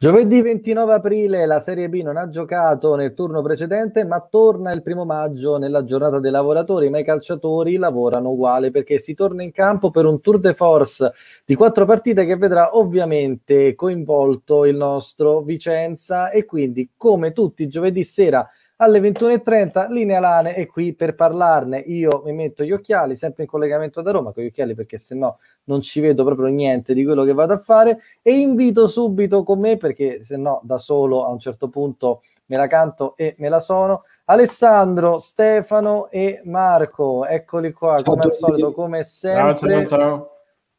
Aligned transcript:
Giovedì 0.00 0.40
29 0.42 0.94
aprile 0.94 1.44
la 1.44 1.58
Serie 1.58 1.88
B 1.88 2.02
non 2.02 2.16
ha 2.16 2.28
giocato 2.28 2.94
nel 2.94 3.14
turno 3.14 3.42
precedente, 3.42 4.04
ma 4.04 4.20
torna 4.20 4.70
il 4.70 4.84
primo 4.84 5.04
maggio 5.04 5.56
nella 5.56 5.82
giornata 5.82 6.20
dei 6.20 6.30
lavoratori, 6.30 6.88
ma 6.88 7.00
i 7.00 7.04
calciatori 7.04 7.74
lavorano 7.78 8.30
uguale 8.30 8.70
perché 8.70 9.00
si 9.00 9.14
torna 9.14 9.42
in 9.42 9.50
campo 9.50 9.90
per 9.90 10.04
un 10.04 10.20
tour 10.20 10.38
de 10.38 10.54
force 10.54 11.12
di 11.44 11.56
quattro 11.56 11.84
partite 11.84 12.26
che 12.26 12.36
vedrà 12.36 12.76
ovviamente 12.76 13.74
coinvolto 13.74 14.66
il 14.66 14.76
nostro 14.76 15.40
Vicenza. 15.40 16.30
E 16.30 16.44
quindi 16.44 16.90
come 16.96 17.32
tutti 17.32 17.66
giovedì 17.66 18.04
sera 18.04 18.48
alle 18.80 19.00
21.30 19.00 19.90
Linea 19.90 20.20
Lane 20.20 20.54
è 20.54 20.66
qui 20.66 20.94
per 20.94 21.14
parlarne. 21.14 21.78
Io 21.78 22.22
mi 22.24 22.32
metto 22.32 22.62
gli 22.62 22.72
occhiali, 22.72 23.16
sempre 23.16 23.44
in 23.44 23.48
collegamento 23.48 24.02
da 24.02 24.10
Roma 24.10 24.32
con 24.32 24.42
gli 24.42 24.46
occhiali 24.46 24.74
perché 24.74 24.98
se 24.98 25.14
no 25.14 25.38
non 25.64 25.80
ci 25.80 26.00
vedo 26.00 26.24
proprio 26.24 26.46
niente 26.48 26.94
di 26.94 27.04
quello 27.04 27.24
che 27.24 27.32
vado 27.32 27.54
a 27.54 27.58
fare 27.58 27.98
e 28.22 28.32
invito 28.32 28.86
subito 28.86 29.42
con 29.42 29.60
me 29.60 29.76
perché 29.76 30.22
se 30.22 30.36
no 30.36 30.60
da 30.62 30.78
solo 30.78 31.24
a 31.24 31.28
un 31.28 31.38
certo 31.38 31.68
punto 31.68 32.22
me 32.46 32.56
la 32.56 32.66
canto 32.66 33.16
e 33.16 33.34
me 33.38 33.48
la 33.48 33.60
sono. 33.60 34.04
Alessandro, 34.26 35.18
Stefano 35.18 36.08
e 36.10 36.40
Marco, 36.44 37.26
eccoli 37.26 37.72
qua, 37.72 38.02
come 38.02 38.22
al 38.22 38.32
solito, 38.32 38.72
come 38.72 39.02
sempre. 39.02 39.86
Ciao, 39.86 39.86
ciao. 39.86 40.30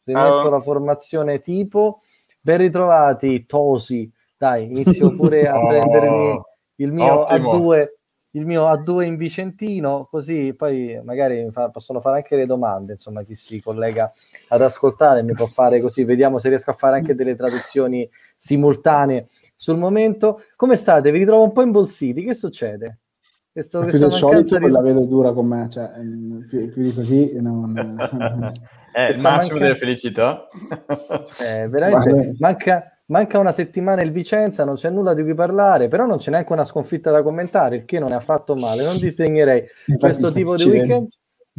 Rimetto 0.04 0.49
la 0.49 0.62
formazione 0.62 1.40
tipo. 1.40 2.02
Ben 2.40 2.57
ritrovati, 2.57 3.45
Tosi. 3.45 4.12
Dai, 4.38 4.66
inizio 4.66 5.13
pure 5.13 5.48
a 5.48 5.59
prendermi 5.68 6.41
il 6.80 6.92
mio 6.92 7.24
A2 7.24 7.88
il 8.34 8.46
mio 8.46 8.66
A2 8.72 9.02
in 9.02 9.16
Vicentino, 9.16 10.08
così 10.10 10.54
poi 10.54 11.00
magari 11.04 11.50
fa, 11.52 11.70
possono 11.70 12.00
fare 12.00 12.18
anche 12.18 12.36
le 12.36 12.46
domande, 12.46 12.94
insomma, 12.94 13.24
chi 13.24 13.34
si 13.34 13.60
collega 13.60 14.14
ad 14.50 14.62
ascoltare 14.62 15.24
mi 15.24 15.34
può 15.34 15.48
fare 15.48 15.82
così, 15.82 16.04
vediamo 16.04 16.38
se 16.38 16.50
riesco 16.50 16.70
a 16.70 16.74
fare 16.76 16.98
anche 16.98 17.16
delle 17.16 17.36
traduzioni 17.36 18.08
simultanee 18.36 19.30
sul 19.55 19.78
momento. 19.78 20.44
Come 20.55 20.76
state? 20.76 21.12
Vi 21.12 21.18
ritrovo 21.18 21.44
un 21.44 21.52
po' 21.54 21.64
imbolsiti, 21.64 22.24
che 22.24 22.36
succede? 22.36 23.00
Questo, 23.52 23.84
più 23.86 23.98
del 23.98 24.12
solito 24.12 24.60
di... 24.60 24.70
la 24.70 24.82
vedo 24.82 25.05
dura 25.05 25.34
con 25.34 25.48
me, 25.48 25.68
cioè, 25.70 25.90
più, 26.48 26.71
più 26.71 26.84
di 26.84 26.93
così 26.93 27.34
non... 27.41 27.74
è 28.93 29.10
il 29.10 29.20
massimo 29.20 29.54
manca... 29.54 29.58
delle 29.58 29.76
felicità. 29.76 30.48
Eh, 31.41 31.68
veramente, 31.68 32.34
manca 32.38 32.99
Manca 33.10 33.40
una 33.40 33.52
settimana 33.52 34.04
il 34.04 34.12
Vicenza, 34.12 34.65
non 34.65 34.76
c'è 34.76 34.91
nulla 34.91 35.15
di 35.15 35.24
cui 35.24 35.34
parlare, 35.34 35.88
però 35.88 36.05
non 36.05 36.18
c'è 36.18 36.29
neanche 36.29 36.54
una 36.54 36.63
sconfitta 36.63 37.10
da 37.10 37.24
commentare, 37.24 37.77
il 37.77 37.85
che 37.85 37.98
non 37.98 38.12
è 38.12 38.15
affatto 38.15 38.55
male. 38.55 38.84
Non 38.84 38.99
disdegnerei 38.99 39.63
questo 39.98 40.32
tipo 40.32 40.55
di 40.55 40.63
weekend. 40.65 41.07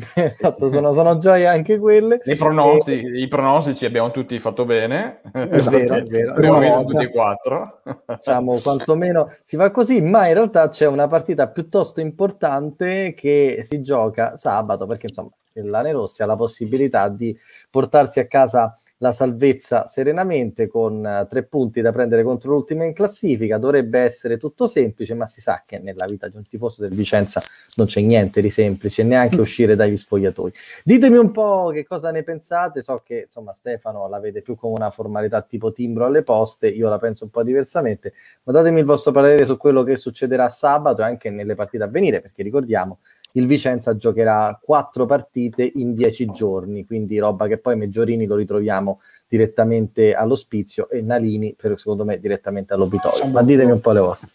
esatto, 0.14 0.68
sono, 0.68 0.92
sono, 0.92 1.18
gioie 1.18 1.46
anche 1.46 1.78
quelle. 1.78 2.20
I 2.24 2.36
pronostici, 2.36 3.04
e... 3.04 3.18
I 3.18 3.26
pronostici 3.26 3.84
abbiamo 3.84 4.12
tutti 4.12 4.38
fatto 4.38 4.64
bene. 4.64 5.20
È 5.32 5.46
vero, 5.46 5.94
è 5.96 6.02
vero. 6.02 6.34
Abbiamo 6.34 6.84
tutti 6.84 7.02
e 7.02 7.10
quattro. 7.10 7.80
Diciamo, 8.06 8.58
quantomeno 8.60 9.34
si 9.42 9.56
fa 9.56 9.72
così, 9.72 10.00
ma 10.00 10.28
in 10.28 10.34
realtà 10.34 10.68
c'è 10.68 10.86
una 10.86 11.08
partita 11.08 11.48
piuttosto 11.48 12.00
importante 12.00 13.12
che 13.14 13.60
si 13.62 13.82
gioca 13.82 14.36
sabato, 14.36 14.86
perché 14.86 15.06
insomma 15.08 15.30
l'Ane 15.54 15.92
Rossi 15.92 16.22
ha 16.22 16.26
la 16.26 16.36
possibilità 16.36 17.08
di 17.08 17.36
portarsi 17.68 18.20
a 18.20 18.26
casa 18.26 18.78
la 19.02 19.12
salvezza 19.12 19.86
serenamente 19.86 20.68
con 20.68 21.02
uh, 21.04 21.26
tre 21.26 21.42
punti 21.44 21.80
da 21.80 21.90
prendere 21.90 22.22
contro 22.22 22.52
l'ultima 22.52 22.84
in 22.84 22.92
classifica. 22.92 23.56
Dovrebbe 23.56 24.00
essere 24.00 24.36
tutto 24.36 24.66
semplice, 24.66 25.14
ma 25.14 25.26
si 25.26 25.40
sa 25.40 25.62
che 25.64 25.78
nella 25.78 26.06
vita 26.06 26.28
di 26.28 26.36
un 26.36 26.46
tifoso 26.46 26.82
del 26.82 26.94
Vicenza 26.94 27.40
non 27.76 27.86
c'è 27.86 28.00
niente 28.02 28.42
di 28.42 28.50
semplice, 28.50 29.02
neanche 29.02 29.36
uscire 29.40 29.74
dagli 29.74 29.96
spogliatoi. 29.96 30.52
Ditemi 30.84 31.16
un 31.16 31.30
po' 31.30 31.70
che 31.72 31.86
cosa 31.86 32.10
ne 32.10 32.22
pensate. 32.22 32.82
So 32.82 33.00
che 33.04 33.22
insomma 33.24 33.54
Stefano 33.54 34.06
la 34.08 34.20
vede 34.20 34.42
più 34.42 34.54
come 34.54 34.74
una 34.74 34.90
formalità 34.90 35.40
tipo 35.42 35.72
timbro 35.72 36.04
alle 36.04 36.22
poste, 36.22 36.68
io 36.68 36.88
la 36.90 36.98
penso 36.98 37.24
un 37.24 37.30
po' 37.30 37.42
diversamente, 37.42 38.12
ma 38.42 38.52
datemi 38.52 38.80
il 38.80 38.84
vostro 38.84 39.12
parere 39.12 39.46
su 39.46 39.56
quello 39.56 39.82
che 39.82 39.96
succederà 39.96 40.50
sabato 40.50 41.00
e 41.00 41.04
anche 41.04 41.30
nelle 41.30 41.54
partite 41.54 41.84
a 41.84 41.88
venire, 41.88 42.20
perché 42.20 42.42
ricordiamo 42.42 42.98
il 43.34 43.46
Vicenza 43.46 43.96
giocherà 43.96 44.58
quattro 44.60 45.06
partite 45.06 45.70
in 45.76 45.94
dieci 45.94 46.26
giorni, 46.26 46.84
quindi 46.84 47.18
roba 47.18 47.46
che 47.46 47.58
poi 47.58 47.76
Meggiorini 47.76 48.26
lo 48.26 48.36
ritroviamo 48.36 49.00
direttamente 49.30 50.12
all'ospizio 50.12 50.90
e 50.90 51.02
Nalini, 51.02 51.54
per, 51.54 51.78
secondo 51.78 52.04
me, 52.04 52.18
direttamente 52.18 52.74
all'obitorio. 52.74 53.28
Ma 53.28 53.42
ditemi 53.42 53.70
un 53.70 53.80
po' 53.80 53.92
le 53.92 54.00
vostre. 54.00 54.30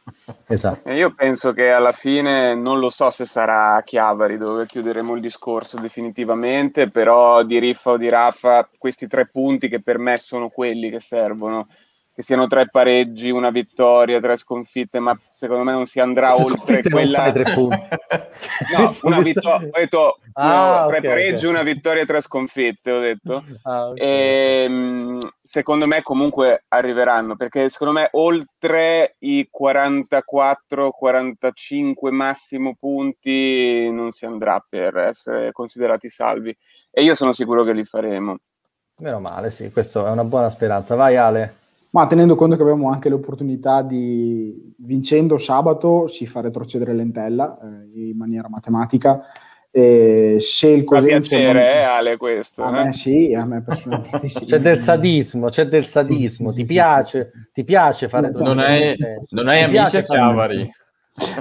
Esatto. 0.48 0.90
Io 0.90 1.14
penso 1.14 1.52
che 1.52 1.70
alla 1.70 1.92
fine, 1.92 2.56
non 2.56 2.80
lo 2.80 2.90
so 2.90 3.10
se 3.10 3.26
sarà 3.26 3.76
a 3.76 3.82
Chiavari 3.82 4.38
dove 4.38 4.66
chiuderemo 4.66 5.16
il 5.16 5.20
discorso 5.20 5.78
definitivamente, 5.78 6.90
però 6.90 7.44
di 7.44 7.60
Riffa 7.60 7.92
o 7.92 7.98
di 7.98 8.08
Raffa, 8.08 8.70
questi 8.78 9.08
tre 9.08 9.28
punti 9.28 9.68
che 9.68 9.82
per 9.82 9.98
me 9.98 10.16
sono 10.16 10.48
quelli 10.48 10.90
che 10.90 11.02
servono 11.02 11.68
che 12.16 12.24
siano 12.24 12.48
tre 12.48 12.70
pareggi, 12.70 13.30
una 13.30 13.50
vittoria, 13.50 14.22
tre 14.22 14.38
sconfitte, 14.38 15.00
ma 15.00 15.20
secondo 15.32 15.66
me 15.66 15.74
non 15.74 15.86
si 15.86 16.00
andrà 16.00 16.34
Se 16.34 16.44
oltre 16.44 16.82
quella. 16.82 17.30
tre 17.34 17.52
punti. 17.52 17.90
no, 18.72 18.90
una 19.04 19.20
vittoria. 19.20 19.68
Ho 19.68 19.78
detto 19.78 20.20
ah, 20.32 20.84
no, 20.84 20.88
tre 20.88 21.00
okay, 21.00 21.10
pareggi, 21.10 21.46
okay. 21.46 21.50
una 21.50 21.64
vittoria 21.64 22.04
e 22.04 22.06
tre 22.06 22.22
sconfitte. 22.22 22.92
Ho 22.92 23.02
detto. 23.02 23.44
Ah, 23.64 23.90
okay. 23.90 24.02
e, 24.02 24.64
ehm, 24.64 25.20
secondo 25.42 25.88
me 25.88 26.02
comunque 26.04 26.64
arriveranno 26.70 27.36
perché 27.36 27.68
secondo 27.68 27.92
me 27.92 28.08
oltre 28.14 29.18
i 29.20 29.50
44-45 29.52 32.12
massimo 32.12 32.78
punti 32.80 33.92
non 33.92 34.12
si 34.12 34.26
andrà 34.26 34.66
per 34.66 34.96
essere 35.00 35.52
considerati 35.52 36.10
salvi. 36.10 36.58
E 36.92 37.04
io 37.04 37.14
sono 37.14 37.34
sicuro 37.34 37.66
che 37.66 37.74
li 37.74 37.84
faremo. 37.84 38.38
Meno 39.00 39.20
male, 39.20 39.52
sì, 39.52 39.70
questa 39.70 40.08
è 40.08 40.12
una 40.12 40.24
buona 40.24 40.50
speranza. 40.50 40.96
Vai 40.96 41.18
Ale 41.18 41.64
ma 41.96 42.08
tenendo 42.08 42.36
conto 42.36 42.58
che 42.58 42.62
abbiamo 42.62 42.92
anche 42.92 43.08
l'opportunità 43.08 43.82
di, 43.82 44.74
vincendo 44.80 45.38
sabato, 45.38 46.08
si 46.08 46.28
fa 46.28 46.42
retrocedere 46.42 46.94
l'entella 46.94 47.58
eh, 47.58 48.10
in 48.10 48.18
maniera 48.18 48.50
matematica. 48.50 49.22
E 49.72 50.36
se 50.40 50.68
il 50.68 50.84
Cosenza... 50.84 51.38
piacere, 51.38 51.54
non... 51.54 51.62
eh, 51.62 51.84
Ale, 51.84 52.18
questo. 52.18 52.64
A 52.64 52.68
eh? 52.68 52.84
me 52.84 52.94
sì, 52.94 53.34
a 53.34 53.46
me 53.46 53.64
personalmente 53.64 54.28
sì. 54.28 54.44
C'è 54.44 54.60
del 54.60 54.78
sadismo, 54.78 55.48
c'è 55.48 55.68
del 55.68 55.86
sadismo. 55.86 56.52
Sì, 56.52 56.58
sì, 56.58 56.62
ti, 56.64 56.74
piace, 56.74 57.32
ti 57.54 57.64
piace 57.64 58.10
fare... 58.10 58.30
Non 58.30 58.60
hai, 58.60 58.98
non 59.30 59.48
hai 59.48 59.64
amici 59.64 59.96
a 59.96 60.02
Chiavari. 60.02 60.70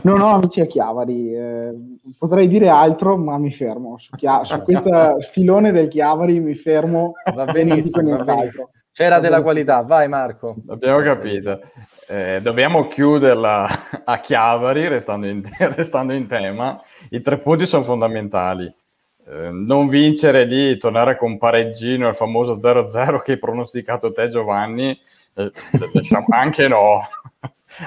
Non 0.02 0.20
ho 0.20 0.34
amici 0.34 0.60
a 0.60 0.66
Chiavari, 0.66 1.34
eh, 1.34 1.74
potrei 2.16 2.46
dire 2.46 2.68
altro, 2.68 3.16
ma 3.16 3.38
mi 3.38 3.50
fermo. 3.50 3.98
Su, 3.98 4.14
Chia- 4.14 4.44
su 4.44 4.62
questo 4.62 5.16
filone 5.32 5.72
del 5.72 5.88
Chiavari 5.88 6.38
mi 6.38 6.54
fermo. 6.54 7.14
Va 7.34 7.44
benissimo. 7.44 8.16
Va 8.16 8.22
benissimo. 8.22 8.70
C'era 8.94 9.18
della 9.18 9.42
qualità, 9.42 9.80
vai 9.82 10.06
Marco. 10.06 10.54
Abbiamo 10.68 11.00
capito. 11.00 11.60
Eh, 12.06 12.38
dobbiamo 12.40 12.86
chiuderla 12.86 13.66
a 14.04 14.20
Chiavari, 14.20 14.86
restando 14.86 15.26
in, 15.26 15.42
restando 15.74 16.12
in 16.12 16.28
tema. 16.28 16.80
I 17.10 17.20
tre 17.20 17.38
punti 17.38 17.66
sono 17.66 17.82
fondamentali. 17.82 18.72
Eh, 19.26 19.50
non 19.50 19.88
vincere 19.88 20.44
lì, 20.44 20.76
tornare 20.76 21.16
con 21.16 21.38
pareggino, 21.38 22.06
il 22.06 22.14
famoso 22.14 22.58
0-0 22.58 23.20
che 23.20 23.32
hai 23.32 23.38
pronosticato 23.38 24.12
te 24.12 24.28
Giovanni, 24.28 24.96
eh, 25.34 25.50
diciamo, 25.92 26.26
anche 26.30 26.68
no. 26.68 27.00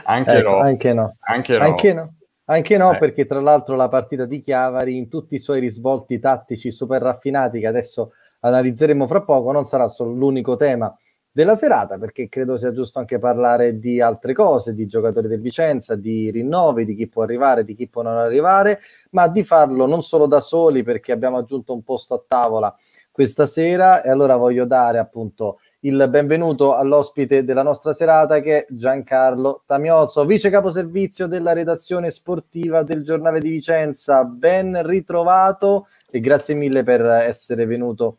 Anche, 0.04 0.32
ecco, 0.32 0.50
no. 0.50 0.58
anche 0.58 0.92
no. 0.92 1.16
Anche 1.22 1.58
no. 1.58 1.64
Anche 1.64 1.94
no. 1.94 2.14
Anche 2.50 2.78
no, 2.78 2.94
eh. 2.94 2.98
perché 2.98 3.26
tra 3.26 3.40
l'altro 3.40 3.78
la 3.78 3.88
partita 3.88 4.26
di 4.26 4.42
Chiavari 4.44 4.98
in 4.98 5.08
tutti 5.08 5.36
i 5.36 5.40
suoi 5.40 5.62
risvolti 5.62 6.20
tattici 6.20 6.70
super 6.70 7.02
raffinati 7.02 7.62
che 7.62 7.68
adesso 7.68 8.12
analizzeremo 8.40 9.08
fra 9.08 9.22
poco, 9.22 9.52
non 9.52 9.66
sarà 9.66 9.88
solo 9.88 10.12
l'unico 10.12 10.56
tema 10.56 10.96
della 11.38 11.54
serata, 11.54 12.00
perché 12.00 12.30
credo 12.30 12.58
sia 12.58 12.72
giusto 12.72 12.98
anche 12.98 13.20
parlare 13.20 13.78
di 13.78 14.02
altre 14.02 14.34
cose, 14.34 14.74
di 14.74 14.88
giocatori 14.88 15.28
del 15.28 15.40
Vicenza, 15.40 15.96
di 15.96 16.32
rinnovi, 16.32 16.84
di 16.84 16.96
chi 16.96 17.08
può 17.08 17.22
arrivare, 17.22 17.64
di 17.64 17.76
chi 17.76 17.88
può 17.88 18.02
non 18.02 18.18
arrivare, 18.18 18.80
ma 19.12 19.28
di 19.28 19.44
farlo 19.44 19.86
non 19.86 20.02
solo 20.02 20.26
da 20.26 20.40
soli, 20.40 20.82
perché 20.82 21.12
abbiamo 21.12 21.38
aggiunto 21.38 21.74
un 21.74 21.84
posto 21.84 22.16
a 22.16 22.24
tavola 22.28 22.76
questa 23.12 23.46
sera 23.46 24.04
e 24.04 24.10
allora 24.10 24.36
voglio 24.36 24.66
dare 24.66 25.00
appunto 25.00 25.60
il 25.82 26.08
benvenuto 26.10 26.76
all'ospite 26.76 27.44
della 27.44 27.64
nostra 27.64 27.94
serata 27.94 28.42
che 28.42 28.60
è 28.60 28.66
Giancarlo 28.70 29.64
Tamiozzo, 29.66 30.26
vice 30.26 30.50
caposervizio 30.50 31.28
della 31.28 31.54
redazione 31.54 32.10
sportiva 32.12 32.84
del 32.84 33.04
giornale 33.04 33.40
di 33.40 33.50
Vicenza. 33.50 34.24
Ben 34.24 34.86
ritrovato 34.86 35.88
e 36.10 36.20
grazie 36.20 36.56
mille 36.56 36.84
per 36.84 37.06
essere 37.06 37.66
venuto 37.66 38.18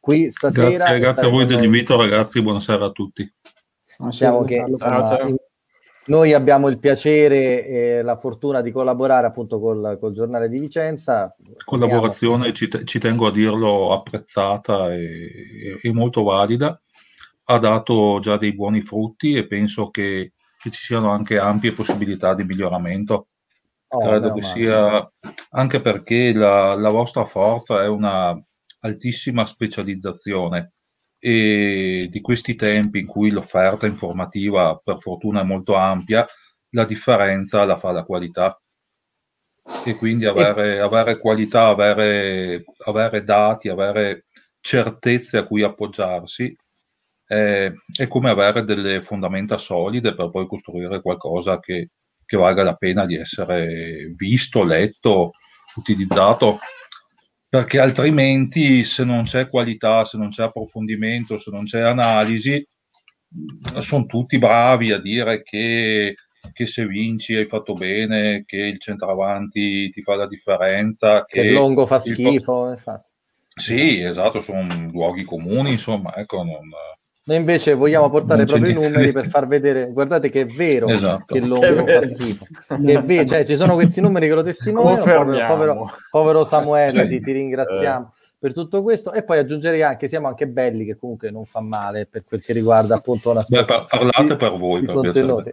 qui 0.00 0.30
stasera. 0.30 0.68
Grazie, 0.68 0.98
grazie 0.98 1.26
a 1.26 1.30
voi 1.30 1.46
dell'invito, 1.46 1.96
ragazzi. 1.96 2.42
Buonasera 2.42 2.86
a 2.86 2.90
tutti. 2.90 3.30
Diciamo 3.98 4.44
che, 4.44 4.64
insomma, 4.66 5.18
noi 6.06 6.32
abbiamo 6.32 6.68
il 6.68 6.78
piacere 6.78 7.66
e 7.66 8.02
la 8.02 8.16
fortuna 8.16 8.62
di 8.62 8.70
collaborare 8.70 9.26
appunto 9.26 9.60
col, 9.60 9.98
col 10.00 10.12
giornale 10.12 10.48
di 10.48 10.58
Vicenza. 10.58 11.34
Collaborazione, 11.64 12.52
ci, 12.52 12.68
te, 12.68 12.84
ci, 12.84 12.98
tengo 12.98 13.26
a 13.26 13.30
dirlo, 13.30 13.92
apprezzata 13.92 14.92
e, 14.94 15.78
e, 15.82 15.92
molto 15.92 16.22
valida. 16.22 16.80
Ha 17.50 17.58
dato 17.58 18.20
già 18.20 18.36
dei 18.36 18.54
buoni 18.54 18.80
frutti 18.82 19.34
e 19.34 19.46
penso 19.46 19.90
che, 19.90 20.32
che 20.58 20.70
ci 20.70 20.82
siano 20.82 21.10
anche 21.10 21.38
ampie 21.38 21.72
possibilità 21.72 22.34
di 22.34 22.44
miglioramento. 22.44 23.28
Oh, 23.90 24.00
Credo 24.00 24.34
che 24.34 24.42
sia 24.42 25.10
anche 25.50 25.80
perché 25.80 26.32
la, 26.32 26.74
la 26.74 26.90
vostra 26.90 27.24
forza 27.24 27.82
è 27.82 27.86
una 27.86 28.38
altissima 28.80 29.46
specializzazione 29.46 30.72
e 31.18 32.06
di 32.10 32.20
questi 32.20 32.54
tempi 32.54 33.00
in 33.00 33.06
cui 33.06 33.30
l'offerta 33.30 33.86
informativa 33.86 34.76
per 34.82 35.00
fortuna 35.00 35.40
è 35.40 35.44
molto 35.44 35.74
ampia, 35.74 36.26
la 36.70 36.84
differenza 36.84 37.64
la 37.64 37.76
fa 37.76 37.90
la 37.92 38.04
qualità. 38.04 38.60
E 39.84 39.94
quindi 39.96 40.24
avere, 40.26 40.80
avere 40.80 41.18
qualità, 41.18 41.66
avere, 41.66 42.64
avere, 42.86 43.22
dati, 43.24 43.68
avere 43.68 44.26
certezze 44.60 45.38
a 45.38 45.44
cui 45.44 45.62
appoggiarsi 45.62 46.54
è, 47.24 47.70
è, 47.96 48.06
come 48.06 48.30
avere 48.30 48.64
delle 48.64 49.02
fondamenta 49.02 49.58
solide 49.58 50.14
per 50.14 50.30
poi 50.30 50.46
costruire 50.46 51.02
qualcosa 51.02 51.58
che, 51.60 51.90
che 52.28 52.36
valga 52.36 52.62
la 52.62 52.74
pena 52.74 53.06
di 53.06 53.16
essere 53.16 54.10
visto, 54.14 54.62
letto, 54.62 55.30
utilizzato 55.76 56.58
perché 57.48 57.78
altrimenti 57.78 58.84
se 58.84 59.04
non 59.04 59.22
c'è 59.22 59.48
qualità, 59.48 60.04
se 60.04 60.18
non 60.18 60.28
c'è 60.28 60.42
approfondimento, 60.42 61.38
se 61.38 61.50
non 61.50 61.64
c'è 61.64 61.80
analisi, 61.80 62.62
sono 63.78 64.04
tutti 64.04 64.38
bravi 64.38 64.92
a 64.92 65.00
dire 65.00 65.42
che, 65.42 66.14
che 66.52 66.66
se 66.66 66.86
vinci 66.86 67.34
hai 67.34 67.46
fatto 67.46 67.72
bene, 67.72 68.42
che 68.44 68.58
il 68.58 68.78
centravanti 68.78 69.88
ti 69.88 70.02
fa 70.02 70.16
la 70.16 70.26
differenza, 70.26 71.24
che, 71.24 71.40
che 71.40 71.46
il 71.46 71.54
lungo 71.54 71.86
fa 71.86 71.98
schifo. 71.98 72.72
Il... 72.72 73.02
Sì, 73.54 74.02
esatto, 74.02 74.42
sono 74.42 74.90
luoghi 74.92 75.24
comuni, 75.24 75.70
insomma, 75.70 76.14
ecco, 76.16 76.42
non, 76.42 76.68
noi 77.28 77.36
invece 77.36 77.74
vogliamo 77.74 78.08
portare 78.08 78.46
proprio 78.46 78.70
i 78.70 78.74
numeri 78.74 79.12
per 79.12 79.28
far 79.28 79.46
vedere, 79.46 79.92
guardate 79.92 80.30
che 80.30 80.40
è 80.40 80.44
vero 80.46 80.86
esatto. 80.86 81.34
che 81.34 81.40
l'uomo 81.40 81.84
fa 81.84 82.00
schifo. 82.00 82.46
Che 82.66 82.92
è 82.94 83.02
vero, 83.02 83.26
cioè, 83.26 83.44
ci 83.44 83.54
sono 83.54 83.74
questi 83.74 84.00
numeri 84.00 84.28
che 84.28 84.34
lo 84.34 84.42
testimoniano. 84.42 84.96
Povero, 84.96 85.46
povero, 85.46 85.92
povero, 86.10 86.44
Samuele, 86.44 87.06
ti, 87.06 87.20
ti 87.20 87.32
ringraziamo. 87.32 88.12
Eh. 88.14 88.26
Per 88.38 88.54
tutto 88.54 88.82
questo, 88.82 89.12
e 89.12 89.24
poi 89.24 89.40
aggiungerei 89.40 89.82
anche: 89.82 90.08
siamo 90.08 90.26
anche 90.28 90.46
belli, 90.46 90.86
che 90.86 90.96
comunque 90.96 91.30
non 91.30 91.44
fa 91.44 91.60
male 91.60 92.06
per 92.06 92.24
quel 92.24 92.42
che 92.42 92.54
riguarda 92.54 92.94
appunto 92.94 93.30
una 93.30 93.44
Beh, 93.46 93.64
parlate 93.66 94.36
per 94.36 94.56
voi, 94.56 94.84
per 94.86 94.94
contenuti. 94.94 95.50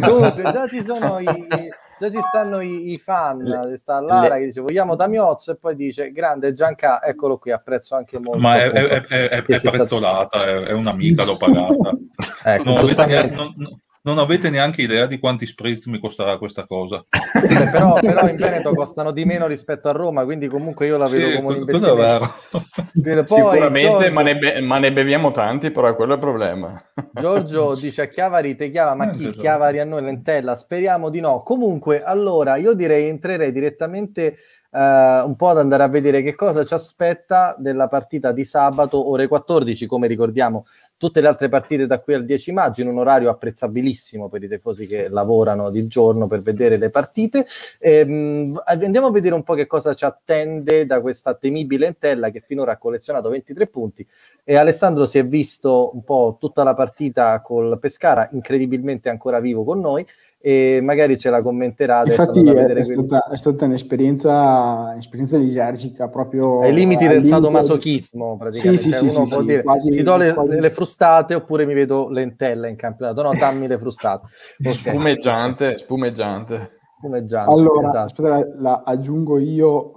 comunque, 0.00 0.42
già 0.42 0.66
ci 0.66 0.82
sono 0.82 1.20
i, 1.20 1.26
già 1.98 2.10
ci 2.10 2.20
stanno 2.20 2.60
i, 2.60 2.92
i 2.92 2.98
fan, 2.98 3.38
le, 3.38 3.76
sta 3.78 4.00
Lara 4.00 4.34
le, 4.34 4.40
che 4.40 4.46
dice 4.46 4.60
vogliamo 4.60 4.96
Damiozzo 4.96 5.52
e 5.52 5.56
poi 5.56 5.74
dice 5.74 6.12
grande 6.12 6.52
Gianca, 6.52 7.02
eccolo 7.02 7.38
qui, 7.38 7.52
apprezzo 7.52 7.94
anche 7.94 8.18
molto. 8.18 8.40
Ma 8.40 8.56
è, 8.56 8.70
è, 8.70 9.02
è, 9.02 9.28
è 9.28 9.42
prezzolata, 9.42 10.40
stato... 10.40 10.64
è, 10.64 10.72
un'amica, 10.72 11.24
l'ho 11.24 11.36
pagata. 11.36 11.96
ecco, 12.44 12.74
avete, 12.74 13.34
non, 13.34 13.80
non, 14.06 14.18
avete 14.18 14.50
neanche 14.50 14.82
idea 14.82 15.06
di 15.06 15.18
quanti 15.18 15.46
spritz 15.46 15.86
mi 15.86 15.98
costerà 15.98 16.38
questa 16.38 16.64
cosa. 16.64 17.04
però, 17.70 17.98
però, 18.00 18.28
in 18.28 18.36
Veneto 18.36 18.72
costano 18.72 19.10
di 19.10 19.24
meno 19.24 19.46
rispetto 19.46 19.88
a 19.88 19.92
Roma, 19.92 20.24
quindi 20.24 20.46
comunque 20.46 20.86
io 20.86 20.96
la 20.96 21.06
vedo 21.06 21.30
sì, 21.30 21.36
come 21.36 21.48
un 21.48 21.60
investimento. 21.60 22.30
Poi, 22.92 23.24
Sicuramente, 23.24 23.88
Giorgio... 23.88 24.12
ma, 24.12 24.22
ne 24.22 24.38
be- 24.38 24.60
ma, 24.60 24.78
ne 24.78 24.92
beviamo 24.92 25.30
tanti, 25.32 25.70
però 25.70 25.94
quello 25.96 26.12
è 26.12 26.14
il 26.14 26.20
problema. 26.20 26.84
Giorgio 27.12 27.74
dice 27.80 28.02
a 28.02 28.06
Chiavari, 28.06 28.54
te 28.54 28.70
chiama, 28.70 29.06
ma 29.06 29.10
chi. 29.10 29.28
Chiavari 29.28 29.80
a 29.80 29.84
noi 29.84 30.02
lentella? 30.02 30.54
Speriamo 30.54 31.10
di 31.10 31.20
no. 31.20 31.42
Comunque, 31.42 32.02
allora, 32.02 32.56
io 32.56 32.74
direi 32.74 33.08
entrerei 33.08 33.50
direttamente 33.50 34.36
Uh, 34.76 35.26
un 35.26 35.36
po' 35.36 35.48
ad 35.48 35.56
andare 35.56 35.84
a 35.84 35.88
vedere 35.88 36.20
che 36.20 36.34
cosa 36.34 36.62
ci 36.62 36.74
aspetta 36.74 37.56
della 37.58 37.88
partita 37.88 38.30
di 38.30 38.44
sabato 38.44 39.08
ore 39.08 39.26
14, 39.26 39.86
come 39.86 40.06
ricordiamo 40.06 40.66
tutte 40.98 41.22
le 41.22 41.28
altre 41.28 41.48
partite 41.48 41.86
da 41.86 41.98
qui 41.98 42.12
al 42.12 42.26
10 42.26 42.52
maggio 42.52 42.82
in 42.82 42.88
un 42.88 42.98
orario 42.98 43.30
apprezzabilissimo 43.30 44.28
per 44.28 44.42
i 44.42 44.48
tifosi 44.48 44.86
che 44.86 45.08
lavorano 45.08 45.70
di 45.70 45.86
giorno 45.86 46.26
per 46.26 46.42
vedere 46.42 46.76
le 46.76 46.90
partite. 46.90 47.46
Ehm, 47.78 48.60
andiamo 48.66 49.06
a 49.06 49.10
vedere 49.12 49.34
un 49.34 49.44
po' 49.44 49.54
che 49.54 49.66
cosa 49.66 49.94
ci 49.94 50.04
attende 50.04 50.84
da 50.84 51.00
questa 51.00 51.32
temibile 51.32 51.86
Entella 51.86 52.28
che 52.28 52.42
finora 52.44 52.72
ha 52.72 52.76
collezionato 52.76 53.30
23 53.30 53.68
punti 53.68 54.06
e 54.44 54.56
Alessandro 54.56 55.06
si 55.06 55.18
è 55.18 55.24
visto 55.24 55.90
un 55.94 56.04
po' 56.04 56.36
tutta 56.38 56.62
la 56.62 56.74
partita 56.74 57.40
col 57.40 57.78
Pescara, 57.78 58.28
incredibilmente 58.32 59.08
ancora 59.08 59.40
vivo 59.40 59.64
con 59.64 59.80
noi 59.80 60.06
e 60.46 60.78
magari 60.80 61.18
ce 61.18 61.28
la 61.28 61.42
commenterà 61.42 61.98
adesso. 61.98 62.20
Infatti 62.20 62.44
è, 62.48 62.66
è, 62.66 62.84
stata, 62.84 63.28
è, 63.32 63.36
stata, 63.36 63.64
un'esperienza, 63.64 64.90
un'esperienza 64.92 65.36
lisergica 65.38 66.06
proprio... 66.06 66.60
Ai 66.60 66.72
limiti 66.72 67.08
del 67.08 67.24
sadomasochismo 67.24 68.36
praticamente. 68.36 68.80
Sì, 68.80 68.90
sì, 68.92 68.94
cioè, 68.94 69.16
uno 69.16 69.26
sì, 69.26 69.34
può 69.34 69.42
dire 69.42 69.62
quasi, 69.64 69.90
ti 69.90 70.02
do 70.04 70.16
le, 70.16 70.32
quasi... 70.34 70.60
le, 70.60 70.70
frustate 70.70 71.34
oppure 71.34 71.66
mi 71.66 71.74
vedo 71.74 72.08
lentella 72.10 72.68
in 72.68 72.76
campionato. 72.76 73.22
No, 73.22 73.34
dammi 73.34 73.66
le 73.66 73.76
frustate. 73.76 74.28
Okay. 74.66 74.92
Spumeggiante, 74.92 75.78
spumeggiante. 75.78 76.78
Spumeggiante, 76.98 77.52
allora, 77.52 77.88
esatto. 77.88 78.04
aspetta, 78.04 78.28
la, 78.28 78.46
la 78.58 78.82
aggiungo 78.84 79.38
io 79.38 79.92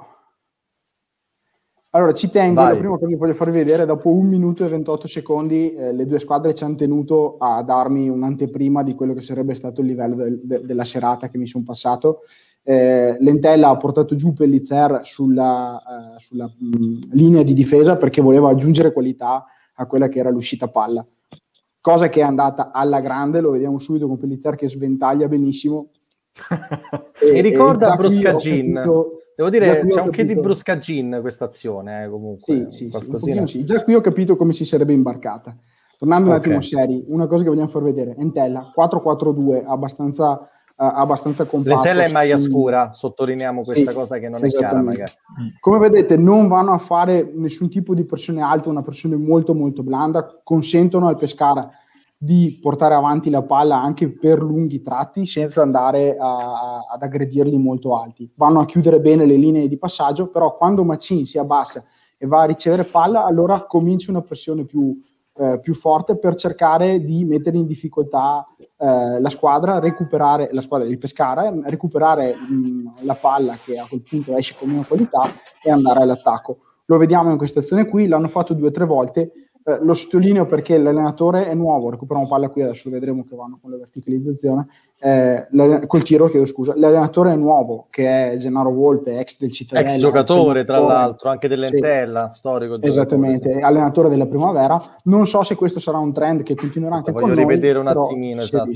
allora, 1.92 2.14
ci 2.14 2.30
tengo, 2.30 2.62
Vai. 2.62 2.74
la 2.74 2.78
prima 2.78 2.94
cosa 2.94 3.08
che 3.08 3.16
voglio 3.16 3.34
farvi 3.34 3.58
vedere, 3.58 3.86
dopo 3.86 4.10
un 4.10 4.28
minuto 4.28 4.64
e 4.64 4.68
28 4.68 5.08
secondi, 5.08 5.74
eh, 5.74 5.92
le 5.92 6.06
due 6.06 6.20
squadre 6.20 6.54
ci 6.54 6.64
hanno 6.64 6.76
tenuto 6.76 7.38
a 7.40 7.64
darmi 7.64 8.10
un'anteprima 8.10 8.84
di 8.84 8.94
quello 8.94 9.14
che 9.14 9.22
sarebbe 9.22 9.56
stato 9.56 9.82
il 9.82 9.88
livello 9.88 10.16
del, 10.16 10.40
de, 10.44 10.66
della 10.66 10.86
serata 10.86 11.28
che 11.28 11.40
mi 11.40 11.48
sono 11.48 11.64
passato. 11.64 12.20
Eh, 12.62 13.18
Lentella 13.20 13.70
ha 13.70 13.78
portato 13.78 14.16
giù 14.16 14.34
Pellizer 14.34 15.02
sulla, 15.04 15.82
eh, 16.16 16.20
sulla 16.20 16.46
mh, 16.46 17.00
linea 17.14 17.42
di 17.42 17.54
difesa 17.54 17.98
perché 17.98 18.22
voleva 18.22 18.50
aggiungere 18.50 18.94
qualità 18.94 19.46
a 19.74 19.86
quella 19.88 20.10
che 20.10 20.20
era 20.20 20.30
l'uscita 20.30 20.68
palla. 20.68 21.04
Cosa 21.82 22.10
che 22.10 22.20
è 22.20 22.24
andata 22.24 22.72
alla 22.72 23.00
grande, 23.00 23.42
lo 23.42 23.52
vediamo 23.52 23.80
subito 23.80 24.06
con 24.08 24.20
Pellizer 24.20 24.56
che 24.56 24.68
sventaglia 24.68 25.28
benissimo. 25.28 25.90
E, 27.20 27.32
Mi 27.32 27.42
ricorda 27.42 27.96
Bruscagin. 27.96 28.74
Capito, 28.74 29.20
Devo 29.40 29.52
dire, 29.52 29.86
c'è 29.88 30.02
un 30.02 30.10
che 30.10 30.26
di 30.26 30.36
brusca 30.36 30.78
gin 30.80 31.20
questa 31.22 31.46
azione, 31.46 32.04
eh, 32.04 32.10
comunque. 32.10 32.66
Sì, 32.70 32.90
sì, 32.92 33.18
sì, 33.18 33.42
sì, 33.46 33.64
Già 33.64 33.84
qui 33.86 33.94
ho 33.94 34.02
capito 34.02 34.36
come 34.36 34.52
si 34.52 34.66
sarebbe 34.66 34.92
imbarcata. 34.92 35.56
Tornando 35.98 36.26
okay. 36.26 36.38
un 36.38 36.44
attimo 36.44 36.62
seri, 36.62 37.06
una 37.08 37.26
cosa 37.26 37.44
che 37.44 37.50
vogliamo 37.50 37.70
far 37.70 37.84
vedere. 37.84 38.18
Entella, 38.18 38.74
4-4-2, 38.78 39.64
abbastanza, 39.66 40.32
uh, 40.32 40.48
abbastanza 40.76 41.46
compatto. 41.46 41.74
L'Entella 41.74 42.04
è 42.04 42.12
maglia 42.12 42.38
scura, 42.38 42.92
sottolineiamo 42.92 43.62
questa 43.62 43.92
sì, 43.92 43.96
cosa 43.96 44.18
che 44.18 44.28
non 44.28 44.44
è 44.44 44.50
chiara 44.50 44.82
magari. 44.82 45.12
Come 45.62 45.78
vedete 45.78 46.18
non 46.18 46.50
vanno 46.50 46.74
a 46.74 46.80
fare 46.80 47.32
nessun 47.34 47.70
tipo 47.70 47.94
di 47.94 48.04
pressione 48.04 48.42
alta, 48.42 48.68
una 48.68 48.82
pressione 48.82 49.16
molto 49.16 49.54
molto 49.54 49.84
blanda, 49.84 50.42
consentono 50.44 51.08
al 51.08 51.18
Pescara 51.18 51.70
di 52.22 52.60
portare 52.62 52.96
avanti 52.96 53.30
la 53.30 53.44
palla 53.44 53.82
anche 53.82 54.10
per 54.10 54.42
lunghi 54.42 54.82
tratti 54.82 55.26
senza 55.26 55.62
andare 55.62 56.18
a, 56.20 56.80
ad 56.92 57.02
aggredirli 57.02 57.58
molto 57.58 57.98
alti. 57.98 58.30
Vanno 58.36 58.60
a 58.60 58.66
chiudere 58.66 59.00
bene 59.00 59.26
le 59.26 59.38
linee 59.38 59.70
di 59.70 59.78
passaggio, 59.78 60.28
però 60.28 60.58
quando 60.58 60.84
Macin 60.84 61.26
si 61.26 61.38
abbassa 61.38 61.82
e 62.18 62.28
va 62.28 62.42
a 62.42 62.46
ricevere 62.46 62.84
palla, 62.84 63.24
allora 63.24 63.66
comincia 63.66 64.12
una 64.12 64.22
pressione 64.22 64.66
più, 64.66 65.02
eh, 65.38 65.60
più 65.62 65.74
forte 65.74 66.18
per 66.18 66.36
cercare 66.36 67.02
di 67.06 67.24
mettere 67.24 67.56
in 67.56 67.66
difficoltà 67.66 68.46
eh, 68.60 69.22
la 69.22 69.30
squadra, 69.30 69.80
recuperare 69.80 70.50
la 70.52 70.60
squadra 70.60 70.90
di 70.90 70.98
Pescara, 70.98 71.50
recuperare 71.64 72.36
mh, 72.36 73.06
la 73.06 73.16
palla 73.16 73.56
che 73.64 73.78
a 73.78 73.86
quel 73.88 74.02
punto 74.02 74.36
esce 74.36 74.56
con 74.60 74.68
meno 74.68 74.84
qualità 74.86 75.22
e 75.64 75.72
andare 75.72 76.02
all'attacco. 76.02 76.58
Lo 76.88 76.98
vediamo 76.98 77.32
in 77.32 77.38
questa 77.38 77.62
azione 77.62 77.88
qui, 77.88 78.08
l'hanno 78.08 78.28
fatto 78.28 78.54
due 78.54 78.68
o 78.68 78.72
tre 78.72 78.84
volte, 78.84 79.32
eh, 79.70 79.80
lo 79.84 79.94
sottolineo 79.94 80.46
perché 80.46 80.78
l'allenatore 80.78 81.48
è 81.48 81.54
nuovo, 81.54 81.90
recuperiamo 81.90 82.28
palla 82.28 82.50
qui, 82.50 82.64
adesso 82.64 82.90
vedremo 82.90 83.26
che 83.28 83.36
vanno 83.36 83.60
con 83.62 83.72
la 83.72 83.78
verticalizzazione, 83.78 84.68
eh, 85.00 85.48
col 85.86 86.04
tiro, 86.04 86.28
chiedo 86.28 86.46
scusa, 86.46 86.74
l'allenatore 86.76 87.32
è 87.32 87.36
nuovo, 87.36 87.88
che 87.90 88.32
è 88.32 88.38
Gennaro 88.38 88.72
Volpe, 88.72 89.20
ex 89.20 89.38
del 89.38 89.52
Cittadella. 89.52 89.88
Ex 89.88 89.98
giocatore, 89.98 90.64
tra 90.64 90.80
l'altro, 90.80 91.30
anche 91.30 91.48
dell'Entella, 91.48 92.30
sì. 92.30 92.40
storico. 92.40 92.82
Esattamente, 92.82 93.54
sì. 93.54 93.60
allenatore 93.60 94.10
della 94.10 94.26
primavera. 94.26 94.82
Non 95.04 95.28
so 95.28 95.44
se 95.44 95.56
questo 95.56 95.80
sarà 95.80 95.98
un 95.98 96.12
trend 96.12 96.44
che 96.44 96.56
continuerà 96.56 96.96
anche 96.96 97.12
Voglio 97.12 97.34
rivedere 97.34 97.80
un 97.80 97.88
attimino, 97.88 98.42
esatto. 98.42 98.72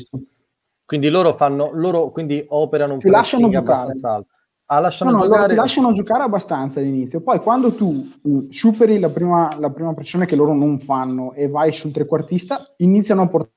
Quindi 0.86 1.10
loro 1.10 1.34
fanno, 1.34 1.72
loro 1.74 2.12
quindi 2.12 2.44
operano 2.50 2.94
un 2.94 3.00
po' 3.00 3.58
abbastanza 3.58 4.12
alto. 4.14 4.28
Ah, 4.76 4.80
lasciano, 4.80 5.12
no, 5.12 5.20
giocare... 5.20 5.50
ti 5.50 5.56
lasciano 5.56 5.94
giocare 5.94 6.24
abbastanza 6.24 6.80
all'inizio. 6.80 7.22
Poi 7.22 7.40
quando 7.40 7.74
tu 7.74 8.04
mm, 8.28 8.50
superi 8.50 9.00
la 9.00 9.10
prima, 9.10 9.50
la 9.60 9.70
prima 9.70 9.94
pressione 9.94 10.26
che 10.26 10.36
loro 10.36 10.54
non 10.54 10.80
fanno 10.80 11.34
e 11.34 11.48
vai 11.48 11.72
sul 11.72 11.92
trequartista, 11.92 12.74
iniziano 12.78 13.22
a 13.22 13.28
portare 13.28 13.52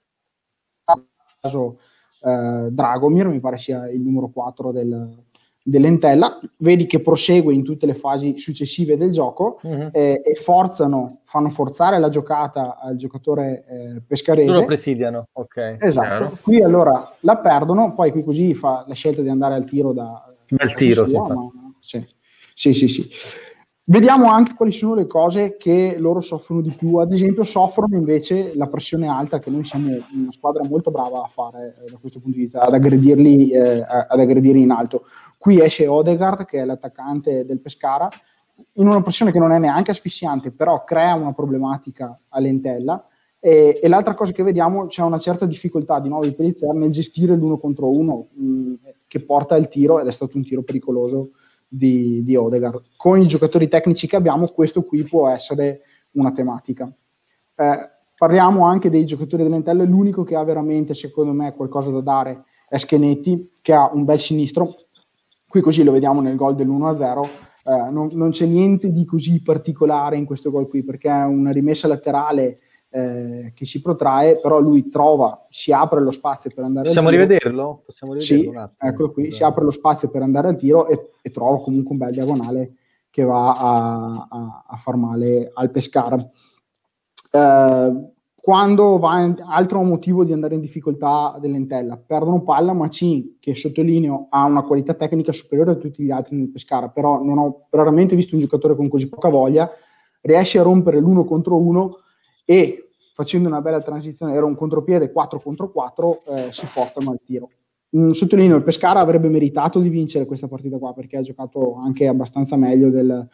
caso 1.40 1.78
eh, 2.23 2.68
Dragomir, 2.70 3.28
mi 3.28 3.40
pare 3.40 3.56
sia 3.56 3.88
il 3.88 4.00
numero 4.02 4.28
4 4.28 4.73
del, 4.73 5.25
dell'Entella, 5.62 6.38
vedi 6.58 6.85
che 6.85 7.00
prosegue 7.00 7.54
in 7.54 7.64
tutte 7.64 7.87
le 7.87 7.94
fasi 7.94 8.37
successive 8.37 8.99
del 8.99 9.11
gioco 9.11 9.58
uh-huh. 9.62 9.88
eh, 9.92 10.20
e 10.23 10.35
forzano, 10.35 11.20
fanno 11.23 11.49
forzare 11.49 11.99
la 11.99 12.11
giocata 12.11 12.78
al 12.78 12.96
giocatore 12.96 13.64
eh, 13.68 14.02
pescarese. 14.06 14.52
Loro 14.52 14.66
presidiano, 14.66 15.28
ok. 15.32 15.78
Esatto, 15.80 16.06
Chiaro. 16.06 16.38
qui 16.42 16.62
allora 16.62 17.14
la 17.20 17.38
perdono, 17.38 17.94
poi 17.94 18.11
qui 18.11 18.23
così 18.23 18.54
fa 18.54 18.85
la 18.87 18.94
scelta 18.94 19.23
di 19.23 19.28
andare 19.28 19.54
al 19.54 19.64
tiro 19.64 19.92
da, 19.92 20.36
Bel 20.49 20.75
tiro, 20.75 21.05
sì, 21.05 21.19
sì. 21.81 22.07
sì, 22.55 22.73
sì, 22.73 22.88
sì. 22.88 23.09
Vediamo 23.88 24.29
anche 24.29 24.55
quali 24.55 24.73
sono 24.73 24.95
le 24.95 25.07
cose 25.07 25.57
che 25.57 25.95
loro 25.97 26.21
soffrono 26.21 26.61
di 26.61 26.75
più. 26.76 26.97
Ad 26.97 27.12
esempio, 27.12 27.45
soffrono 27.45 27.97
invece 27.97 28.53
la 28.57 28.67
pressione 28.67 29.07
alta, 29.07 29.38
che 29.38 29.49
noi 29.49 29.62
siamo 29.62 29.88
una 29.88 30.33
squadra 30.33 30.65
molto 30.65 30.91
brava 30.91 31.23
a 31.23 31.31
fare 31.33 31.76
eh, 31.85 31.91
da 31.91 31.97
questo 31.99 32.19
punto 32.19 32.37
di 32.37 32.43
vista, 32.43 32.62
ad 32.62 32.75
aggredirli, 32.75 33.50
eh, 33.50 33.85
ad 33.87 34.19
aggredirli 34.19 34.62
in 34.62 34.73
alto. 34.73 35.05
Qui 35.38 35.61
esce 35.61 35.87
Odegaard, 35.87 36.47
che 36.47 36.62
è 36.62 36.65
l'attaccante 36.65 37.47
del 37.47 37.61
Pescara, 37.61 38.09
in 38.73 38.88
una 38.88 39.03
pressione 39.03 39.31
che 39.31 39.38
non 39.38 39.53
è 39.53 39.59
neanche 39.61 39.93
asfissiante, 39.93 40.50
però 40.50 40.83
crea 40.83 41.15
una 41.15 41.33
problematica 41.33 42.19
a 42.29 42.41
lentella. 42.41 43.07
E, 43.38 43.79
e 43.81 43.88
l'altra 43.88 44.15
cosa 44.15 44.33
che 44.33 44.43
vediamo 44.43 44.87
c'è 44.87 45.03
una 45.03 45.21
certa 45.21 45.47
difficoltà 45.47 46.00
di 46.00 46.09
nuovo 46.09 46.25
di 46.25 46.33
Pellizer 46.33 46.75
nel 46.75 46.91
gestire 46.91 47.37
l'uno 47.37 47.59
contro 47.59 47.88
uno 47.88 48.26
mh, 48.33 48.73
che 49.16 49.25
porta 49.25 49.54
al 49.54 49.68
tiro 49.68 49.99
ed 50.00 50.06
è 50.06 50.12
stato 50.12 50.37
un 50.37 50.44
tiro 50.44 50.62
pericoloso 50.62 51.30
di, 51.66 52.23
di 52.23 52.37
Odegaard. 52.37 52.82
Con 52.96 53.20
i 53.20 53.26
giocatori 53.26 53.68
tecnici 53.68 54.06
che 54.06 54.16
abbiamo, 54.16 54.46
questo 54.49 54.82
qui 54.82 55.02
può 55.02 55.28
essere 55.28 55.82
una 56.12 56.32
tematica. 56.32 56.92
Eh, 57.54 57.90
parliamo 58.16 58.64
anche 58.64 58.90
dei 58.90 59.06
giocatori 59.06 59.42
dell'Entelle, 59.42 59.85
l'unico 59.85 60.23
che 60.23 60.37
ha 60.37 60.44
veramente, 60.44 60.94
secondo 60.94 61.32
me, 61.32 61.54
qualcosa 61.54 61.90
da 61.90 62.00
dare 62.00 62.44
è 62.68 62.76
Schenetti, 62.76 63.52
che 63.62 63.73
ha 63.73 63.90
un 63.92 64.04
bel 64.04 64.20
sinistro. 64.20 64.75
Qui 65.49 65.61
così 65.61 65.82
lo 65.82 65.92
vediamo 65.92 66.20
nel 66.20 66.37
gol 66.37 66.54
dell'1-0. 66.54 67.25
Eh, 67.64 67.90
non, 67.90 68.11
non, 68.12 68.30
c'è 68.30 68.46
niente 68.46 68.92
di 68.92 69.04
così 69.04 69.42
particolare 69.42 70.16
in 70.16 70.25
questo 70.25 70.50
gol 70.50 70.68
qui, 70.68 70.85
perché 70.85 71.08
è 71.08 71.25
una 71.25 71.52
rimessa 71.52 71.88
laterale 71.88 72.58
eh, 72.97 73.53
che 73.55 73.67
si 73.67 73.83
protrae, 73.83 74.41
però 74.41 74.59
lui 74.59 74.88
trova, 74.88 75.47
si 75.50 75.71
apre 75.71 76.00
lo 76.00 76.11
spazio 76.11 76.50
per 76.55 76.65
andare 76.65 76.87
Possiamo 76.87 77.09
al 77.09 77.15
tiro. 77.15 77.26
rivederlo? 77.26 77.83
Possiamo 77.85 78.15
rivederlo 78.15 78.71
sì, 78.71 78.87
eccolo 78.87 79.11
qui, 79.11 79.33
si 79.33 79.45
apre 79.45 79.65
lo 79.65 79.71
spazio 79.71 80.09
per 80.09 80.23
andare 80.23 80.49
al 80.49 80.57
tiro 80.57 80.88
e, 80.88 81.11
e 81.21 81.31
trova 81.31 81.61
comunque 81.61 81.93
un 81.93 81.99
bel 81.99 82.12
diagonale 82.12 82.73
che 83.11 83.23
va 83.23 83.53
a, 83.53 84.26
a, 84.31 84.65
a 84.67 84.76
far 84.76 84.97
male 84.97 85.50
al 85.53 85.71
Pescara. 85.71 86.17
Eh, 87.31 88.11
quando 88.35 88.99
va 88.99 89.21
in, 89.21 89.45
altro 89.47 89.83
motivo 89.83 90.25
di 90.25 90.33
andare 90.33 90.55
in 90.55 90.62
difficoltà 90.62 91.37
dell'Entella, 91.38 91.99
perdono 91.99 92.45
palla, 92.45 92.73
Macin, 92.73 93.37
che 93.41 93.55
sottolineo 93.55 94.29
ha 94.31 94.45
una 94.45 94.62
qualità 94.62 94.95
tecnica 94.95 95.33
superiore 95.33 95.73
a 95.73 95.75
tutti 95.75 96.03
gli 96.03 96.11
altri 96.11 96.37
nel 96.37 96.49
Pescara, 96.49 96.88
però 96.88 97.23
non 97.23 97.37
ho 97.37 97.67
raramente 97.71 98.17
visto 98.17 98.37
un 98.37 98.41
giocatore 98.41 98.75
con 98.75 98.88
così 98.88 99.07
poca 99.09 99.29
voglia, 99.29 99.71
riesce 100.23 100.59
a 100.59 100.62
rompere 100.62 100.99
l'uno 100.99 101.25
contro 101.25 101.57
uno 101.57 101.99
e 102.47 102.86
facendo 103.16 103.49
una 103.49 103.62
bella 103.62 103.80
transizione, 103.80 104.35
era 104.35 104.44
un 104.44 104.54
contropiede 104.54 105.11
4 105.11 105.40
contro 105.40 105.70
4, 105.73 106.23
eh, 106.26 106.52
si 106.52 106.66
portano 106.70 107.12
al 107.12 107.23
tiro. 107.25 107.49
Mm, 107.96 108.11
sottolineo, 108.11 108.56
il 108.56 108.62
Pescara 108.62 109.00
avrebbe 109.00 109.30
meritato 109.30 109.80
di 109.80 109.88
vincere 109.88 110.26
questa 110.26 110.49
partita 110.49 110.76
qua 110.76 110.92
perché 110.92 111.16
ha 111.16 111.23
giocato 111.23 111.76
anche 111.76 112.06
abbastanza 112.08 112.56
meglio 112.56 112.90
del, 112.90 113.26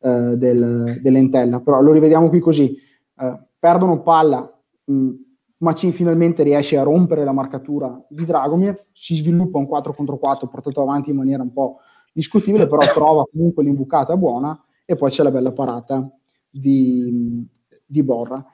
eh, 0.00 0.36
del, 0.36 0.98
dell'Entella, 1.00 1.60
però 1.60 1.80
lo 1.80 1.92
rivediamo 1.92 2.28
qui 2.28 2.40
così, 2.40 2.76
eh, 3.16 3.38
perdono 3.56 4.02
palla, 4.02 4.60
mh, 4.86 4.92
mm, 4.92 5.10
Macin 5.58 5.92
finalmente 5.92 6.42
riesce 6.42 6.76
a 6.76 6.82
rompere 6.82 7.22
la 7.22 7.30
marcatura 7.30 8.04
di 8.08 8.24
Dragomir, 8.24 8.86
si 8.92 9.14
sviluppa 9.14 9.58
un 9.58 9.66
4 9.66 9.92
contro 9.92 10.18
4 10.18 10.48
portato 10.48 10.82
avanti 10.82 11.10
in 11.10 11.16
maniera 11.16 11.44
un 11.44 11.52
po' 11.52 11.76
discutibile, 12.12 12.66
però 12.66 12.80
trova 12.92 13.22
comunque 13.30 13.62
l'imbucata 13.62 14.16
buona 14.16 14.60
e 14.84 14.96
poi 14.96 15.10
c'è 15.10 15.22
la 15.22 15.30
bella 15.30 15.52
parata 15.52 16.10
di, 16.50 17.46
di 17.86 18.02
Borra. 18.02 18.44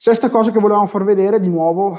Sesta 0.00 0.30
cosa 0.30 0.52
che 0.52 0.60
volevamo 0.60 0.86
far 0.86 1.02
vedere, 1.02 1.40
di 1.40 1.48
nuovo, 1.48 1.98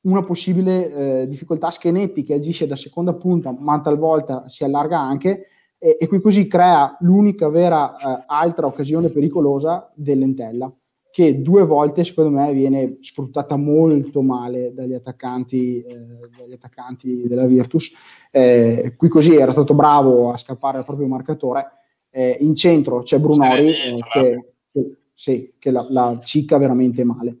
una 0.00 0.24
possibile 0.24 1.22
eh, 1.22 1.28
difficoltà 1.28 1.70
Schenetti 1.70 2.24
che 2.24 2.34
agisce 2.34 2.66
da 2.66 2.74
seconda 2.74 3.14
punta, 3.14 3.54
ma 3.56 3.80
talvolta 3.80 4.48
si 4.48 4.64
allarga 4.64 4.98
anche, 4.98 5.46
e, 5.78 5.96
e 6.00 6.08
qui 6.08 6.20
così 6.20 6.48
crea 6.48 6.96
l'unica 7.00 7.48
vera 7.48 7.94
eh, 7.94 8.24
altra 8.26 8.66
occasione 8.66 9.10
pericolosa 9.10 9.88
dell'Entella 9.94 10.68
che 11.10 11.40
due 11.40 11.64
volte 11.64 12.04
secondo 12.04 12.30
me 12.30 12.52
viene 12.52 12.98
sfruttata 13.00 13.56
molto 13.56 14.20
male 14.20 14.74
dagli 14.74 14.92
attaccanti, 14.92 15.80
eh, 15.80 16.06
dagli 16.36 16.52
attaccanti 16.52 17.26
della 17.26 17.46
Virtus. 17.46 17.92
Eh, 18.30 18.94
qui 18.96 19.08
così 19.08 19.36
era 19.36 19.52
stato 19.52 19.74
bravo 19.74 20.32
a 20.32 20.36
scappare 20.36 20.78
al 20.78 20.84
proprio 20.84 21.06
marcatore. 21.06 21.66
Eh, 22.10 22.38
in 22.40 22.54
centro 22.56 23.02
c'è 23.02 23.18
Brunori 23.18 23.68
eh, 23.68 23.96
che, 24.12 24.52
che, 24.72 24.96
sì, 25.18 25.54
che 25.58 25.72
la, 25.72 25.84
la, 25.90 26.16
cicca 26.22 26.58
veramente 26.58 27.02
male. 27.02 27.38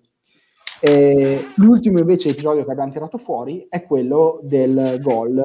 l'ultimo 1.54 2.00
invece 2.00 2.30
episodio 2.30 2.64
che 2.64 2.72
abbiamo 2.72 2.90
tirato 2.90 3.18
fuori 3.18 3.66
è 3.68 3.84
quello 3.84 4.40
del 4.42 4.98
gol 5.00 5.44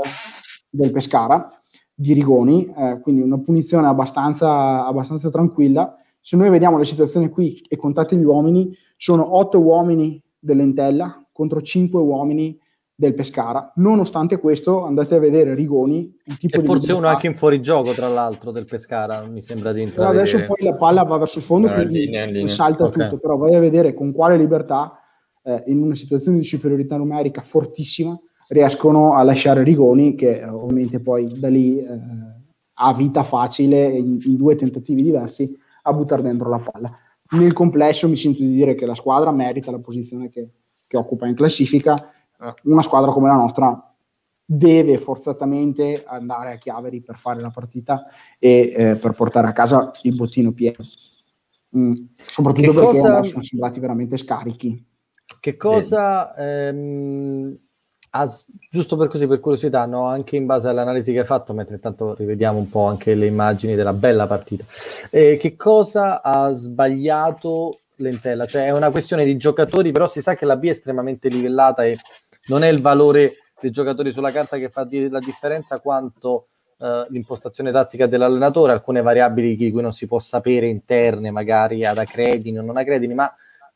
del 0.68 0.92
Pescara 0.92 1.48
di 1.94 2.14
Rigoni, 2.14 2.74
eh, 2.76 3.00
quindi 3.02 3.22
una 3.22 3.38
punizione 3.38 3.86
abbastanza, 3.86 4.84
abbastanza 4.84 5.30
tranquilla 5.30 5.96
se 6.20 6.36
noi 6.36 6.50
vediamo 6.50 6.80
la 6.80 6.84
situazione 6.84 7.30
qui 7.30 7.62
e 7.68 7.76
contate 7.76 8.16
gli 8.16 8.24
uomini, 8.24 8.76
sono 8.98 9.36
otto 9.36 9.60
uomini 9.60 10.20
dell'Entella 10.40 11.24
contro 11.32 11.62
cinque 11.62 12.00
uomini 12.00 12.60
del 12.96 13.14
Pescara. 13.14 13.74
Nonostante 13.76 14.38
questo, 14.38 14.84
andate 14.84 15.16
a 15.16 15.20
vedere 15.20 15.56
Rigoni. 15.56 16.16
Il 16.26 16.38
tipo 16.38 16.58
e 16.58 16.60
di 16.60 16.66
forse 16.66 16.94
uno 16.94 17.08
anche 17.08 17.28
in 17.28 17.34
fuorigioco, 17.34 17.94
tra 17.94 18.08
l'altro, 18.08 18.52
del 18.52 18.66
Pescara, 18.66 19.26
mi 19.26 19.42
sembra 19.42 19.72
di 19.72 19.82
entrare. 19.82 20.16
Adesso 20.16 20.44
poi 20.46 20.58
la 20.62 20.76
palla 20.76 21.04
va 21.04 21.18
verso 21.18 21.40
il 21.40 21.46
fondo, 21.46 21.68
no, 21.68 21.74
quindi 21.74 22.00
linea, 22.06 22.26
linea. 22.26 22.48
salta 22.48 22.86
okay. 22.86 23.10
tutto, 23.10 23.20
però 23.20 23.38
vai 23.38 23.56
a 23.56 23.60
vedere 23.60 23.94
con 23.94 24.12
quale 24.12 24.38
libertà, 24.38 25.00
eh, 25.44 25.64
in 25.68 25.82
una 25.82 25.96
situazione 25.96 26.38
di 26.38 26.44
superiorità 26.44 26.98
numerica 26.98 27.42
fortissima, 27.42 28.18
riescono 28.50 29.16
a 29.16 29.24
lasciare 29.24 29.64
Rigoni, 29.64 30.16
che 30.16 30.44
ovviamente 30.44 31.00
poi 31.00 31.40
da 31.40 31.50
lì 31.50 31.80
eh, 31.80 32.00
ha 32.74 32.94
vita 32.94 33.24
facile 33.24 33.90
in, 33.90 34.20
in 34.24 34.36
due 34.36 34.56
tentativi 34.56 35.02
diversi, 35.02 35.52
a 35.84 35.94
buttare 35.94 36.22
dentro 36.22 36.50
la 36.50 36.60
palla. 36.60 36.90
Nel 37.32 37.54
complesso 37.54 38.08
mi 38.08 38.16
sento 38.16 38.44
di 38.44 38.52
dire 38.52 38.76
che 38.76 38.86
la 38.86 38.94
squadra 38.94 39.32
merita 39.32 39.72
la 39.72 39.80
posizione 39.80 40.30
che, 40.30 40.50
che 40.86 40.98
occupa 40.98 41.26
in 41.26 41.34
classifica. 41.34 42.13
Eh, 42.44 42.54
una 42.64 42.82
squadra 42.82 43.12
come 43.12 43.30
la 43.30 43.36
nostra 43.36 43.94
deve 44.46 44.98
forzatamente 44.98 46.04
andare 46.06 46.54
a 46.54 46.58
Chiaveri 46.58 47.02
per 47.02 47.18
fare 47.18 47.40
la 47.40 47.50
partita 47.50 48.06
e 48.38 48.74
eh, 48.76 48.96
per 48.96 49.12
portare 49.12 49.48
a 49.48 49.54
casa 49.54 49.92
il 50.04 50.16
bottino 50.16 50.52
pieno. 50.52 50.78
Mm, 51.76 51.94
soprattutto 52.16 52.72
che 52.72 52.80
perché 52.80 52.98
cosa... 52.98 53.24
sono 53.24 53.44
sembrati 53.44 53.80
veramente 53.80 54.18
scarichi. 54.18 54.86
Che 55.40 55.56
cosa 55.56 56.36
ehm, 56.36 57.58
Ah, 58.16 58.32
giusto 58.70 58.96
per 58.96 59.08
così, 59.08 59.26
per 59.26 59.40
curiosità, 59.40 59.88
no? 59.88 60.06
anche 60.06 60.36
in 60.36 60.46
base 60.46 60.68
all'analisi 60.68 61.12
che 61.12 61.22
hai 61.22 61.26
fatto, 61.26 61.52
mentre 61.52 61.76
intanto 61.76 62.14
rivediamo 62.14 62.60
un 62.60 62.70
po' 62.70 62.86
anche 62.86 63.16
le 63.16 63.26
immagini 63.26 63.74
della 63.74 63.92
bella 63.92 64.28
partita, 64.28 64.64
eh, 65.10 65.36
che 65.38 65.56
cosa 65.56 66.22
ha 66.22 66.52
sbagliato 66.52 67.80
Lentella? 67.96 68.46
Cioè 68.46 68.66
è 68.66 68.72
una 68.72 68.92
questione 68.92 69.26
di 69.26 69.36
giocatori, 69.36 69.92
però 69.92 70.06
si 70.06 70.22
sa 70.22 70.36
che 70.36 70.46
la 70.46 70.58
B 70.58 70.66
è 70.66 70.70
estremamente 70.70 71.28
livellata 71.28 71.86
e 71.86 71.98
non 72.48 72.64
è 72.64 72.68
il 72.68 72.82
valore 72.82 73.34
dei 73.60 73.72
giocatori 73.72 74.12
sulla 74.12 74.32
carta 74.32 74.58
che 74.58 74.70
fa 74.70 74.88
la 75.10 75.20
differenza 75.20 75.80
quanto 75.80 76.48
eh, 76.80 77.06
l'impostazione 77.10 77.72
tattica 77.72 78.08
dell'allenatore, 78.08 78.72
alcune 78.72 79.02
variabili 79.02 79.56
di 79.56 79.72
cui 79.72 79.82
non 79.82 79.94
si 79.94 80.08
può 80.08 80.20
sapere 80.20 80.68
interne, 80.68 81.32
magari 81.32 81.86
ad 81.86 81.98
accredini 81.98 82.60
o 82.60 82.62
non 82.62 82.78
accredini, 82.78 83.14
ma 83.14 83.34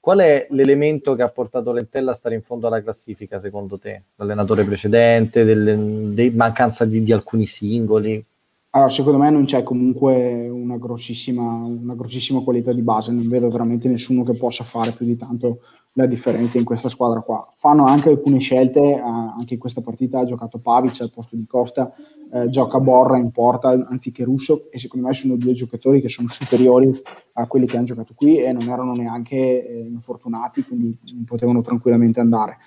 Qual 0.08 0.20
è 0.20 0.48
l'elemento 0.52 1.16
che 1.16 1.22
ha 1.22 1.28
portato 1.28 1.74
Lentella 1.74 2.12
a 2.12 2.14
stare 2.14 2.34
in 2.34 2.42
fondo 2.42 2.68
alla 2.68 2.82
classifica, 2.82 3.40
secondo 3.40 3.78
te? 3.78 4.04
L'allenatore 4.16 4.64
precedente, 4.64 5.44
delle, 5.44 6.14
de, 6.14 6.32
mancanza 6.34 6.86
di, 6.86 7.04
di, 7.04 7.12
alcuni 7.12 7.46
singoli? 7.46 8.24
Allora, 8.70 8.90
secondo 8.90 9.18
me 9.18 9.30
non 9.30 9.44
c'è 9.44 9.64
comunque 9.64 10.48
una 10.48 10.78
grossissima, 10.78 11.44
una 11.44 11.94
grossissima 11.94 12.40
qualità 12.40 12.72
di 12.72 12.84
base, 12.84 13.12
non 13.12 13.28
vedo 13.28 13.50
veramente 13.50 13.90
nessuno 13.90 14.24
che 14.24 14.36
possa 14.36 14.64
fare 14.64 14.92
più 14.92 15.06
di 15.06 15.18
tanto 15.18 15.60
la 15.98 16.06
differenza 16.06 16.60
in 16.60 16.64
questa 16.64 16.90
squadra 16.90 17.22
qua. 17.22 17.52
Fanno 17.56 17.86
anche 17.86 18.10
alcune 18.10 18.40
scelte, 18.40 18.80
eh, 18.80 19.02
anche 19.02 19.56
in 19.56 19.60
questa 19.60 19.82
partita 19.82 20.20
ha 20.20 20.26
giocato 20.26 20.60
Pavic 20.60 21.02
al 21.02 21.12
posto 21.12 21.36
di 21.36 21.48
Costa, 21.48 21.92
eh, 22.32 22.50
gioca 22.50 22.80
Borra 22.80 23.18
in 23.18 23.32
porta 23.32 23.70
anziché 23.70 24.24
Russo 24.24 24.70
e 24.70 24.78
secondo 24.78 25.08
me 25.08 25.14
sono 25.14 25.36
due 25.38 25.54
giocatori 25.54 26.00
che 26.00 26.10
sono 26.10 26.28
superiori 26.30 26.92
a 27.34 27.48
quelli 27.48 27.66
che 27.66 27.78
hanno 27.78 27.88
giocato 27.88 28.14
qui 28.16 28.38
e 28.38 28.52
non 28.52 28.68
erano 28.70 28.92
neanche 28.92 29.36
eh, 29.36 29.88
infortunati, 29.88 30.64
quindi 30.64 30.96
potevano 31.26 31.62
tranquillamente 31.62 32.20
andare. 32.20 32.58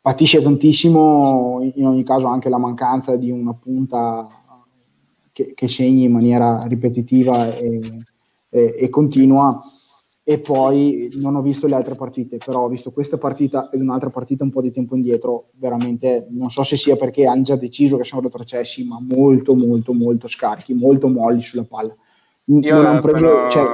Patisce 0.00 0.40
tantissimo 0.40 1.68
in 1.74 1.86
ogni 1.86 2.04
caso 2.04 2.28
anche 2.28 2.48
la 2.48 2.58
mancanza 2.58 3.16
di 3.16 3.32
una 3.32 3.52
punta 3.54 4.28
che, 5.32 5.54
che 5.54 5.66
segni 5.66 6.04
in 6.04 6.12
maniera 6.12 6.60
ripetitiva 6.60 7.52
e, 7.56 7.80
e, 8.48 8.74
e 8.78 8.88
continua 8.88 9.60
e 10.28 10.40
poi 10.40 11.08
non 11.14 11.36
ho 11.36 11.40
visto 11.40 11.68
le 11.68 11.76
altre 11.76 11.94
partite, 11.94 12.38
però 12.44 12.62
ho 12.62 12.68
visto 12.68 12.90
questa 12.90 13.16
partita 13.16 13.70
ed 13.70 13.80
un'altra 13.80 14.10
partita 14.10 14.42
un 14.42 14.50
po' 14.50 14.60
di 14.60 14.72
tempo 14.72 14.96
indietro, 14.96 15.50
veramente 15.52 16.26
non 16.30 16.50
so 16.50 16.64
se 16.64 16.76
sia 16.76 16.96
perché 16.96 17.26
hanno 17.26 17.42
già 17.42 17.54
deciso 17.54 17.96
che 17.96 18.02
sono 18.02 18.22
retrocessi, 18.22 18.84
ma 18.84 18.98
molto 19.00 19.54
molto 19.54 19.92
molto 19.92 20.26
scarichi, 20.26 20.74
molto 20.74 21.06
molli 21.06 21.42
sulla 21.42 21.62
palla. 21.62 21.94
Io 22.46 22.74
non 22.74 22.86
hanno 22.86 23.00
preso, 23.00 23.24
sono, 23.24 23.50
cioè, 23.50 23.64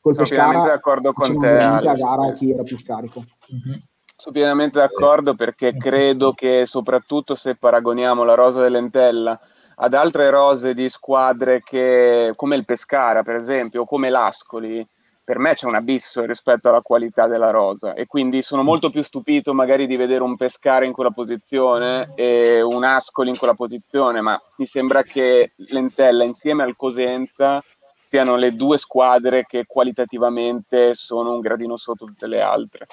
col 0.00 0.14
sono 0.14 0.26
Pescara, 0.26 0.64
d'accordo 0.64 1.12
con 1.12 1.38
te. 1.38 1.56
A 1.58 1.80
gara 1.80 2.32
chi 2.32 2.50
era 2.50 2.64
più 2.64 2.76
scarico. 2.76 3.22
Mm-hmm. 3.54 3.78
Sono 4.16 4.34
pienamente 4.34 4.80
d'accordo 4.80 5.36
perché 5.36 5.76
credo 5.76 6.32
che 6.32 6.64
soprattutto 6.66 7.36
se 7.36 7.54
paragoniamo 7.54 8.24
la 8.24 8.34
rosa 8.34 8.60
dell'Entella 8.60 9.38
ad 9.76 9.94
altre 9.94 10.28
rose 10.30 10.74
di 10.74 10.88
squadre 10.88 11.62
che, 11.62 12.32
come 12.34 12.56
il 12.56 12.64
Pescara 12.64 13.22
per 13.22 13.36
esempio, 13.36 13.82
o 13.82 13.86
come 13.86 14.10
l'Ascoli, 14.10 14.84
per 15.24 15.38
me 15.38 15.54
c'è 15.54 15.66
un 15.66 15.74
abisso 15.74 16.24
rispetto 16.26 16.68
alla 16.68 16.82
qualità 16.82 17.26
della 17.26 17.50
rosa 17.50 17.94
e 17.94 18.06
quindi 18.06 18.42
sono 18.42 18.62
mm. 18.62 18.66
molto 18.66 18.90
più 18.90 19.02
stupito 19.02 19.54
magari 19.54 19.86
di 19.86 19.96
vedere 19.96 20.22
un 20.22 20.36
Pescara 20.36 20.84
in 20.84 20.92
quella 20.92 21.10
posizione 21.10 22.12
e 22.14 22.60
un 22.60 22.84
Ascoli 22.84 23.30
in 23.30 23.38
quella 23.38 23.54
posizione, 23.54 24.20
ma 24.20 24.40
mi 24.56 24.66
sembra 24.66 25.02
che 25.02 25.52
Lentella 25.56 26.24
insieme 26.24 26.62
al 26.62 26.76
Cosenza 26.76 27.62
stiano 28.02 28.36
le 28.36 28.52
due 28.52 28.76
squadre 28.76 29.44
che 29.44 29.64
qualitativamente 29.66 30.94
sono 30.94 31.32
un 31.32 31.40
gradino 31.40 31.76
sotto 31.76 32.04
tutte 32.04 32.26
le 32.26 32.40
altre. 32.40 32.86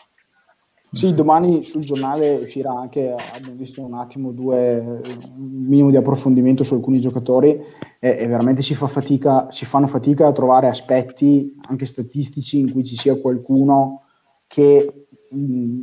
Sì, 0.93 1.13
domani 1.13 1.63
sul 1.63 1.85
giornale 1.85 2.41
uscirà 2.43 2.73
anche, 2.73 3.15
abbiamo 3.33 3.55
visto 3.55 3.81
un 3.81 3.93
attimo 3.93 4.31
due, 4.31 4.77
un 4.77 5.63
minimo 5.65 5.89
di 5.89 5.95
approfondimento 5.95 6.63
su 6.63 6.73
alcuni 6.73 6.99
giocatori 6.99 7.51
e, 7.97 8.17
e, 8.19 8.27
veramente 8.27 8.61
si, 8.61 8.75
fa 8.75 8.87
fatica, 8.87 9.47
si 9.51 9.65
fanno 9.65 9.87
fatica 9.87 10.27
a 10.27 10.33
trovare 10.33 10.67
aspetti 10.67 11.55
anche 11.69 11.85
statistici 11.85 12.59
in 12.59 12.73
cui 12.73 12.83
ci 12.83 12.97
sia 12.97 13.17
qualcuno 13.17 14.03
che 14.47 15.07
mh, 15.29 15.81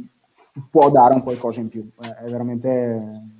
può 0.70 0.90
dare 0.90 1.14
un 1.14 1.22
qualcosa 1.22 1.60
in 1.60 1.68
più. 1.68 1.88
È 1.98 2.28
veramente 2.28 3.36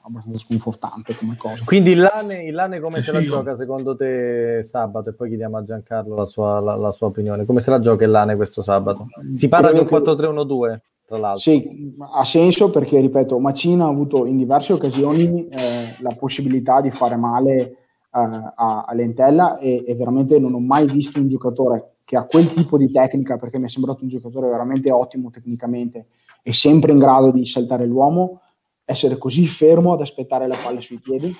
abbastanza 0.00 0.38
sconfortante 0.38 1.14
come 1.16 1.36
cosa. 1.36 1.62
Quindi 1.66 1.90
il 1.90 2.00
Lane, 2.00 2.44
il 2.44 2.54
Lane 2.54 2.80
come 2.80 2.96
sì, 2.96 3.02
se 3.02 3.12
la 3.12 3.20
gioca 3.20 3.56
secondo 3.56 3.94
te 3.94 4.62
sabato? 4.64 5.10
E 5.10 5.12
poi 5.12 5.28
chiediamo 5.28 5.58
a 5.58 5.64
Giancarlo 5.64 6.14
la 6.14 6.24
sua, 6.24 6.60
la, 6.60 6.76
la 6.76 6.90
sua 6.90 7.08
opinione. 7.08 7.44
Come 7.44 7.60
se 7.60 7.68
la 7.68 7.78
gioca 7.78 8.04
il 8.04 8.10
Lane 8.10 8.36
questo 8.36 8.62
sabato? 8.62 9.08
Si 9.34 9.48
parla 9.48 9.70
di 9.70 9.80
un 9.80 9.84
4-3-1-2? 9.84 10.78
Tra 11.10 11.18
l'altro. 11.18 11.40
Sì, 11.40 11.92
ha 11.98 12.24
senso 12.24 12.70
perché, 12.70 13.00
ripeto, 13.00 13.36
Macina 13.40 13.86
ha 13.86 13.88
avuto 13.88 14.26
in 14.26 14.36
diverse 14.36 14.72
occasioni 14.72 15.48
eh, 15.48 15.96
la 15.98 16.14
possibilità 16.16 16.80
di 16.80 16.92
fare 16.92 17.16
male 17.16 17.58
eh, 17.58 17.76
a, 18.12 18.84
a, 18.86 18.94
Lentella 18.94 19.58
e, 19.58 19.82
e, 19.84 19.94
veramente 19.96 20.38
non 20.38 20.54
ho 20.54 20.60
mai 20.60 20.86
visto 20.86 21.18
un 21.18 21.26
giocatore 21.26 21.94
che 22.04 22.16
ha 22.16 22.26
quel 22.26 22.46
tipo 22.46 22.78
di 22.78 22.92
tecnica, 22.92 23.38
perché 23.38 23.58
mi 23.58 23.64
è 23.64 23.68
sembrato 23.68 24.04
un 24.04 24.08
giocatore 24.08 24.48
veramente 24.48 24.92
ottimo 24.92 25.30
tecnicamente 25.30 26.06
e 26.44 26.52
sempre 26.52 26.92
in 26.92 26.98
grado 26.98 27.32
di 27.32 27.44
saltare 27.44 27.86
l'uomo, 27.86 28.42
essere 28.84 29.18
così 29.18 29.48
fermo 29.48 29.94
ad 29.94 30.02
aspettare 30.02 30.46
la 30.46 30.56
palla 30.62 30.80
sui 30.80 31.00
piedi. 31.00 31.34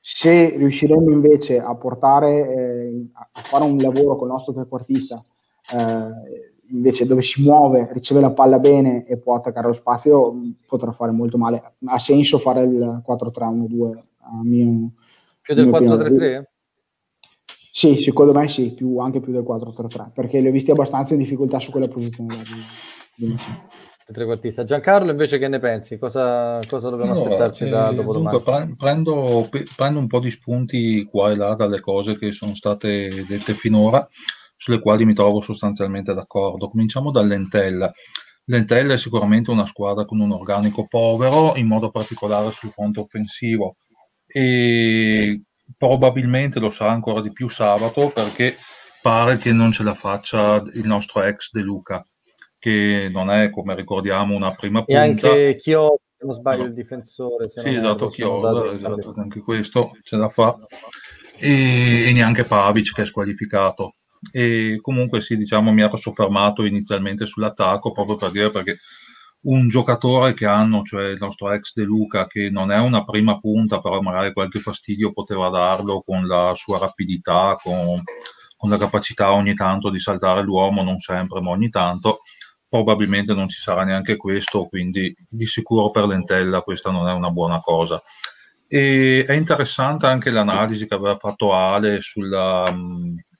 Se 0.00 0.54
riusciremo 0.54 1.10
invece 1.10 1.58
a 1.60 1.74
portare, 1.76 2.54
eh, 2.54 3.06
a 3.14 3.40
fare 3.40 3.64
un 3.64 3.78
lavoro 3.78 4.16
con 4.16 4.26
il 4.26 4.34
nostro 4.34 4.52
trequartista, 4.52 5.24
eh, 5.72 6.53
invece 6.74 7.06
dove 7.06 7.22
si 7.22 7.42
muove, 7.42 7.88
riceve 7.92 8.20
la 8.20 8.32
palla 8.32 8.58
bene 8.58 9.06
e 9.06 9.16
può 9.16 9.36
attaccare 9.36 9.68
lo 9.68 9.72
spazio, 9.72 10.34
potrà 10.66 10.92
fare 10.92 11.12
molto 11.12 11.38
male. 11.38 11.74
Ha 11.86 11.98
senso 11.98 12.38
fare 12.38 12.62
il 12.62 13.02
4-3-1-2 13.06 13.98
a 14.18 14.42
mio 14.42 14.90
Più 15.44 15.54
del 15.54 15.68
4-3-3? 15.68 16.42
Sì, 17.70 17.98
secondo 17.98 18.32
me 18.32 18.48
sì, 18.48 18.72
più, 18.72 18.96
anche 18.96 19.20
più 19.20 19.30
del 19.30 19.42
4-3-3, 19.42 20.12
perché 20.14 20.40
li 20.40 20.48
ho 20.48 20.50
visti 20.50 20.70
abbastanza 20.70 21.12
in 21.12 21.20
difficoltà 21.20 21.58
su 21.58 21.70
quella 21.70 21.88
posizione. 21.88 22.36
Di, 23.14 23.26
di 23.26 23.36
trequartista. 24.10 24.62
Giancarlo, 24.62 25.10
invece, 25.10 25.36
che 25.36 25.48
ne 25.48 25.58
pensi? 25.58 25.98
Cosa, 25.98 26.60
cosa 26.66 26.88
dobbiamo 26.88 27.12
allora, 27.12 27.30
aspettarci 27.30 27.68
da 27.68 27.90
eh, 27.90 27.94
dopodomani? 27.94 28.36
Dunque, 28.38 28.74
prendo, 28.74 29.48
prendo, 29.76 29.98
un 29.98 30.06
po' 30.06 30.20
di 30.20 30.30
spunti 30.30 31.04
qua 31.04 31.30
e 31.30 31.36
là 31.36 31.54
dalle 31.54 31.80
cose 31.80 32.16
che 32.16 32.32
sono 32.32 32.54
state 32.54 33.26
dette 33.28 33.52
finora, 33.52 34.08
sulle 34.64 34.80
quali 34.80 35.04
mi 35.04 35.12
trovo 35.12 35.42
sostanzialmente 35.42 36.14
d'accordo. 36.14 36.70
Cominciamo 36.70 37.10
dall'Entella. 37.10 37.92
L'Entella 38.46 38.94
è 38.94 38.98
sicuramente 38.98 39.50
una 39.50 39.66
squadra 39.66 40.06
con 40.06 40.20
un 40.20 40.32
organico 40.32 40.86
povero, 40.88 41.54
in 41.56 41.66
modo 41.66 41.90
particolare 41.90 42.50
sul 42.50 42.70
fronte 42.70 43.00
offensivo, 43.00 43.76
e 44.26 45.42
probabilmente 45.76 46.60
lo 46.60 46.70
sarà 46.70 46.92
ancora 46.92 47.20
di 47.20 47.30
più 47.30 47.48
sabato 47.48 48.08
perché 48.08 48.56
pare 49.02 49.36
che 49.36 49.52
non 49.52 49.70
ce 49.70 49.82
la 49.82 49.94
faccia 49.94 50.62
il 50.74 50.86
nostro 50.86 51.22
ex 51.22 51.50
De 51.50 51.60
Luca 51.60 52.02
che 52.58 53.10
non 53.12 53.30
è, 53.30 53.50
come 53.50 53.74
ricordiamo, 53.74 54.34
una 54.34 54.54
prima 54.54 54.82
punta. 54.82 55.02
E 55.02 55.06
anche 55.06 55.56
Chiodo, 55.56 56.00
se 56.16 56.24
non 56.24 56.34
sbaglio, 56.34 56.64
il 56.64 56.72
difensore. 56.72 57.50
sì, 57.50 57.74
esatto, 57.74 58.08
Chiodo, 58.08 58.72
esatto, 58.72 59.12
anche 59.18 59.40
questo 59.40 59.90
ce 60.02 60.16
la 60.16 60.30
fa. 60.30 60.56
E, 61.36 62.08
e, 62.08 62.12
neanche 62.12 62.44
Pavic 62.44 62.94
che 62.94 63.02
è 63.02 63.04
squalificato. 63.04 63.96
E 64.32 64.78
comunque 64.80 65.20
sì, 65.20 65.36
diciamo, 65.36 65.72
mi 65.72 65.82
ero 65.82 65.96
soffermato 65.96 66.64
inizialmente 66.64 67.26
sull'attacco 67.26 67.92
proprio 67.92 68.16
per 68.16 68.30
dire 68.30 68.50
perché 68.50 68.78
un 69.44 69.68
giocatore 69.68 70.34
che 70.34 70.46
hanno, 70.46 70.82
cioè 70.82 71.08
il 71.08 71.18
nostro 71.20 71.50
ex 71.52 71.74
De 71.74 71.84
Luca, 71.84 72.26
che 72.26 72.48
non 72.50 72.70
è 72.70 72.78
una 72.78 73.04
prima 73.04 73.38
punta, 73.38 73.80
però 73.80 74.00
magari 74.00 74.32
qualche 74.32 74.60
fastidio 74.60 75.12
poteva 75.12 75.50
darlo 75.50 76.02
con 76.02 76.26
la 76.26 76.52
sua 76.54 76.78
rapidità, 76.78 77.56
con, 77.60 78.02
con 78.56 78.70
la 78.70 78.78
capacità 78.78 79.32
ogni 79.34 79.54
tanto 79.54 79.90
di 79.90 79.98
saltare 79.98 80.42
l'uomo, 80.42 80.82
non 80.82 80.98
sempre, 80.98 81.40
ma 81.40 81.50
ogni 81.50 81.68
tanto 81.68 82.20
probabilmente 82.74 83.34
non 83.34 83.48
ci 83.48 83.60
sarà 83.60 83.84
neanche 83.84 84.16
questo, 84.16 84.64
quindi 84.66 85.14
di 85.28 85.46
sicuro 85.46 85.90
per 85.90 86.06
l'entella 86.06 86.62
questa 86.62 86.90
non 86.90 87.06
è 87.08 87.12
una 87.12 87.30
buona 87.30 87.60
cosa. 87.60 88.02
E 88.66 89.24
è 89.24 89.32
interessante 89.34 90.06
anche 90.06 90.30
l'analisi 90.30 90.88
che 90.88 90.94
aveva 90.94 91.16
fatto 91.16 91.54
Ale 91.54 92.00
sulla 92.00 92.64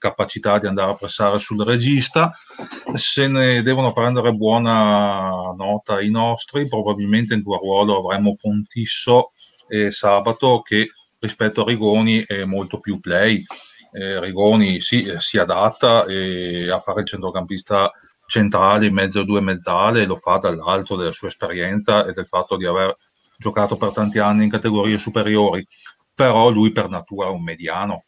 capacità 0.05 0.59
di 0.59 0.67
andare 0.67 0.91
a 0.91 0.97
pressare 0.97 1.39
sul 1.39 1.65
regista. 1.65 2.31
Se 2.95 3.27
ne 3.27 3.63
devono 3.63 3.95
prendere 3.95 4.33
buona 4.33 5.55
nota 5.57 6.03
i 6.03 6.11
nostri, 6.11 6.69
probabilmente 6.69 7.33
in 7.33 7.43
tuo 7.43 7.57
ruolo 7.57 7.99
avremo 7.99 8.37
Pontisso 8.37 9.33
e 9.67 9.91
Sabato 9.93 10.61
che 10.61 10.89
rispetto 11.19 11.63
a 11.63 11.65
Rigoni 11.65 12.23
è 12.27 12.45
molto 12.45 12.81
più 12.81 13.01
play. 13.01 13.43
Eh, 13.93 14.21
Rigoni 14.21 14.83
sì, 14.83 15.11
si 15.19 15.39
adatta 15.39 16.05
e 16.05 16.71
a 16.71 16.81
fare 16.81 17.01
il 17.01 17.07
centrocampista 17.07 17.91
centrale 18.27 18.87
in 18.87 18.93
mezzo 18.95 19.21
a 19.21 19.25
due 19.25 19.41
mezzale, 19.41 20.05
lo 20.05 20.17
fa 20.17 20.37
dall'alto 20.37 20.97
della 20.97 21.13
sua 21.13 21.29
esperienza 21.29 22.05
e 22.05 22.13
del 22.13 22.27
fatto 22.27 22.57
di 22.57 22.67
aver 22.67 22.95
giocato 23.39 23.77
per 23.77 23.93
tanti 23.93 24.19
anni 24.19 24.45
in 24.45 24.51
categorie 24.51 24.99
superiori, 24.99 25.67
però 26.15 26.51
lui 26.51 26.73
per 26.73 26.89
natura 26.91 27.29
è 27.29 27.31
un 27.31 27.43
mediano 27.43 28.05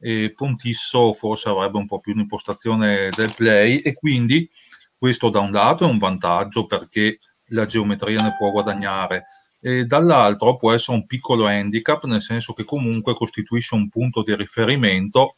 e 0.00 0.32
Pontisso 0.34 1.12
forse 1.12 1.50
avrebbe 1.50 1.76
un 1.76 1.86
po' 1.86 2.00
più 2.00 2.14
un'impostazione 2.14 3.10
del 3.14 3.34
play 3.34 3.78
e 3.78 3.94
quindi 3.94 4.48
questo 4.96 5.28
da 5.28 5.40
un 5.40 5.52
lato 5.52 5.84
è 5.84 5.90
un 5.90 5.98
vantaggio 5.98 6.66
perché 6.66 7.18
la 7.48 7.66
geometria 7.66 8.22
ne 8.22 8.34
può 8.36 8.50
guadagnare 8.50 9.24
e 9.60 9.84
dall'altro 9.84 10.56
può 10.56 10.72
essere 10.72 10.96
un 10.96 11.06
piccolo 11.06 11.46
handicap 11.46 12.04
nel 12.04 12.22
senso 12.22 12.54
che 12.54 12.64
comunque 12.64 13.14
costituisce 13.14 13.74
un 13.74 13.88
punto 13.88 14.22
di 14.22 14.34
riferimento 14.34 15.34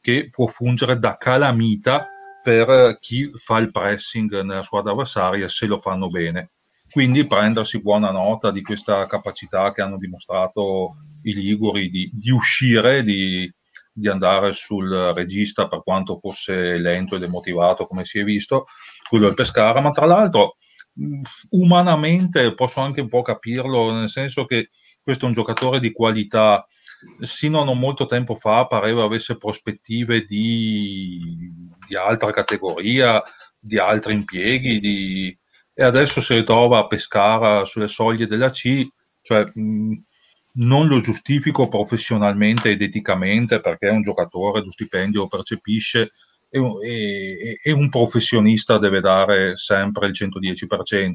che 0.00 0.28
può 0.30 0.46
fungere 0.46 0.98
da 0.98 1.16
calamita 1.16 2.06
per 2.42 2.98
chi 3.00 3.30
fa 3.34 3.58
il 3.58 3.70
pressing 3.70 4.42
nella 4.42 4.62
squadra 4.62 4.92
avversaria 4.92 5.48
se 5.48 5.66
lo 5.66 5.78
fanno 5.78 6.08
bene. 6.08 6.50
Quindi 6.90 7.26
prendersi 7.26 7.80
buona 7.80 8.10
nota 8.10 8.50
di 8.50 8.60
questa 8.62 9.06
capacità 9.06 9.72
che 9.72 9.80
hanno 9.80 9.96
dimostrato 9.96 10.96
i 11.22 11.32
Liguri 11.32 11.88
di, 11.88 12.10
di 12.12 12.30
uscire, 12.30 13.02
di, 13.02 13.50
di, 13.94 14.08
andare 14.08 14.52
sul 14.52 14.90
regista 15.14 15.66
per 15.66 15.82
quanto 15.82 16.18
fosse 16.18 16.76
lento 16.78 17.14
ed 17.14 17.22
demotivato 17.22 17.86
come 17.86 18.04
si 18.04 18.18
è 18.18 18.24
visto, 18.24 18.66
quello 19.08 19.26
del 19.26 19.34
Pescara, 19.34 19.80
ma 19.80 19.90
tra 19.90 20.06
l'altro 20.06 20.56
umanamente 21.50 22.54
posso 22.54 22.80
anche 22.80 23.00
un 23.00 23.08
po' 23.08 23.22
capirlo, 23.22 23.92
nel 23.92 24.08
senso 24.08 24.44
che 24.44 24.70
questo 25.02 25.24
è 25.24 25.28
un 25.28 25.34
giocatore 25.34 25.80
di 25.80 25.92
qualità. 25.92 26.64
Sino 27.20 27.60
a 27.60 27.64
non 27.64 27.78
molto 27.78 28.06
tempo 28.06 28.34
fa 28.34 28.66
pareva 28.66 29.04
avesse 29.04 29.36
prospettive 29.36 30.24
di, 30.24 31.20
di 31.86 31.96
altra 31.96 32.30
categoria, 32.30 33.22
di 33.58 33.78
altri 33.78 34.14
impieghi, 34.14 34.80
di... 34.80 35.38
e 35.74 35.82
adesso 35.82 36.22
si 36.22 36.34
ritrova 36.34 36.78
a 36.78 36.86
Pescara 36.86 37.66
sulle 37.66 37.88
soglie 37.88 38.26
della 38.26 38.48
C, 38.50 38.88
cioè 39.20 39.44
mh, 39.52 39.94
non 40.56 40.86
lo 40.86 41.00
giustifico 41.00 41.68
professionalmente 41.68 42.70
ed 42.70 42.82
eticamente 42.82 43.60
perché 43.60 43.88
è 43.88 43.92
un 43.92 44.02
giocatore, 44.02 44.62
lo 44.62 44.70
stipendio 44.70 45.22
lo 45.22 45.28
percepisce 45.28 46.12
e, 46.48 47.58
e, 47.64 47.72
un 47.72 47.88
professionista 47.88 48.78
deve 48.78 49.00
dare 49.00 49.56
sempre 49.56 50.06
il 50.06 50.12
110% 50.12 51.12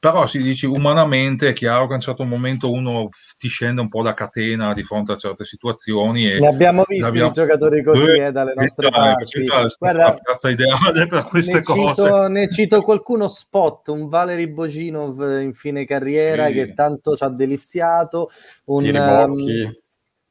però 0.00 0.26
si 0.26 0.40
dice 0.40 0.66
umanamente 0.68 1.48
è 1.48 1.52
chiaro 1.52 1.86
che 1.86 1.92
a 1.92 1.96
un 1.96 2.00
certo 2.00 2.24
momento 2.24 2.70
uno 2.70 3.08
ti 3.36 3.48
scende 3.48 3.80
un 3.80 3.88
po' 3.88 4.02
la 4.02 4.14
catena 4.14 4.72
di 4.72 4.84
fronte 4.84 5.12
a 5.12 5.16
certe 5.16 5.44
situazioni 5.44 6.30
e 6.30 6.38
ne 6.38 6.46
abbiamo 6.46 6.84
visti 6.86 7.04
abbiamo... 7.04 7.32
giocatori 7.32 7.82
così 7.82 8.12
eh, 8.12 8.30
dalle 8.30 8.52
nostre 8.54 8.86
eh, 8.86 8.90
parti. 8.90 9.44
Guarda, 9.76 10.02
la 10.04 10.20
piazza 10.22 10.50
ideale 10.50 11.08
per 11.08 11.24
queste 11.24 11.54
ne 11.54 11.62
cose. 11.62 12.02
cito, 12.02 12.28
ne 12.28 12.48
cito 12.48 12.82
qualcuno 12.82 13.26
spot 13.26 13.88
un 13.88 14.08
Valery 14.08 14.46
Boginov 14.46 15.20
in 15.40 15.52
fine 15.52 15.84
carriera 15.84 16.46
sì. 16.46 16.52
che 16.52 16.74
tanto 16.74 17.16
ci 17.16 17.24
ha 17.24 17.28
deliziato 17.28 18.28
un 18.66 18.84
Tiribocchi, 18.84 19.60
um, 19.62 19.76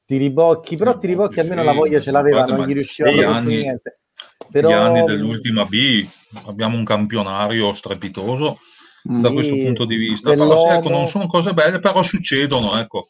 Tiribocchi 0.05 0.77
però 0.77 0.97
Tiribocchi 0.97 1.41
almeno 1.41 1.61
sì, 1.61 1.67
la 1.67 1.73
voglia 1.73 1.99
ce 1.99 2.11
l'aveva 2.11 2.45
non 2.45 2.65
gli 2.65 2.73
riusciva 2.73 3.09
a 3.09 3.39
niente. 3.39 3.99
però... 4.49 4.69
gli 4.69 4.73
anni 4.73 5.03
dell'ultima 5.03 5.65
B 5.65 6.07
abbiamo 6.45 6.77
un 6.77 6.85
campionario 6.85 7.73
strepitoso 7.73 8.57
da 9.07 9.31
questo 9.31 9.55
punto 9.55 9.85
di 9.85 9.95
vista. 9.95 10.29
Però 10.29 10.69
ecco, 10.69 10.89
non 10.89 11.07
sono 11.07 11.27
cose 11.27 11.53
belle, 11.53 11.79
però 11.79 12.03
succedono, 12.03 12.77
ecco. 12.79 13.03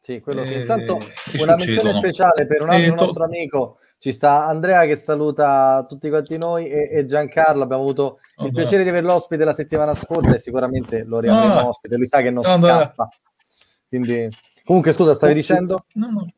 Sì, 0.00 0.20
quello 0.20 0.44
sì. 0.44 0.54
Intanto 0.54 0.98
eh, 0.98 1.42
una 1.42 1.56
menzione 1.56 1.92
speciale 1.92 2.46
per 2.46 2.62
un 2.62 2.70
altro 2.70 2.94
to- 2.94 3.04
nostro 3.04 3.24
amico. 3.24 3.78
Ci 4.00 4.12
sta 4.12 4.46
Andrea 4.46 4.86
che 4.86 4.94
saluta 4.94 5.84
tutti 5.88 6.08
quanti 6.08 6.38
noi 6.38 6.68
e, 6.68 6.88
e 6.92 7.04
Giancarlo. 7.04 7.64
Abbiamo 7.64 7.82
avuto 7.82 8.20
il 8.44 8.52
piacere 8.52 8.84
di 8.84 8.88
averlo 8.90 9.12
ospite 9.14 9.44
la 9.44 9.52
settimana 9.52 9.92
scorsa 9.92 10.34
e 10.34 10.38
sicuramente 10.38 11.02
lo 11.04 11.18
riavremo 11.18 11.54
ah, 11.54 11.66
ospite. 11.66 11.96
Lui 11.96 12.06
sa 12.06 12.22
che 12.22 12.30
non 12.30 12.44
Andrea. 12.44 12.76
scappa. 12.76 13.08
Quindi, 13.88 14.28
comunque, 14.64 14.92
scusa, 14.92 15.14
stavi 15.14 15.34
dicendo? 15.34 15.84
No, 15.94 16.10
no. 16.10 16.32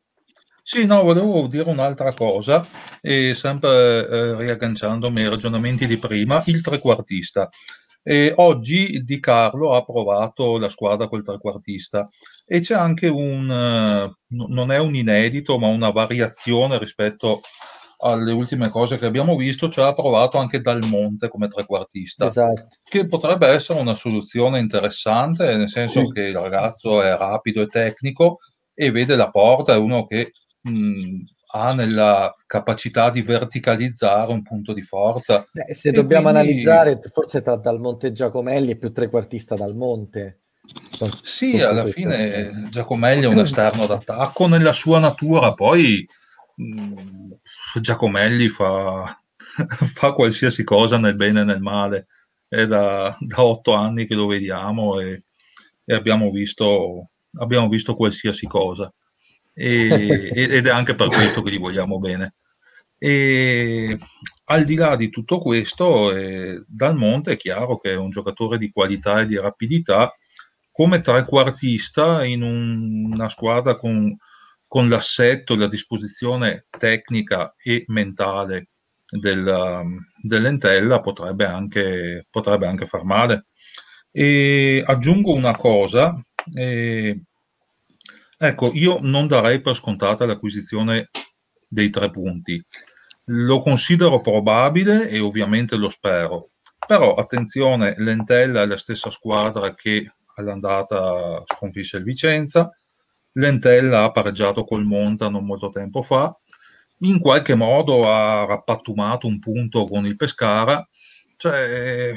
Sì, 0.63 0.85
no, 0.85 1.03
volevo 1.03 1.47
dire 1.47 1.69
un'altra 1.69 2.13
cosa, 2.13 2.65
e 3.01 3.33
sempre 3.35 4.07
eh, 4.07 4.35
riagganciandomi 4.37 5.21
ai 5.21 5.29
ragionamenti 5.29 5.85
di 5.85 5.97
prima, 5.97 6.41
il 6.45 6.61
trequartista. 6.61 7.49
E 8.03 8.33
oggi 8.37 9.03
Di 9.03 9.19
Carlo 9.19 9.75
ha 9.75 9.83
provato 9.83 10.57
la 10.57 10.69
squadra 10.69 11.07
col 11.07 11.23
trequartista 11.23 12.09
e 12.45 12.59
c'è 12.59 12.73
anche 12.75 13.07
un, 13.07 13.49
eh, 13.49 14.15
non 14.29 14.71
è 14.71 14.79
un 14.79 14.95
inedito, 14.95 15.59
ma 15.59 15.67
una 15.67 15.91
variazione 15.91 16.79
rispetto 16.79 17.41
alle 18.03 18.31
ultime 18.31 18.69
cose 18.69 18.97
che 18.97 19.05
abbiamo 19.05 19.35
visto, 19.35 19.69
cioè 19.69 19.85
ha 19.85 19.93
provato 19.93 20.39
anche 20.39 20.59
Dal 20.61 20.83
Monte 20.87 21.29
come 21.29 21.47
trequartista, 21.47 22.25
Esatto. 22.25 22.67
che 22.83 23.05
potrebbe 23.05 23.47
essere 23.47 23.79
una 23.79 23.93
soluzione 23.93 24.57
interessante, 24.57 25.55
nel 25.55 25.69
senso 25.69 25.99
Sì. 26.07 26.11
che 26.11 26.21
il 26.21 26.37
ragazzo 26.37 27.03
è 27.03 27.15
rapido 27.15 27.61
e 27.61 27.67
tecnico 27.67 28.37
e 28.73 28.89
vede 28.89 29.15
la 29.15 29.29
porta, 29.29 29.73
è 29.73 29.77
uno 29.77 30.07
che 30.07 30.31
mh, 30.61 31.17
ha 31.51 31.73
nella 31.73 32.31
capacità 32.47 33.09
di 33.09 33.21
verticalizzare 33.21 34.31
un 34.31 34.41
punto 34.41 34.73
di 34.73 34.81
forza. 34.81 35.45
Beh, 35.51 35.73
se 35.73 35.89
E 35.89 35.91
dobbiamo 35.91 36.29
Mm. 36.29 36.33
quindi- 36.33 36.49
analizzare, 36.67 36.99
forse 37.11 37.41
tra 37.41 37.55
Dal 37.55 37.79
Monte 37.79 38.07
e 38.07 38.11
Giacomelli 38.11 38.71
è 38.71 38.77
più 38.77 38.91
trequartista 38.91 39.55
Dal 39.55 39.75
Monte. 39.75 40.39
Son- 40.91 41.19
Sì, 41.23 41.51
sotto 41.57 41.67
alla 41.67 41.85
fine 41.87 42.27
aspetto. 42.27 42.69
Giacomelli 42.69 43.23
è 43.23 43.27
un 43.27 43.39
esterno 43.39 43.85
d'attacco 43.87 44.47
nella 44.47 44.73
sua 44.73 44.99
natura, 44.99 45.53
poi 45.53 46.05
mh, 46.55 46.93
Giacomelli 47.81 48.49
fa, 48.49 49.19
fa 49.95 50.11
qualsiasi 50.13 50.63
cosa 50.63 50.97
nel 50.97 51.15
bene 51.15 51.41
e 51.41 51.43
nel 51.43 51.61
male. 51.61 52.07
È 52.47 52.65
da, 52.67 53.15
da 53.19 53.43
otto 53.43 53.73
anni 53.73 54.05
che 54.05 54.13
lo 54.13 54.27
vediamo 54.27 54.99
e, 54.99 55.23
e 55.85 55.93
abbiamo, 55.95 56.29
visto, 56.31 57.09
abbiamo 57.39 57.67
visto 57.69 57.95
qualsiasi 57.95 58.45
cosa. 58.45 58.93
E- 59.53 60.31
ed 60.33 60.65
è 60.67 60.69
anche 60.69 60.95
per 60.95 61.09
questo 61.09 61.41
che 61.41 61.51
gli 61.51 61.59
vogliamo 61.59 61.99
bene. 61.99 62.35
E 62.97 63.97
al 64.45 64.63
di 64.63 64.75
là 64.75 64.95
di 64.95 65.09
tutto 65.09 65.39
questo, 65.39 66.15
eh, 66.15 66.63
Dal 66.67 66.95
Monte 66.95 67.33
è 67.33 67.37
chiaro 67.37 67.79
che 67.79 67.91
è 67.91 67.95
un 67.95 68.09
giocatore 68.11 68.57
di 68.57 68.69
qualità 68.71 69.21
e 69.21 69.25
di 69.27 69.37
rapidità 69.37 70.13
come 70.71 70.99
trequartista 71.01 72.23
in 72.23 72.43
un- 72.43 73.11
una 73.13 73.29
squadra 73.29 73.75
con, 73.77 74.15
con 74.67 74.87
l'assetto 74.87 75.55
la 75.55 75.67
disposizione 75.67 76.67
tecnica 76.77 77.53
e 77.61 77.83
mentale 77.87 78.69
del, 79.09 79.83
dell'Entella 80.21 81.01
potrebbe 81.01 81.45
anche, 81.45 82.25
potrebbe 82.29 82.67
anche 82.67 82.85
far 82.87 83.03
male. 83.03 83.47
E 84.11 84.83
aggiungo 84.85 85.33
una 85.33 85.55
cosa, 85.55 86.15
eh, 86.53 87.21
ecco, 88.41 88.71
io 88.73 88.97
non 89.01 89.27
darei 89.27 89.61
per 89.61 89.75
scontata 89.75 90.25
l'acquisizione 90.25 91.09
dei 91.67 91.89
tre 91.91 92.09
punti. 92.09 92.63
Lo 93.25 93.61
considero 93.61 94.19
probabile 94.19 95.07
e 95.09 95.19
ovviamente 95.19 95.75
lo 95.75 95.89
spero. 95.89 96.49
Però 96.85 97.13
attenzione, 97.13 97.93
l'Entella 97.97 98.63
è 98.63 98.65
la 98.65 98.77
stessa 98.77 99.11
squadra 99.11 99.75
che 99.75 100.15
all'andata 100.35 101.43
sconfisse 101.45 101.97
il 101.97 102.03
Vicenza, 102.03 102.71
l'Entella 103.33 104.03
ha 104.03 104.11
pareggiato 104.11 104.63
col 104.63 104.85
Monza 104.85 105.29
non 105.29 105.45
molto 105.45 105.69
tempo 105.69 106.01
fa, 106.01 106.35
in 107.03 107.19
qualche 107.19 107.55
modo 107.55 108.09
ha 108.09 108.45
rappattumato 108.45 109.27
un 109.27 109.39
punto 109.39 109.83
con 109.83 110.05
il 110.05 110.15
Pescara, 110.15 110.85
cioè, 111.37 112.13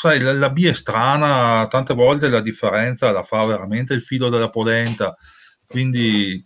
sai, 0.00 0.20
la, 0.20 0.32
la 0.32 0.50
B 0.50 0.64
è 0.64 0.72
strana, 0.72 1.66
tante 1.68 1.94
volte 1.94 2.28
la 2.28 2.40
differenza 2.40 3.10
la 3.10 3.22
fa 3.22 3.44
veramente 3.44 3.94
il 3.94 4.02
filo 4.02 4.28
della 4.28 4.50
polenta, 4.50 5.14
quindi 5.68 6.42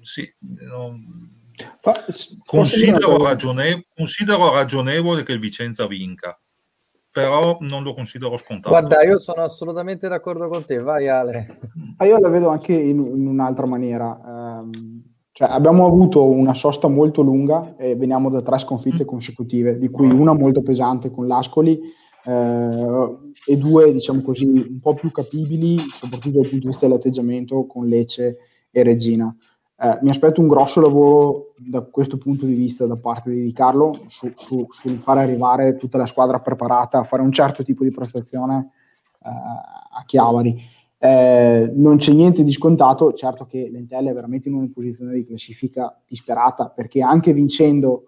sì, 0.00 0.22
non- 0.68 1.28
Fa- 1.80 2.04
s- 2.08 2.38
posso 2.44 2.76
dire 2.76 2.90
una 2.90 2.98
Considero, 3.00 3.24
ragione- 3.24 3.86
considero 3.94 4.52
ragionevole 4.52 5.22
che 5.24 5.32
il 5.32 5.40
Vicenza 5.40 5.86
vinca, 5.86 6.38
però 7.10 7.58
non 7.60 7.82
lo 7.82 7.92
considero 7.92 8.36
scontato. 8.38 8.70
Guarda, 8.70 9.02
io 9.02 9.18
sono 9.18 9.42
assolutamente 9.42 10.08
d'accordo 10.08 10.48
con 10.48 10.64
te. 10.64 10.78
Vai, 10.78 11.08
Ale. 11.08 11.58
Ah, 11.98 12.06
io 12.06 12.18
la 12.18 12.28
vedo 12.28 12.48
anche 12.48 12.72
in, 12.72 12.98
in 13.04 13.26
un'altra 13.26 13.66
maniera. 13.66 14.60
Ehm, 14.62 15.02
cioè, 15.32 15.48
abbiamo 15.50 15.86
avuto 15.86 16.24
una 16.24 16.54
sosta 16.54 16.88
molto 16.88 17.20
lunga 17.22 17.76
e 17.76 17.94
veniamo 17.96 18.30
da 18.30 18.40
tre 18.42 18.58
sconfitte 18.58 19.04
consecutive, 19.04 19.78
di 19.78 19.88
cui 19.90 20.08
una 20.10 20.32
molto 20.32 20.62
pesante 20.62 21.10
con 21.10 21.26
l'Ascoli 21.26 21.78
eh, 22.24 23.16
e 23.46 23.56
due, 23.56 23.92
diciamo 23.92 24.22
così, 24.22 24.44
un 24.44 24.80
po' 24.80 24.94
più 24.94 25.10
capibili, 25.10 25.76
soprattutto 25.78 26.40
dal 26.40 26.48
punto 26.48 26.58
di 26.64 26.66
vista 26.66 26.86
dell'atteggiamento 26.86 27.66
con 27.66 27.86
Lecce 27.86 28.36
e 28.70 28.82
Regina. 28.82 29.34
Eh, 29.82 29.98
mi 30.02 30.10
aspetto 30.10 30.40
un 30.40 30.48
grosso 30.48 30.80
lavoro 30.80 31.54
da 31.56 31.80
questo 31.80 32.18
punto 32.18 32.44
di 32.44 32.54
vista 32.54 32.86
da 32.86 32.96
parte 32.96 33.30
di 33.30 33.52
Carlo 33.52 33.92
su, 34.08 34.30
su- 34.34 34.66
sul 34.68 34.98
fare 34.98 35.22
arrivare 35.22 35.76
tutta 35.76 35.96
la 35.96 36.04
squadra 36.04 36.40
preparata 36.40 36.98
a 36.98 37.04
fare 37.04 37.22
un 37.22 37.32
certo 37.32 37.62
tipo 37.62 37.82
di 37.82 37.90
prestazione 37.90 38.72
eh, 39.22 39.28
a 39.28 40.02
Chiavari. 40.04 40.60
Eh, 40.98 41.72
non 41.74 41.96
c'è 41.96 42.12
niente 42.12 42.44
di 42.44 42.52
scontato, 42.52 43.14
certo 43.14 43.46
che 43.46 43.70
l'Entella 43.70 44.10
è 44.10 44.12
veramente 44.12 44.48
in 44.48 44.54
una 44.54 44.68
posizione 44.70 45.14
di 45.14 45.24
classifica 45.24 45.98
disperata 46.06 46.68
perché 46.68 47.00
anche 47.00 47.32
vincendo 47.32 48.04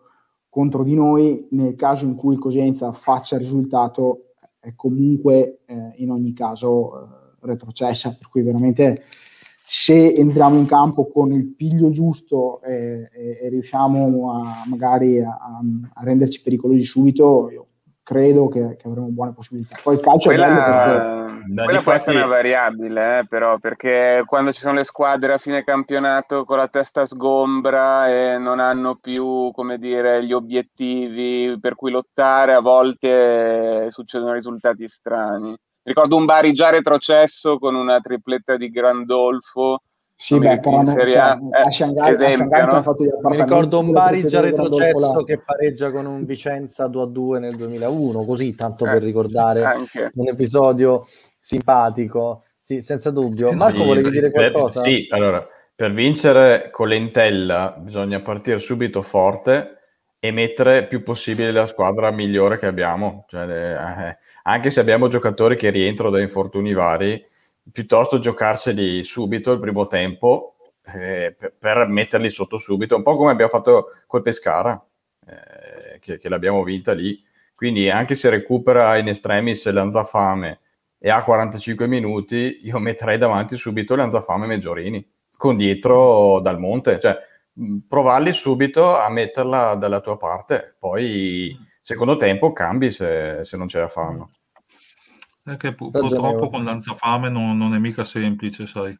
contro 0.50 0.82
di 0.82 0.94
noi, 0.94 1.46
nel 1.52 1.74
caso 1.74 2.04
in 2.04 2.14
cui 2.14 2.34
il 2.34 2.38
Cosenza 2.38 2.92
faccia 2.92 3.38
risultato, 3.38 4.32
è 4.60 4.74
comunque 4.76 5.60
eh, 5.64 5.92
in 5.96 6.10
ogni 6.10 6.34
caso 6.34 7.00
eh, 7.00 7.06
retrocessa, 7.40 8.14
per 8.14 8.28
cui 8.28 8.42
veramente 8.42 9.04
se 9.64 10.12
entriamo 10.12 10.58
in 10.58 10.66
campo 10.66 11.10
con 11.10 11.32
il 11.32 11.54
piglio 11.54 11.90
giusto 11.90 12.60
e, 12.62 13.08
e- 13.12 13.38
e 13.42 13.48
riusciamo 13.48 14.32
a, 14.32 14.64
magari 14.66 15.20
a, 15.20 15.30
a 15.30 16.04
renderci 16.04 16.42
pericolosi 16.42 16.84
subito, 16.84 17.50
io 17.50 17.66
credo 18.02 18.48
che, 18.48 18.76
che 18.76 18.88
avremo 18.88 19.06
buone 19.06 19.32
possibilità. 19.32 19.78
Poi 19.82 19.94
il 19.94 20.00
calcio 20.00 20.30
è 20.30 20.36
bello 20.36 20.54
perché 20.54 21.40
Quella, 21.42 21.64
quella 21.64 21.80
può 21.80 21.92
essere 21.92 22.16
una 22.16 22.26
variabile, 22.26 23.18
eh, 23.20 23.26
però, 23.26 23.58
perché 23.58 24.22
quando 24.26 24.52
ci 24.52 24.60
sono 24.60 24.74
le 24.74 24.84
squadre 24.84 25.32
a 25.32 25.38
fine 25.38 25.64
campionato 25.64 26.44
con 26.44 26.58
la 26.58 26.68
testa 26.68 27.06
sgombra 27.06 28.08
e 28.08 28.38
non 28.38 28.58
hanno 28.58 28.96
più, 28.96 29.50
come 29.52 29.78
dire, 29.78 30.24
gli 30.24 30.32
obiettivi 30.32 31.56
per 31.60 31.76
cui 31.76 31.90
lottare, 31.92 32.54
a 32.54 32.60
volte 32.60 33.86
succedono 33.90 34.32
risultati 34.32 34.86
strani. 34.88 35.56
Ricordo 35.84 36.16
un 36.16 36.24
Bari 36.24 36.52
già 36.52 36.70
retrocesso 36.70 37.58
con 37.58 37.74
una 37.74 37.98
tripletta 38.00 38.56
di 38.56 38.70
Grandolfo. 38.70 39.82
Sì, 40.14 40.38
beh, 40.38 40.60
però 40.60 40.78
in 40.78 40.86
Serie 40.86 41.14
cioè, 41.14 41.22
A, 41.22 41.32
a 41.32 41.68
eh, 41.68 41.72
Shanghai, 41.72 42.08
a 42.08 42.10
esempio, 42.12 42.66
ci 42.94 43.04
no? 43.04 43.28
Mi 43.28 43.36
ricordo 43.36 43.80
un 43.80 43.90
Bari 43.90 44.24
già 44.24 44.40
retrocesso 44.40 45.24
che 45.24 45.40
pareggia 45.44 45.90
con 45.90 46.06
un 46.06 46.24
Vicenza 46.24 46.86
2 46.86 47.02
a 47.02 47.06
2 47.06 47.38
nel 47.40 47.56
2001, 47.56 48.24
così 48.24 48.54
tanto 48.54 48.84
Eh, 48.84 48.90
per 48.90 49.02
ricordare 49.02 49.64
anche. 49.64 50.12
un 50.14 50.28
episodio 50.28 51.06
simpatico. 51.40 52.44
Sì, 52.60 52.80
senza 52.80 53.10
dubbio. 53.10 53.48
Sì, 53.48 53.56
Marco, 53.56 53.82
volevi 53.82 54.10
dire 54.10 54.30
qualcosa? 54.30 54.84
Sì, 54.84 55.08
allora, 55.10 55.44
per 55.74 55.92
vincere 55.92 56.70
con 56.70 56.86
l'entella 56.86 57.74
bisogna 57.76 58.20
partire 58.20 58.60
subito 58.60 59.02
forte 59.02 59.78
e 60.20 60.30
mettere 60.30 60.86
più 60.86 61.02
possibile 61.02 61.50
la 61.50 61.66
squadra 61.66 62.12
migliore 62.12 62.56
che 62.56 62.66
abbiamo. 62.66 63.24
Cioè, 63.26 63.44
le- 63.44 63.72
eh, 63.72 64.18
anche 64.42 64.70
se 64.70 64.80
abbiamo 64.80 65.08
giocatori 65.08 65.56
che 65.56 65.70
rientrano 65.70 66.10
da 66.10 66.20
infortuni 66.20 66.72
vari, 66.72 67.24
piuttosto 67.70 68.18
giocarceli 68.18 69.04
subito 69.04 69.52
il 69.52 69.60
primo 69.60 69.86
tempo 69.86 70.56
eh, 70.86 71.34
per, 71.38 71.54
per 71.58 71.86
metterli 71.86 72.30
sotto 72.30 72.58
subito, 72.58 72.96
un 72.96 73.02
po' 73.02 73.16
come 73.16 73.30
abbiamo 73.30 73.50
fatto 73.50 73.90
col 74.06 74.22
Pescara, 74.22 74.84
eh, 75.26 75.98
che, 76.00 76.18
che 76.18 76.28
l'abbiamo 76.28 76.62
vinta 76.62 76.92
lì. 76.92 77.22
Quindi 77.54 77.88
anche 77.90 78.14
se 78.16 78.28
recupera 78.28 78.96
in 78.96 79.08
estremis 79.08 79.68
Lanzafame 79.70 80.60
e 80.98 81.10
ha 81.10 81.22
45 81.22 81.86
minuti, 81.86 82.60
io 82.62 82.78
metterei 82.78 83.18
davanti 83.18 83.56
subito 83.56 83.94
Lanzafame 83.94 84.44
e 84.44 84.48
Meggiorini, 84.48 85.12
con 85.36 85.56
dietro 85.56 86.40
Dal 86.40 86.58
Monte, 86.58 86.98
cioè 87.00 87.16
provarli 87.86 88.32
subito 88.32 88.98
a 88.98 89.08
metterla 89.10 89.74
dalla 89.74 90.00
tua 90.00 90.16
parte, 90.16 90.74
poi 90.78 91.56
secondo 91.82 92.16
tempo 92.16 92.52
cambi 92.52 92.90
se, 92.90 93.40
se 93.42 93.56
non 93.58 93.68
ce 93.68 93.80
la 93.80 93.88
fanno. 93.88 94.30
È 95.44 95.56
che 95.56 95.74
pu- 95.74 95.90
purtroppo 95.90 96.48
con 96.48 96.64
Lanzafame 96.64 97.28
non, 97.28 97.58
non 97.58 97.74
è 97.74 97.78
mica 97.78 98.04
semplice, 98.04 98.66
sai. 98.66 98.96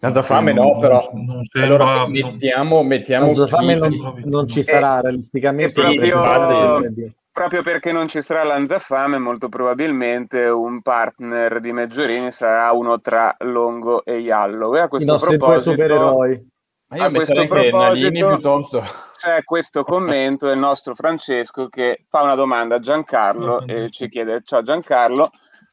Lanzafame 0.00 0.52
no, 0.52 0.78
però 0.78 1.10
non 1.14 1.42
allora 1.54 2.06
mettiamo, 2.06 2.82
mettiamo 2.82 3.26
Lanzafame 3.26 3.76
non, 3.76 4.22
non 4.24 4.46
ci 4.46 4.62
sarà 4.62 5.00
realisticamente. 5.00 5.72
è 5.80 5.84
proprio- 6.10 6.80
perché- 6.80 7.14
Proprio 7.32 7.62
perché 7.62 7.92
non 7.92 8.08
ci 8.08 8.20
sarà 8.20 8.42
Lanzafame, 8.42 9.16
molto 9.16 9.48
probabilmente 9.48 10.46
un 10.46 10.82
partner 10.82 11.60
di 11.60 11.72
Meggiorini 11.72 12.30
sarà 12.32 12.72
uno 12.72 13.00
tra 13.00 13.34
Longo 13.38 14.04
e 14.04 14.18
Iallo. 14.18 14.74
E 14.76 14.80
a 14.80 14.84
I 14.84 14.88
questo 14.88 15.12
nostri 15.12 15.36
due 15.36 15.38
proposito 15.38 15.70
supereroi. 15.70 16.48
Ma 16.88 16.96
io 16.96 17.02
A 17.04 17.10
questo 17.10 17.44
proposito- 17.46 18.10
piuttosto. 18.28 18.82
C'è 19.20 19.44
questo 19.44 19.84
commento 19.84 20.46
del 20.46 20.56
nostro 20.56 20.94
Francesco 20.94 21.68
che 21.68 22.06
fa 22.08 22.22
una 22.22 22.34
domanda 22.34 22.76
a 22.76 22.78
Giancarlo 22.78 23.66
e 23.66 23.90
ci 23.90 24.08
chiede: 24.08 24.40
Ciao 24.42 24.62
Giancarlo, 24.62 25.30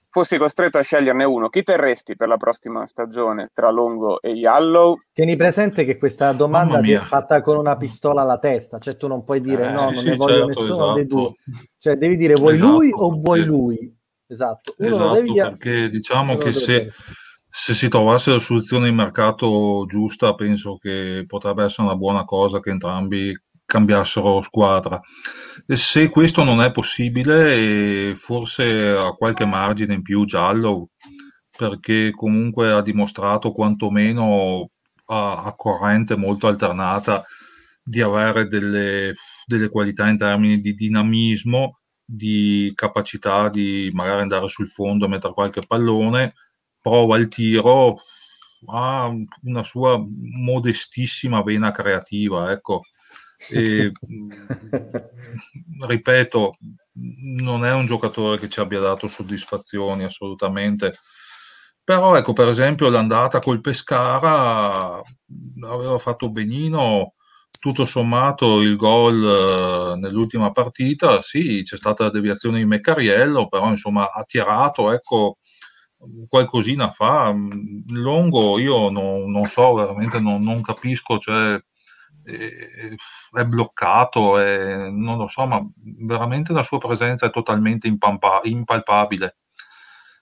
fossi 0.09 0.37
costretto 0.37 0.77
a 0.77 0.81
sceglierne 0.81 1.23
uno, 1.23 1.47
chi 1.47 1.63
terresti 1.63 2.17
per 2.17 2.27
la 2.27 2.35
prossima 2.35 2.85
stagione 2.85 3.49
tra 3.53 3.69
Longo 3.69 4.19
e 4.19 4.31
Yallow? 4.31 4.97
Tieni 5.13 5.37
presente 5.37 5.85
che 5.85 5.97
questa 5.97 6.33
domanda 6.33 6.81
è 6.81 6.97
fatta 6.97 7.39
con 7.39 7.55
una 7.55 7.77
pistola 7.77 8.23
alla 8.23 8.37
testa, 8.37 8.79
cioè 8.79 8.97
tu 8.97 9.07
non 9.07 9.23
puoi 9.23 9.39
dire 9.39 9.67
eh, 9.67 9.71
no, 9.71 9.77
sì, 9.77 9.85
non 9.85 9.95
sì, 9.95 10.09
ne 10.09 10.15
voglio 10.17 10.33
certo, 10.33 10.47
nessuno 10.47 10.75
esatto. 10.75 10.93
dei 10.93 11.05
due. 11.05 11.33
Cioè 11.77 11.95
devi 11.95 12.17
dire 12.17 12.33
vuoi 12.33 12.55
esatto, 12.55 12.69
lui 12.69 12.89
o 12.93 13.11
vuoi 13.11 13.45
lui? 13.45 13.97
Esatto. 14.27 14.73
Uno 14.79 14.89
esatto, 14.89 15.13
devi... 15.13 15.33
perché 15.35 15.89
diciamo 15.89 16.35
che 16.35 16.51
se, 16.51 16.91
se, 17.59 17.73
si 17.73 17.87
trovasse 17.89 18.29
la 18.31 18.39
soluzione 18.39 18.87
di 18.87 18.95
mercato 18.95 19.85
giusta, 19.87 20.35
penso 20.35 20.77
che 20.77 21.23
potrebbe 21.25 21.63
essere 21.63 21.87
una 21.87 21.95
buona 21.95 22.23
cosa 22.23 22.59
che 22.59 22.69
entrambi 22.69 23.35
cambiassero 23.65 24.43
squadra. 24.43 25.01
E 25.65 25.75
se 25.75 26.09
questo 26.09 26.43
non 26.43 26.61
è 26.61 26.71
possibile, 26.71 28.13
forse 28.15 28.89
ha 28.91 29.11
qualche 29.13 29.45
margine 29.45 29.95
in 29.95 30.03
più 30.03 30.23
giallo, 30.25 30.89
perché 31.57 32.11
comunque 32.11 32.71
ha 32.71 32.81
dimostrato 32.81 33.51
quantomeno 33.51 34.69
a, 35.05 35.43
a 35.45 35.55
corrente 35.55 36.15
molto 36.15 36.45
alternata 36.47 37.23
di 37.83 38.01
avere 38.01 38.45
delle, 38.45 39.15
delle 39.47 39.69
qualità 39.69 40.07
in 40.07 40.17
termini 40.17 40.59
di 40.59 40.75
dinamismo, 40.75 41.79
di 42.05 42.71
capacità 42.75 43.49
di 43.49 43.89
magari 43.93 44.21
andare 44.21 44.47
sul 44.47 44.67
fondo 44.67 45.05
e 45.05 45.07
mettere 45.09 45.33
qualche 45.33 45.61
pallone, 45.67 46.33
prova 46.81 47.17
il 47.17 47.27
tiro, 47.27 47.99
ha 48.67 49.11
una 49.43 49.63
sua 49.63 50.03
modestissima 50.07 51.41
vena 51.43 51.71
creativa, 51.71 52.51
ecco 52.51 52.81
e, 53.49 53.91
ripeto, 55.87 56.57
non 57.35 57.65
è 57.65 57.73
un 57.73 57.85
giocatore 57.85 58.37
che 58.37 58.49
ci 58.49 58.59
abbia 58.59 58.79
dato 58.79 59.07
soddisfazioni 59.07 60.03
assolutamente. 60.03 60.93
Però 61.83 62.17
ecco, 62.17 62.33
per 62.33 62.47
esempio, 62.49 62.89
l'andata 62.89 63.39
col 63.39 63.61
Pescara 63.61 65.01
aveva 65.61 65.99
fatto 65.99 66.29
benino, 66.29 67.13
tutto 67.59 67.85
sommato 67.85 68.61
il 68.61 68.75
gol 68.75 69.93
eh, 69.93 69.95
nell'ultima 69.97 70.51
partita, 70.51 71.21
sì, 71.21 71.61
c'è 71.63 71.77
stata 71.77 72.03
la 72.03 72.09
deviazione 72.09 72.57
di 72.57 72.65
Meccariello, 72.65 73.47
però 73.47 73.69
insomma 73.69 74.11
ha 74.11 74.23
tirato, 74.23 74.91
ecco, 74.91 75.37
qualcosina 76.27 76.91
fa. 76.91 77.33
Longo 77.89 78.59
io 78.59 78.89
non, 78.89 79.29
non 79.31 79.45
so, 79.45 79.73
veramente 79.73 80.19
non, 80.19 80.41
non 80.41 80.61
capisco, 80.61 81.17
cioè, 81.17 81.59
è 82.23 83.45
bloccato, 83.45 84.37
è, 84.37 84.89
non 84.89 85.17
lo 85.17 85.27
so, 85.27 85.45
ma 85.45 85.65
veramente 85.75 86.53
la 86.53 86.63
sua 86.63 86.77
presenza 86.77 87.27
è 87.27 87.31
totalmente 87.31 87.87
impampa- 87.87 88.41
impalpabile. 88.43 89.37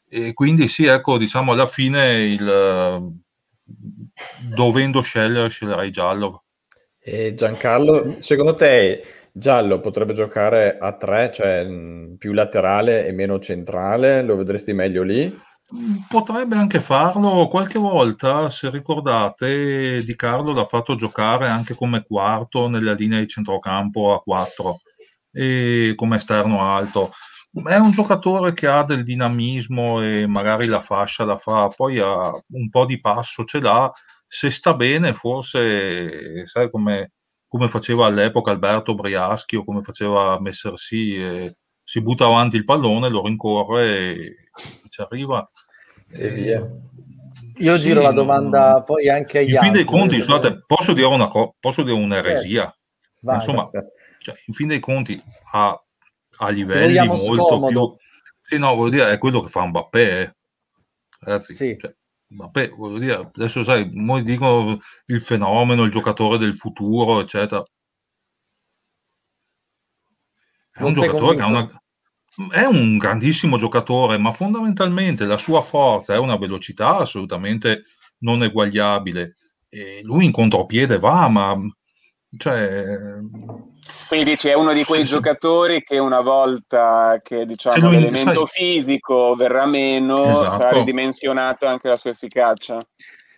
E 0.07 0.33
quindi 0.33 0.67
sì, 0.67 0.85
ecco, 0.85 1.17
diciamo 1.17 1.53
alla 1.53 1.67
fine 1.67 2.23
il, 2.23 3.13
dovendo 4.53 5.01
scegliere, 5.01 5.49
sceglierei 5.49 5.91
giallo. 5.91 6.43
E 6.99 7.33
Giancarlo, 7.35 8.17
secondo 8.19 8.53
te 8.53 9.03
giallo 9.31 9.79
potrebbe 9.79 10.13
giocare 10.13 10.77
a 10.79 10.93
tre, 10.93 11.31
cioè 11.31 11.67
più 12.17 12.33
laterale 12.33 13.05
e 13.05 13.11
meno 13.11 13.39
centrale? 13.39 14.21
Lo 14.23 14.35
vedresti 14.35 14.73
meglio 14.73 15.03
lì? 15.03 15.43
Potrebbe 16.07 16.55
anche 16.55 16.79
farlo 16.81 17.47
qualche 17.47 17.79
volta, 17.79 18.49
se 18.49 18.69
ricordate, 18.69 20.03
Di 20.03 20.15
Carlo 20.15 20.53
l'ha 20.53 20.65
fatto 20.65 20.95
giocare 20.95 21.47
anche 21.47 21.75
come 21.75 22.03
quarto 22.03 22.67
nella 22.67 22.93
linea 22.93 23.19
di 23.19 23.27
centrocampo 23.27 24.13
a 24.13 24.21
4 24.21 24.81
e 25.31 25.93
come 25.95 26.17
esterno 26.17 26.61
alto. 26.61 27.11
È 27.51 27.75
un 27.77 27.91
giocatore 27.91 28.53
che 28.53 28.67
ha 28.67 28.83
del 28.83 29.03
dinamismo 29.03 30.01
e 30.01 30.27
magari 30.27 30.67
la 30.67 30.81
fascia 30.81 31.25
la 31.25 31.37
fa, 31.37 31.67
poi 31.69 31.99
ha 31.99 32.31
un 32.49 32.69
po' 32.69 32.85
di 32.85 32.99
passo 32.99 33.43
ce 33.45 33.59
l'ha. 33.59 33.91
Se 34.27 34.51
sta 34.51 34.73
bene, 34.73 35.13
forse 35.13 36.45
sai 36.47 36.69
come, 36.69 37.13
come 37.47 37.69
faceva 37.69 38.05
all'epoca 38.05 38.51
Alberto 38.51 38.93
Briaschi 38.95 39.55
o 39.55 39.63
come 39.63 39.81
faceva 39.81 40.39
Messer 40.39 40.77
sì. 40.77 41.15
Eh, 41.15 41.55
si 41.87 42.01
butta 42.01 42.25
avanti 42.25 42.55
il 42.57 42.65
pallone, 42.65 43.09
lo 43.09 43.23
rincorre 43.23 44.15
e 44.15 44.35
ci 44.89 45.01
arriva. 45.01 45.47
E 46.09 46.29
via. 46.29 46.69
Io 47.57 47.75
sì, 47.77 47.81
giro 47.81 48.01
la 48.01 48.11
domanda 48.11 48.81
poi 48.83 49.09
anche 49.09 49.39
agli 49.39 49.49
in 49.49 49.57
altri. 49.57 49.67
In 49.67 49.73
fin 49.73 49.85
dei 49.85 49.99
conti, 49.99 50.19
scusate, 50.19 50.63
posso 50.65 50.93
dire, 50.93 51.07
una 51.07 51.27
co- 51.27 51.55
posso 51.59 51.83
dire 51.83 51.95
un'eresia? 51.95 52.63
Certo. 52.63 52.79
Vai, 53.21 53.35
Insomma, 53.35 53.69
cioè, 54.19 54.35
in 54.45 54.53
fin 54.53 54.67
dei 54.67 54.79
conti, 54.79 55.21
a, 55.51 55.83
a 56.37 56.49
livelli 56.49 57.07
molto 57.07 57.47
scomodo. 57.47 57.95
più... 57.95 58.05
Sì, 58.41 58.57
no, 58.57 58.75
voglio 58.75 58.91
dire, 58.91 59.11
è 59.11 59.17
quello 59.17 59.41
che 59.41 59.49
fa 59.49 59.65
Mbappé. 59.65 60.21
Eh. 60.21 60.35
Ragazzi, 61.19 61.53
sì. 61.53 61.77
cioè, 61.79 61.95
Mbappé, 62.27 62.69
voglio 62.69 62.99
dire, 62.99 63.31
adesso 63.33 63.63
sai, 63.63 63.89
molti 63.93 64.31
dicono 64.31 64.79
il 65.05 65.21
fenomeno, 65.21 65.83
il 65.83 65.91
giocatore 65.91 66.37
del 66.37 66.55
futuro, 66.55 67.21
eccetera. 67.21 67.63
È 70.71 70.83
un 70.83 70.93
giocatore 70.93 71.35
che 71.35 71.41
ha 71.41 71.47
una, 71.47 71.83
è 72.51 72.65
un 72.65 72.97
grandissimo 72.97 73.57
giocatore, 73.57 74.17
ma 74.17 74.31
fondamentalmente 74.31 75.25
la 75.25 75.37
sua 75.37 75.61
forza 75.61 76.13
è 76.13 76.17
una 76.17 76.37
velocità 76.37 76.97
assolutamente 76.97 77.83
non 78.19 78.43
eguagliabile. 78.43 79.35
E 79.69 80.01
lui 80.03 80.25
in 80.25 80.31
contropiede 80.31 80.99
va, 80.99 81.27
ma 81.27 81.55
cioè... 82.37 82.97
Quindi 84.07 84.31
dici, 84.31 84.49
è 84.49 84.53
uno 84.53 84.73
di 84.73 84.83
quei 84.83 85.05
sì, 85.05 85.13
giocatori 85.13 85.75
sì. 85.75 85.83
che 85.83 85.97
una 85.97 86.21
volta 86.21 87.19
che 87.23 87.45
diciamo, 87.45 87.89
l'elemento 87.89 88.45
sai... 88.45 88.61
fisico 88.61 89.35
verrà 89.35 89.65
meno, 89.65 90.23
esatto. 90.23 90.61
sarà 90.61 90.77
ridimensionato 90.77 91.67
anche 91.67 91.87
la 91.87 91.95
sua 91.95 92.11
efficacia. 92.11 92.77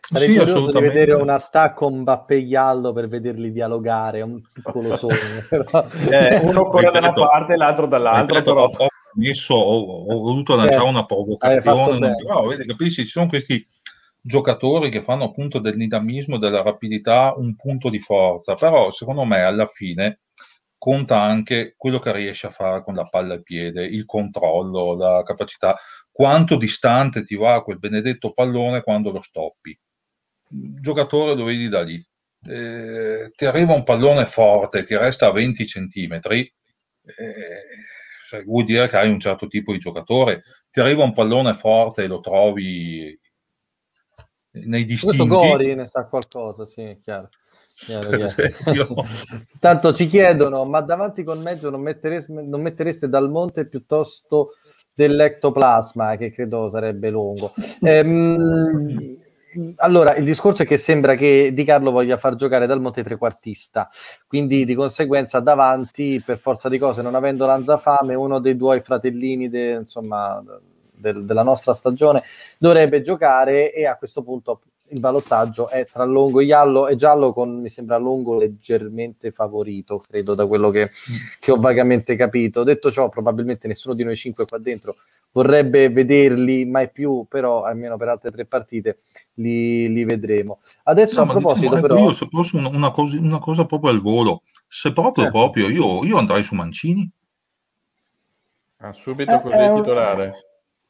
Sarei 0.10 0.28
sì, 0.28 0.38
curioso 0.38 0.72
di 0.72 0.80
vedere 0.80 1.14
un 1.16 1.28
attacco 1.28 1.90
Mbappé 1.90 2.48
Gallo 2.48 2.94
per 2.94 3.10
vederli 3.10 3.52
dialogare, 3.52 4.20
è 4.20 4.22
un 4.22 4.42
piccolo 4.54 4.96
sogno. 4.96 5.18
Però... 5.50 5.86
Eh, 6.10 6.40
uno 6.44 6.66
corre 6.68 6.92
da 6.92 7.00
una 7.00 7.12
parte 7.12 7.54
e 7.54 7.58
l'altro 7.58 7.88
dall'altra. 7.88 8.42
Però... 8.42 8.64
Ho, 8.64 8.88
messo, 9.16 9.56
ho, 9.56 10.06
ho 10.06 10.20
voluto 10.20 10.56
lanciare 10.56 10.80
certo. 10.80 10.88
una 10.88 11.06
provocazione. 11.06 12.00
Non... 12.00 12.16
No, 12.26 12.48
vedi, 12.48 12.66
capisci? 12.66 13.04
Ci 13.04 13.10
sono 13.10 13.28
questi 13.28 13.68
giocatori 14.22 14.90
che 14.90 15.02
fanno 15.02 15.26
appunto 15.26 15.60
del 15.60 15.76
dinamismo, 15.76 16.38
della 16.38 16.62
rapidità 16.62 17.34
un 17.36 17.58
punto 17.58 17.90
di 17.90 18.00
forza, 18.00 18.56
però 18.56 18.90
secondo 18.90 19.26
me 19.26 19.42
alla 19.42 19.66
fine 19.66 20.22
conta 20.78 21.20
anche 21.20 21.74
quello 21.76 22.00
che 22.00 22.14
riesci 22.14 22.46
a 22.46 22.50
fare 22.50 22.82
con 22.82 22.94
la 22.94 23.04
palla 23.04 23.34
al 23.34 23.44
piede, 23.44 23.86
il 23.86 24.06
controllo, 24.06 24.96
la 24.96 25.22
capacità, 25.26 25.78
quanto 26.10 26.56
distante 26.56 27.26
ti 27.26 27.36
va 27.36 27.62
quel 27.62 27.80
benedetto 27.80 28.32
pallone 28.32 28.84
quando 28.84 29.12
lo 29.12 29.20
stoppi 29.20 29.78
giocatore 30.50 31.36
lo 31.36 31.44
vedi 31.44 31.70
da 31.70 31.84
lì. 31.84 32.04
Eh, 32.44 33.32
ti 33.36 33.46
arriva 33.46 33.74
un 33.74 33.84
pallone 33.84 34.26
forte, 34.26 34.84
ti 34.84 34.96
resta 34.96 35.28
a 35.28 35.32
20 35.32 35.66
centimetri, 35.66 36.40
eh, 37.04 38.44
vuol 38.44 38.64
dire 38.64 38.88
che 38.88 38.98
hai 38.98 39.10
un 39.10 39.20
certo 39.20 39.48
tipo 39.48 39.72
di 39.72 39.80
giocatore. 39.80 40.44
Ti 40.70 40.80
arriva 40.80 41.04
un 41.04 41.14
pallone 41.14 41.54
forte 41.54 42.04
e 42.04 42.08
lo 42.08 42.20
trovi 42.20 43.18
nei 44.52 44.86
distinti. 44.86 45.18
Questo 45.18 45.28
Gori 45.28 45.76
ne 45.76 45.86
sa 45.88 46.06
qualcosa, 46.06 46.66
sì, 46.66 46.98
chiaro. 47.02 47.30
chiaro, 47.68 48.10
chiaro. 48.64 49.06
Tanto 49.60 49.94
ci 49.94 50.08
chiedono, 50.08 50.64
ma 50.66 50.82
davanti 50.82 51.24
con 51.24 51.42
mezzo 51.42 51.70
non 51.70 51.82
mettereste, 51.82 52.32
non 52.32 52.62
mettereste 52.62 53.10
dal 53.10 53.30
monte 53.30 53.68
piuttosto 53.68 54.52
dell'ectoplasma, 54.94 56.16
che 56.16 56.32
credo 56.32 56.70
sarebbe 56.70 57.10
lungo. 57.10 57.54
Ehm, 57.82 59.18
allora, 59.78 60.16
il 60.16 60.26
discorso 60.26 60.64
è 60.64 60.66
che 60.66 60.78
sembra 60.78 61.16
che 61.16 61.52
Di 61.54 61.64
Carlo 61.64 61.92
voglia 61.92 62.18
far 62.18 62.36
giocare 62.36 62.68
dal 62.68 62.82
Monte 62.82 63.04
trequartista, 63.04 63.90
quindi 64.28 64.66
di 64.66 64.76
conseguenza 64.76 65.40
davanti, 65.40 66.22
per 66.24 66.38
forza 66.38 66.70
di 66.70 66.78
cose, 66.78 67.02
non 67.02 67.16
avendo 67.16 67.46
Lanzafame, 67.46 68.16
uno 68.16 68.40
dei 68.40 68.56
due 68.56 68.82
fratellini 68.82 69.50
de, 69.50 69.72
insomma, 69.72 70.44
del, 70.98 71.26
della 71.26 71.44
nostra 71.44 71.74
stagione 71.74 72.24
dovrebbe 72.58 73.02
giocare 73.02 73.72
e 73.74 73.86
a 73.86 73.98
questo 73.98 74.24
punto 74.24 74.62
il 74.90 75.00
ballottaggio 75.00 75.70
è 75.70 75.86
tra 75.86 76.04
Longo 76.04 76.40
e 76.40 76.46
Giallo 76.46 76.88
e 76.88 76.96
Giallo 76.96 77.34
con, 77.34 77.60
mi 77.60 77.70
sembra, 77.70 77.98
Longo 77.98 78.38
leggermente 78.38 79.32
favorito, 79.32 80.00
credo, 80.00 80.36
da 80.36 80.46
quello 80.46 80.70
che, 80.70 80.90
che 81.40 81.52
ho 81.52 81.58
vagamente 81.58 82.16
capito. 82.16 82.64
Detto 82.64 82.92
ciò, 82.92 83.10
probabilmente 83.10 83.68
nessuno 83.68 83.94
di 83.94 84.04
noi 84.04 84.16
cinque 84.16 84.46
qua 84.46 84.58
dentro 84.58 84.96
vorrebbe 85.32 85.90
vederli 85.90 86.66
mai 86.66 86.90
più, 86.90 87.26
però 87.30 87.64
almeno 87.64 87.98
per 87.98 88.08
altre 88.08 88.32
tre 88.32 88.46
partite 88.46 89.00
li, 89.36 89.92
li 89.92 90.04
vedremo. 90.04 90.60
Adesso 90.84 91.24
no, 91.24 91.30
a 91.30 91.34
proposito, 91.34 91.76
diciamo, 91.76 91.82
però... 91.82 91.98
Io 92.00 92.14
se 92.14 92.28
posso 92.28 92.58
una, 92.58 92.70
una, 92.70 92.92
cosa, 92.92 93.20
una, 93.20 93.40
cosa, 93.40 93.66
proprio 93.66 93.92
al 93.92 94.00
volo, 94.00 94.44
se 94.68 94.92
proprio, 94.94 95.26
certo. 95.26 95.40
proprio, 95.40 95.70
io, 95.70 96.04
io 96.06 96.18
andrei 96.18 96.44
su 96.44 96.56
Mancini. 96.56 97.10
Ah, 98.78 98.94
subito 98.94 99.32
eh, 99.32 99.42
così 99.42 99.74
titolare. 99.76 100.34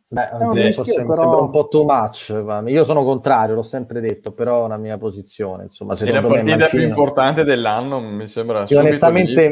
Beh, 0.10 0.30
rischio, 0.54 0.84
forse 0.84 1.02
però... 1.02 1.16
sembra 1.16 1.42
un 1.42 1.50
po' 1.50 1.68
too 1.68 1.84
much. 1.84 2.34
Io 2.68 2.84
sono 2.86 3.04
contrario, 3.04 3.56
l'ho 3.56 3.64
sempre 3.64 4.00
detto, 4.00 4.32
però 4.32 4.62
è 4.62 4.66
una 4.66 4.78
mia 4.78 4.98
posizione. 4.98 5.64
Insomma, 5.64 5.96
è 5.96 6.12
la 6.12 6.22
partita 6.22 6.58
Mancini... 6.58 6.68
più 6.70 6.90
importante 6.90 7.44
dell'anno, 7.44 8.00
mi 8.00 8.28
sembra. 8.30 8.64
Io 8.68 8.80
onestamente, 8.80 9.52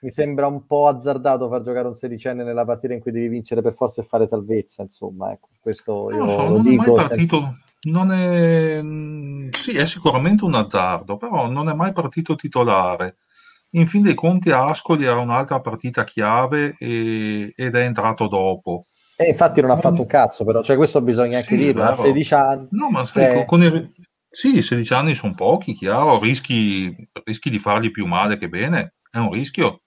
mi 0.00 0.10
sembra 0.10 0.46
un 0.46 0.64
po' 0.64 0.86
azzardato 0.86 1.50
far 1.50 1.62
giocare 1.62 1.86
un 1.86 1.94
sedicenne 1.94 2.42
nella 2.42 2.64
partita 2.64 2.94
in 2.94 3.00
cui 3.00 3.12
devi 3.12 3.28
vincere 3.28 3.60
per 3.60 3.74
forza 3.74 4.00
e 4.00 4.06
fare 4.06 4.26
salvezza, 4.26 4.82
insomma, 4.82 5.32
ecco, 5.32 5.48
questo 5.60 6.08
non 6.08 6.20
io 6.20 6.26
so, 6.28 6.42
lo 6.44 6.48
non 6.48 6.62
dico. 6.62 6.82
È 6.82 6.86
mai 6.86 6.94
partito, 6.94 7.38
senza... 7.38 7.54
non 7.90 8.12
è... 8.12 9.54
Sì, 9.54 9.76
è 9.76 9.84
sicuramente 9.84 10.44
un 10.44 10.54
azzardo, 10.54 11.18
però 11.18 11.46
non 11.46 11.68
è 11.68 11.74
mai 11.74 11.92
partito 11.92 12.36
titolare. 12.36 13.16
In 13.72 13.86
fin 13.86 14.00
dei 14.00 14.14
conti 14.14 14.50
Ascoli 14.50 15.04
era 15.04 15.18
un'altra 15.18 15.60
partita 15.60 16.04
chiave 16.04 16.74
e... 16.78 17.52
ed 17.54 17.74
è 17.74 17.80
entrato 17.82 18.28
dopo. 18.28 18.86
E 19.20 19.28
infatti 19.28 19.60
non 19.60 19.70
ha 19.70 19.76
fatto 19.76 20.00
un 20.00 20.06
cazzo, 20.06 20.46
però, 20.46 20.62
cioè 20.62 20.76
questo 20.76 21.02
bisogna 21.02 21.36
anche 21.36 21.54
sì, 21.54 21.62
dirlo, 21.62 21.82
a 21.82 21.94
16 21.94 22.34
anni. 22.34 22.68
No, 22.70 22.88
ma 22.88 23.04
cioè... 23.04 23.44
con, 23.44 23.62
i... 23.62 23.92
Sì, 24.30 24.62
16 24.62 24.92
anni 24.94 25.14
sono 25.14 25.34
pochi, 25.36 25.74
chiaro, 25.74 26.18
rischi, 26.18 26.90
rischi 27.24 27.50
di 27.50 27.58
fargli 27.58 27.90
più 27.90 28.06
male 28.06 28.38
che 28.38 28.48
bene, 28.48 28.94
è 29.10 29.18
un 29.18 29.30
rischio 29.30 29.82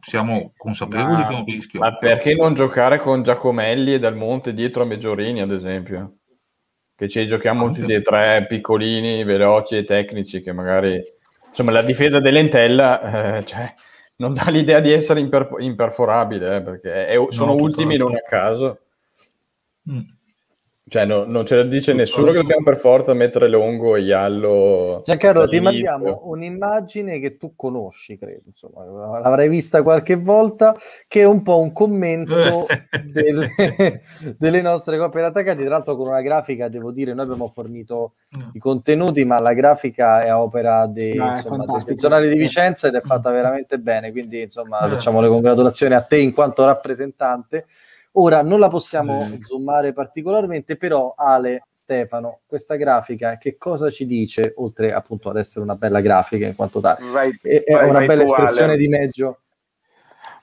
siamo 0.00 0.52
consapevoli 0.56 1.22
ma, 1.22 1.26
che 1.28 1.32
è 1.32 1.36
un 1.36 1.44
rischio. 1.44 1.78
Ma 1.78 1.96
perché 1.96 2.34
non 2.34 2.54
giocare 2.54 2.98
con 2.98 3.22
Giacomelli 3.22 3.94
e 3.94 3.98
Dal 4.00 4.16
Monte 4.16 4.52
dietro 4.52 4.82
a 4.82 4.86
Meggiorini, 4.86 5.40
ad 5.40 5.52
esempio? 5.52 6.16
Che 6.96 7.08
ci 7.08 7.24
giochiamo 7.28 7.66
Anche. 7.66 7.80
tutti 7.80 7.92
e 7.92 8.02
tre 8.02 8.46
piccolini, 8.48 9.22
veloci 9.22 9.76
e 9.76 9.84
tecnici, 9.84 10.40
che 10.40 10.52
magari... 10.52 11.00
Insomma, 11.48 11.70
la 11.70 11.82
difesa 11.82 12.18
dell'Entella 12.18 13.38
eh, 13.38 13.44
cioè, 13.44 13.72
non 14.20 14.34
dà 14.34 14.50
l'idea 14.50 14.80
di 14.80 14.92
essere 14.92 15.18
imper- 15.18 15.56
imperforabile, 15.58 16.56
eh, 16.56 16.62
perché 16.62 17.06
è, 17.06 17.16
sono 17.30 17.54
no, 17.54 17.62
ultimi 17.62 17.96
non 17.96 18.14
a 18.14 18.20
caso. 18.20 18.80
Mm. 19.90 20.00
Cioè, 20.90 21.04
no, 21.04 21.22
non 21.22 21.46
ce 21.46 21.54
lo 21.54 21.62
dice 21.62 21.92
nessuno 21.92 22.32
che 22.32 22.38
dobbiamo 22.38 22.64
per 22.64 22.76
forza 22.76 23.14
mettere 23.14 23.46
Longo 23.46 23.94
e 23.94 24.00
Iallo. 24.00 25.02
Giancarlo, 25.04 25.46
ti 25.46 25.60
mandiamo 25.60 26.22
un'immagine 26.24 27.20
che 27.20 27.36
tu 27.36 27.54
conosci, 27.54 28.18
credo, 28.18 28.42
insomma, 28.46 29.20
l'avrai 29.20 29.48
vista 29.48 29.84
qualche 29.84 30.16
volta, 30.16 30.76
che 31.06 31.20
è 31.20 31.24
un 31.24 31.42
po' 31.42 31.60
un 31.60 31.72
commento 31.72 32.66
delle, 33.06 34.02
delle, 34.36 34.60
nostre 34.60 34.98
coppie 34.98 35.22
attaccati, 35.22 35.60
tra 35.60 35.70
l'altro 35.70 35.94
con 35.94 36.08
una 36.08 36.22
grafica, 36.22 36.66
devo 36.66 36.90
dire, 36.90 37.14
noi 37.14 37.24
abbiamo 37.24 37.46
fornito 37.46 38.14
mm. 38.36 38.48
i 38.54 38.58
contenuti, 38.58 39.24
ma 39.24 39.38
la 39.38 39.52
grafica 39.52 40.22
è 40.22 40.34
opera 40.34 40.86
dei, 40.86 41.14
no, 41.14 41.30
insomma, 41.30 41.66
del 41.84 41.96
giornale 41.96 42.28
di 42.28 42.36
Vicenza 42.36 42.88
ed 42.88 42.96
è 42.96 43.00
fatta 43.00 43.30
mm. 43.30 43.32
veramente 43.32 43.78
bene, 43.78 44.10
quindi 44.10 44.42
insomma 44.42 44.84
eh. 44.84 44.88
facciamo 44.88 45.20
le 45.20 45.28
congratulazioni 45.28 45.94
a 45.94 46.02
te 46.02 46.18
in 46.18 46.32
quanto 46.32 46.64
rappresentante. 46.64 47.66
Ora 48.14 48.42
non 48.42 48.58
la 48.58 48.66
possiamo 48.66 49.24
mm. 49.24 49.42
zoomare 49.42 49.92
particolarmente, 49.92 50.76
però 50.76 51.14
Ale, 51.16 51.66
Stefano, 51.70 52.40
questa 52.44 52.74
grafica 52.74 53.36
che 53.36 53.56
cosa 53.56 53.88
ci 53.88 54.04
dice, 54.04 54.52
oltre 54.56 54.92
appunto 54.92 55.30
ad 55.30 55.36
essere 55.36 55.62
una 55.62 55.76
bella 55.76 56.00
grafica 56.00 56.46
in 56.46 56.56
quanto 56.56 56.80
tale? 56.80 57.04
Vai, 57.12 57.38
è, 57.40 57.62
vai, 57.68 57.88
una 57.88 57.98
vai 57.98 58.06
bella 58.08 58.24
espressione 58.24 58.72
Ale. 58.72 58.76
di 58.76 58.88
Meggio. 58.88 59.38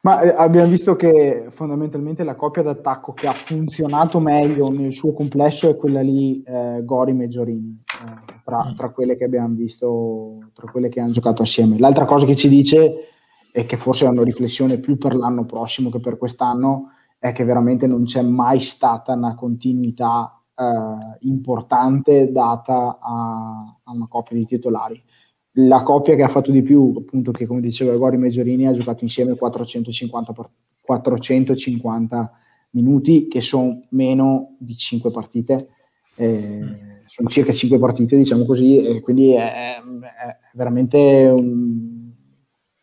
Ma 0.04 0.22
eh, 0.22 0.34
abbiamo 0.38 0.70
visto 0.70 0.96
che 0.96 1.48
fondamentalmente 1.50 2.24
la 2.24 2.36
coppia 2.36 2.62
d'attacco 2.62 3.12
che 3.12 3.28
ha 3.28 3.34
funzionato 3.34 4.22
meglio 4.22 4.70
nel 4.70 4.94
suo 4.94 5.12
complesso 5.12 5.70
è 5.70 5.76
quella 5.76 6.02
lì 6.02 6.42
eh, 6.44 6.82
Gori 6.86 7.12
Meggiorini, 7.12 7.84
eh, 7.86 8.40
tra, 8.46 8.64
mm. 8.64 8.76
tra, 8.78 8.90
quelle 8.92 9.18
che 9.18 9.26
abbiamo 9.26 9.54
visto, 9.56 10.38
tra 10.54 10.72
quelle 10.72 10.88
che 10.88 11.02
hanno 11.02 11.12
giocato 11.12 11.42
assieme. 11.42 11.78
L'altra 11.80 12.06
cosa 12.06 12.26
che 12.26 12.36
ci 12.38 12.48
dice 12.48 13.10
è 13.52 13.66
che 13.66 13.76
forse 13.76 14.06
è 14.06 14.10
una 14.10 14.24
riflessione 14.24 14.78
più 14.78 14.98
per 14.98 15.16
l'anno 15.16 15.44
prossimo 15.44 15.90
che 15.90 16.00
per 16.00 16.18
quest'anno 16.18 16.92
è 17.20 17.32
che 17.32 17.44
veramente 17.44 17.88
non 17.88 18.04
c'è 18.04 18.22
mai 18.22 18.62
stata 18.62 19.14
una 19.14 19.36
continuità 19.36 20.42
eh, 20.56 21.18
importante 21.22 22.32
data 22.32 23.00
a, 23.02 23.80
a, 23.84 23.92
una 23.92 24.08
coppia 24.08 24.36
di 24.36 24.46
titolari. 24.46 25.02
La 25.60 25.82
coppia 25.82 26.16
che 26.16 26.24
ha 26.24 26.28
fatto 26.28 26.52
di 26.52 26.62
più, 26.62 26.94
appunto, 26.98 27.32
che 27.32 27.48
come 27.48 27.62
diceva 27.62 27.96
Gori 27.98 28.18
Meggiorini, 28.18 28.68
ha 28.68 28.72
giocato 28.74 29.04
insieme 29.04 29.36
450, 29.36 30.34
450 30.82 32.32
minuti, 32.72 33.28
che 33.28 33.42
sono 33.42 33.80
meno 33.90 34.56
di 34.60 34.76
5 34.76 35.10
partite. 35.10 35.70
Eh, 36.16 37.02
sono 37.06 37.30
circa 37.30 37.54
5 37.54 37.80
partite, 37.80 38.16
diciamo 38.18 38.46
così, 38.46 38.84
e 38.84 39.02
quindi 39.02 39.32
è, 39.32 39.78
è 39.78 39.82
veramente 40.54 41.34
un, 41.36 42.12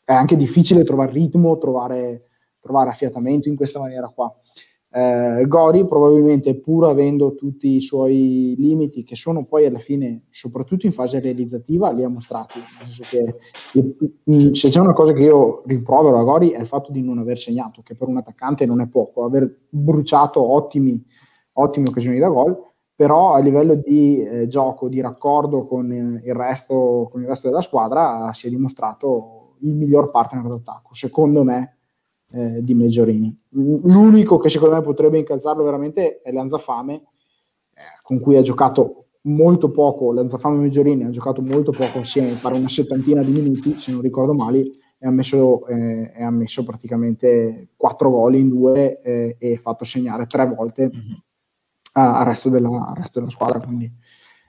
è 0.05 0.13
anche 0.13 0.37
difficile 0.37 0.83
trovare 0.83 1.13
ritmo, 1.13 1.59
trovare 1.59 2.31
trovare 2.65 2.89
affiatamento 2.89 3.49
in 3.49 3.57
questa 3.57 3.79
maniera 3.79 4.09
qua. 4.09 4.35
Eh, 4.91 5.45
Gori 5.49 5.87
probabilmente 5.87 6.55
pur 6.55 6.87
avendo 6.87 7.35
tutti 7.35 7.75
i 7.75 7.81
suoi 7.81 8.55
limiti 8.57 9.03
che 9.03 9.17
sono 9.17 9.45
poi 9.45 9.67
alla 9.67 9.81
fine 9.81 10.23
soprattutto 10.31 10.87
in 10.87 10.93
fase 10.93 11.21
realizzativa 11.21 11.91
li 11.91 12.03
ha 12.05 12.09
mostrati. 12.09 12.61
Senso 12.61 13.03
che 13.03 14.53
se 14.53 14.69
c'è 14.69 14.81
una 14.81 14.93
cosa 14.93 15.13
che 15.13 15.23
io 15.23 15.63
rimprovero 15.67 16.19
a 16.19 16.23
Gori 16.23 16.51
è 16.51 16.61
il 16.61 16.67
fatto 16.67 16.91
di 16.91 17.03
non 17.03 17.19
aver 17.19 17.39
segnato 17.39 17.83
che 17.83 17.95
per 17.95 18.09
un 18.09 18.17
attaccante 18.17 18.65
non 18.65 18.81
è 18.81 18.87
poco. 18.87 19.25
Aver 19.25 19.67
bruciato 19.69 20.41
ottimi, 20.41 21.05
ottime 21.55 21.89
occasioni 21.89 22.19
da 22.19 22.29
gol 22.29 22.73
però 22.97 23.33
a 23.35 23.41
livello 23.41 23.75
di 23.75 24.23
eh, 24.23 24.47
gioco 24.47 24.89
di 24.89 25.01
raccordo 25.01 25.67
con 25.67 25.93
il, 25.93 26.35
resto, 26.35 27.09
con 27.11 27.23
il 27.23 27.27
resto 27.27 27.49
della 27.49 27.61
squadra 27.61 28.33
si 28.33 28.47
è 28.47 28.51
dimostrato 28.51 29.57
il 29.63 29.75
miglior 29.75 30.11
partner 30.11 30.47
d'attacco 30.47 30.95
secondo 30.95 31.43
me 31.43 31.74
eh, 32.35 32.63
di 32.63 32.75
Meggiorini. 32.75 33.35
L'unico 33.51 34.39
che 34.39 34.49
secondo 34.49 34.75
me 34.75 34.83
potrebbe 34.83 35.19
incalzarlo 35.19 35.63
veramente 35.63 36.21
è 36.21 36.33
Lanzafame, 36.33 36.95
eh, 36.95 37.83
con 38.03 38.19
cui 38.19 38.37
ha 38.37 38.43
giocato 38.43 39.07
molto 39.23 39.71
poco, 39.71 40.13
Lanzafame 40.13 40.57
e 40.57 40.61
Meggiorini 40.61 41.05
ha 41.05 41.11
giocato 41.11 41.41
molto 41.41 41.71
poco 41.71 42.01
assieme, 42.01 42.37
pare 42.41 42.57
una 42.57 42.69
settantina 42.69 43.23
di 43.23 43.31
minuti, 43.31 43.79
se 43.79 43.93
non 43.93 44.01
ricordo 44.01 44.35
male, 44.35 44.61
e 44.99 45.07
ha 45.07 45.11
messo, 45.11 45.67
eh, 45.69 46.13
ha 46.19 46.31
messo 46.31 46.65
praticamente 46.65 47.69
quattro 47.77 48.11
gol 48.11 48.35
in 48.35 48.49
due 48.49 49.01
eh, 49.01 49.37
e 49.39 49.57
fatto 49.59 49.85
segnare 49.85 50.27
tre 50.27 50.47
volte 50.47 50.91
mm-hmm. 50.93 51.15
al, 51.93 52.25
resto 52.25 52.49
della, 52.49 52.69
al 52.89 52.97
resto 52.97 53.21
della 53.21 53.31
squadra. 53.31 53.59
Quindi 53.61 53.91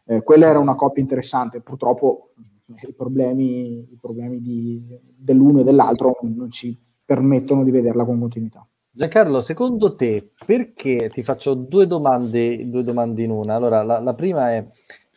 eh, 0.05 0.23
quella 0.23 0.47
era 0.47 0.59
una 0.59 0.75
coppia 0.75 1.03
interessante, 1.03 1.61
purtroppo 1.61 2.31
i 2.67 2.93
problemi, 2.93 3.91
i 3.91 3.97
problemi 4.01 4.41
di, 4.41 4.83
dell'uno 5.15 5.59
e 5.59 5.63
dell'altro 5.63 6.17
non 6.23 6.49
ci 6.49 6.75
permettono 7.05 7.63
di 7.63 7.71
vederla 7.71 8.03
con 8.03 8.19
continuità. 8.19 8.67
Giancarlo, 8.89 9.41
secondo 9.41 9.95
te, 9.95 10.31
perché 10.45 11.09
ti 11.09 11.21
faccio 11.21 11.53
due 11.53 11.85
domande, 11.85 12.69
due 12.69 12.81
domande 12.81 13.23
in 13.23 13.31
una? 13.31 13.55
Allora, 13.55 13.83
la, 13.83 13.99
la 13.99 14.13
prima 14.13 14.51
è 14.51 14.65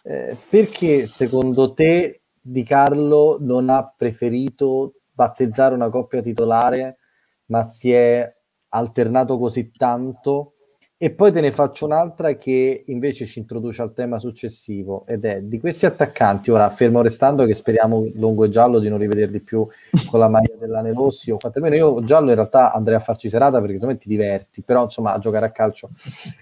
eh, 0.03 0.37
perché 0.51 1.07
secondo 1.07 1.73
te 1.75 2.23
Di 2.41 2.63
Carlo 2.65 3.37
non 3.41 3.69
ha 3.69 3.93
preferito 3.95 4.95
battezzare 5.13 5.75
una 5.75 5.91
coppia 5.91 6.23
titolare, 6.23 6.99
ma 7.47 7.63
si 7.63 7.93
è 7.93 8.35
alternato 8.71 9.39
così 9.39 9.71
tanto 9.71 10.55
e 11.01 11.11
poi 11.11 11.31
te 11.31 11.41
ne 11.41 11.53
faccio 11.53 11.85
un'altra 11.85 12.35
che 12.35 12.83
invece 12.87 13.25
ci 13.25 13.39
introduce 13.39 13.83
al 13.83 13.93
tema 13.93 14.19
successivo 14.19 15.07
ed 15.07 15.25
è 15.25 15.41
di 15.41 15.61
questi 15.61 15.87
attaccanti, 15.87 16.51
ora 16.51 16.69
fermo 16.71 17.03
restando 17.03 17.45
che 17.45 17.55
speriamo 17.55 18.11
Longo 18.15 18.45
e 18.45 18.49
Giallo 18.49 18.81
di 18.81 18.89
non 18.89 18.99
rivederli 18.99 19.39
più 19.39 19.65
con 20.11 20.19
la 20.19 20.29
maglia 20.29 20.57
dell'Ane 20.59 20.93
Rossi 20.93 21.31
o 21.31 21.37
quantomeno 21.37 21.77
io 21.77 22.03
Giallo 22.03 22.31
in 22.31 22.35
realtà 22.35 22.73
andrei 22.73 22.97
a 22.97 23.01
farci 23.01 23.29
serata 23.29 23.61
perché 23.61 23.75
secondo 23.75 23.95
me 23.95 24.01
ti 24.01 24.09
diverti, 24.09 24.63
però 24.63 24.83
insomma 24.83 25.13
a 25.13 25.21
giocare 25.21 25.47
a 25.47 25.51
calcio 25.53 25.91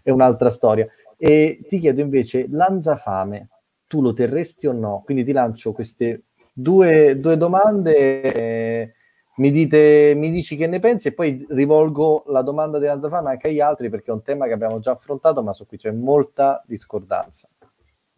è 0.03 0.11
un'altra 0.11 0.49
storia. 0.49 0.88
E 1.19 1.61
ti 1.69 1.79
chiedo 1.79 2.01
invece, 2.01 2.47
Lanzafame, 2.51 3.49
tu 3.87 4.01
lo 4.01 4.14
terresti 4.14 4.66
o 4.66 4.73
no? 4.73 5.03
Quindi 5.05 5.23
ti 5.25 5.33
lancio 5.33 5.73
queste 5.73 6.23
due, 6.53 7.19
due 7.21 7.37
domande. 7.37 8.21
Eh, 8.21 8.92
mi, 9.37 9.51
dite, 9.51 10.14
mi 10.16 10.31
dici 10.31 10.57
che 10.57 10.66
ne 10.66 10.79
pensi 10.79 11.09
e 11.09 11.12
poi 11.12 11.46
rivolgo 11.51 12.25
la 12.29 12.42
domanda 12.42 12.79
di 12.79 12.87
Lanzafame 12.87 13.31
anche 13.31 13.49
agli 13.49 13.61
altri 13.61 13.90
perché 13.90 14.11
è 14.11 14.14
un 14.14 14.22
tema 14.22 14.46
che 14.46 14.53
abbiamo 14.53 14.79
già 14.79 14.92
affrontato 14.92 15.42
ma 15.42 15.53
su 15.53 15.66
cui 15.66 15.77
c'è 15.77 15.90
molta 15.90 16.62
discordanza. 16.66 17.49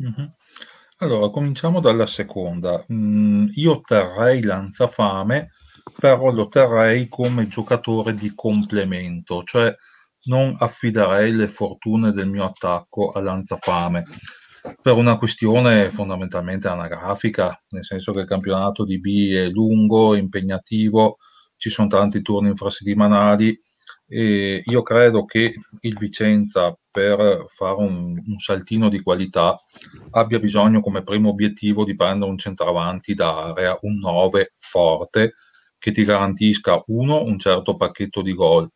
Mm-hmm. 0.03 0.29
Allora, 0.99 1.31
cominciamo 1.31 1.81
dalla 1.81 2.07
seconda. 2.07 2.85
Mm, 2.93 3.49
io 3.55 3.81
terrei 3.81 4.43
Lanzafame, 4.43 5.51
però 5.99 6.31
lo 6.31 6.49
terrei 6.49 7.09
come 7.09 7.47
giocatore 7.47 8.15
di 8.15 8.33
complemento, 8.35 9.43
cioè 9.45 9.75
non 10.25 10.57
affiderei 10.59 11.33
le 11.35 11.49
fortune 11.49 12.11
del 12.11 12.29
mio 12.29 12.45
attacco 12.45 13.13
a 13.13 13.21
Lanzafame 13.21 14.05
per 14.89 14.97
una 14.97 15.19
questione 15.19 15.91
fondamentalmente 15.91 16.67
anagrafica, 16.67 17.63
nel 17.73 17.85
senso 17.85 18.11
che 18.13 18.21
il 18.21 18.27
campionato 18.27 18.87
di 18.87 18.99
B 18.99 19.35
è 19.35 19.47
lungo, 19.51 20.15
impegnativo, 20.15 21.19
ci 21.59 21.69
sono 21.69 21.89
tanti 21.89 22.23
turni 22.23 22.49
infrasettimanali 22.49 23.61
e 24.07 24.63
io 24.65 24.83
credo 24.83 25.27
che 25.27 25.53
il 25.81 25.95
Vicenza 25.99 26.75
per 26.91 27.45
fare 27.49 27.77
un, 27.77 28.19
un, 28.27 28.39
saltino 28.39 28.89
di 28.89 29.03
qualità 29.03 29.55
abbia 30.13 30.39
bisogno 30.39 30.81
come 30.81 31.03
primo 31.03 31.29
obiettivo 31.29 31.85
di 31.85 31.95
prendere 31.95 32.31
un 32.31 32.39
centravanti 32.39 33.13
d'area, 33.13 33.77
un 33.83 33.99
9 33.99 34.53
forte 34.57 35.35
che 35.77 35.91
ti 35.91 36.03
garantisca 36.03 36.83
uno 36.87 37.23
un 37.25 37.39
certo 37.39 37.77
pacchetto 37.77 38.23
di 38.23 38.33
gol 38.33 38.67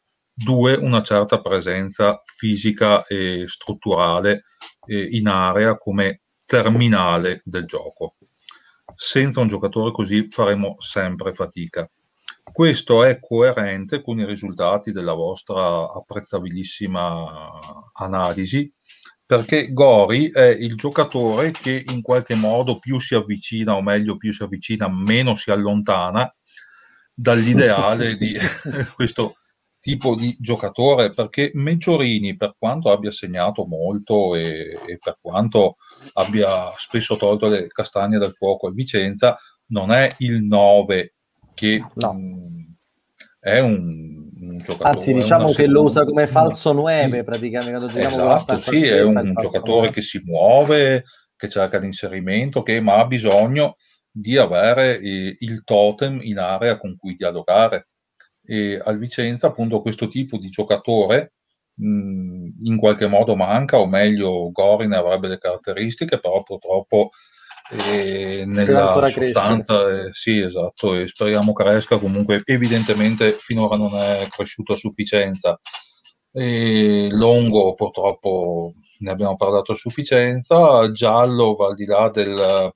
due 0.44 0.74
una 0.74 1.02
certa 1.02 1.40
presenza 1.40 2.20
fisica 2.22 3.04
e 3.04 3.44
strutturale 3.46 4.44
eh, 4.86 5.06
in 5.10 5.28
area 5.28 5.76
come 5.76 6.22
terminale 6.46 7.42
del 7.44 7.64
gioco. 7.64 8.16
Senza 8.94 9.40
un 9.40 9.48
giocatore 9.48 9.90
così 9.90 10.26
faremo 10.28 10.76
sempre 10.78 11.32
fatica. 11.32 11.88
questo 12.52 13.04
è 13.04 13.18
coerente 13.20 14.02
con 14.02 14.18
i 14.18 14.26
risultati 14.26 14.92
della 14.92 15.14
vostra 15.14 15.90
apprezzabilissima 15.90 17.58
analisi, 17.94 18.70
perché 19.24 19.72
Gori 19.72 20.30
è 20.30 20.48
il 20.48 20.76
giocatore 20.76 21.52
che 21.52 21.82
in 21.88 22.02
qualche 22.02 22.34
modo 22.34 22.78
più 22.78 23.00
si 23.00 23.14
avvicina, 23.14 23.74
o 23.74 23.80
meglio 23.80 24.16
più 24.18 24.32
si 24.32 24.42
avvicina, 24.42 24.88
meno 24.90 25.34
si 25.34 25.50
allontana 25.50 26.30
dall'ideale 27.14 28.16
di 28.16 28.36
questo 28.94 29.36
tipo 29.82 30.14
di 30.14 30.36
giocatore, 30.38 31.10
perché 31.10 31.50
Meggiorini, 31.54 32.36
per 32.36 32.54
quanto 32.56 32.92
abbia 32.92 33.10
segnato 33.10 33.66
molto 33.66 34.36
e, 34.36 34.78
e 34.86 34.98
per 35.02 35.18
quanto 35.20 35.74
abbia 36.12 36.72
spesso 36.76 37.16
tolto 37.16 37.48
le 37.48 37.66
castagne 37.66 38.16
dal 38.16 38.30
fuoco 38.32 38.68
a 38.68 38.70
Vicenza, 38.70 39.36
non 39.66 39.90
è 39.90 40.08
il 40.18 40.44
9 40.44 41.14
che 41.54 41.84
no. 41.94 42.12
mh, 42.12 42.18
mm, 42.20 42.60
è 43.40 43.58
un, 43.58 44.30
un, 44.40 44.58
giocatore. 44.58 44.90
Anzi, 44.90 45.12
diciamo 45.14 45.46
che 45.46 45.52
seconda... 45.52 45.72
lo 45.72 45.82
usa 45.82 46.04
come 46.04 46.26
falso 46.28 46.72
9 46.72 47.24
praticamente. 47.24 48.00
Esatto, 48.00 48.54
sì, 48.54 48.84
è 48.84 49.02
un 49.02 49.34
giocatore 49.36 49.86
9. 49.86 49.90
che 49.90 50.00
si 50.00 50.22
muove, 50.24 51.02
che 51.36 51.48
cerca 51.48 51.78
l'inserimento, 51.78 52.62
che 52.62 52.80
ma 52.80 52.98
ha 52.98 53.06
bisogno 53.06 53.74
di 54.08 54.36
avere 54.36 55.00
eh, 55.00 55.36
il 55.40 55.64
totem 55.64 56.20
in 56.22 56.38
area 56.38 56.78
con 56.78 56.96
cui 56.96 57.16
dialogare. 57.16 57.88
E 58.52 58.78
al 58.84 58.98
Vicenza, 58.98 59.46
appunto, 59.46 59.80
questo 59.80 60.08
tipo 60.08 60.36
di 60.36 60.50
giocatore 60.50 61.32
mh, 61.76 62.66
in 62.66 62.76
qualche 62.76 63.06
modo 63.06 63.34
manca, 63.34 63.78
o 63.78 63.86
meglio, 63.86 64.50
Gorin 64.50 64.92
avrebbe 64.92 65.28
le 65.28 65.38
caratteristiche, 65.38 66.20
però 66.20 66.42
purtroppo 66.42 67.08
e 67.70 68.44
nella 68.44 69.06
sostanza 69.06 69.88
eh, 69.88 70.08
sì 70.12 70.40
esatto 70.40 70.94
e 70.94 71.06
speriamo 71.06 71.54
cresca. 71.54 71.96
Comunque 71.96 72.42
evidentemente 72.44 73.36
finora 73.38 73.76
non 73.76 73.94
è 73.94 74.26
cresciuto 74.28 74.74
a 74.74 74.76
sufficienza. 74.76 75.58
E 76.30 77.08
Longo 77.10 77.72
purtroppo 77.72 78.74
ne 78.98 79.10
abbiamo 79.10 79.36
parlato 79.36 79.72
a 79.72 79.76
sufficienza. 79.76 80.90
Giallo 80.92 81.54
va 81.54 81.68
al 81.68 81.74
di 81.74 81.86
là 81.86 82.10
del 82.10 82.74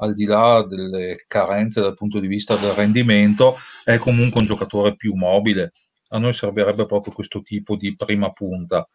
al 0.00 0.14
di 0.14 0.24
là 0.24 0.64
delle 0.68 1.24
carenze 1.26 1.80
dal 1.80 1.94
punto 1.94 2.18
di 2.20 2.26
vista 2.26 2.56
del 2.56 2.72
rendimento 2.72 3.56
è 3.84 3.98
comunque 3.98 4.40
un 4.40 4.46
giocatore 4.46 4.96
più 4.96 5.14
mobile. 5.14 5.72
A 6.08 6.18
noi 6.18 6.32
servirebbe 6.32 6.86
proprio 6.86 7.12
questo 7.14 7.42
tipo 7.42 7.76
di 7.76 7.94
prima 7.96 8.30
punta. 8.32 8.88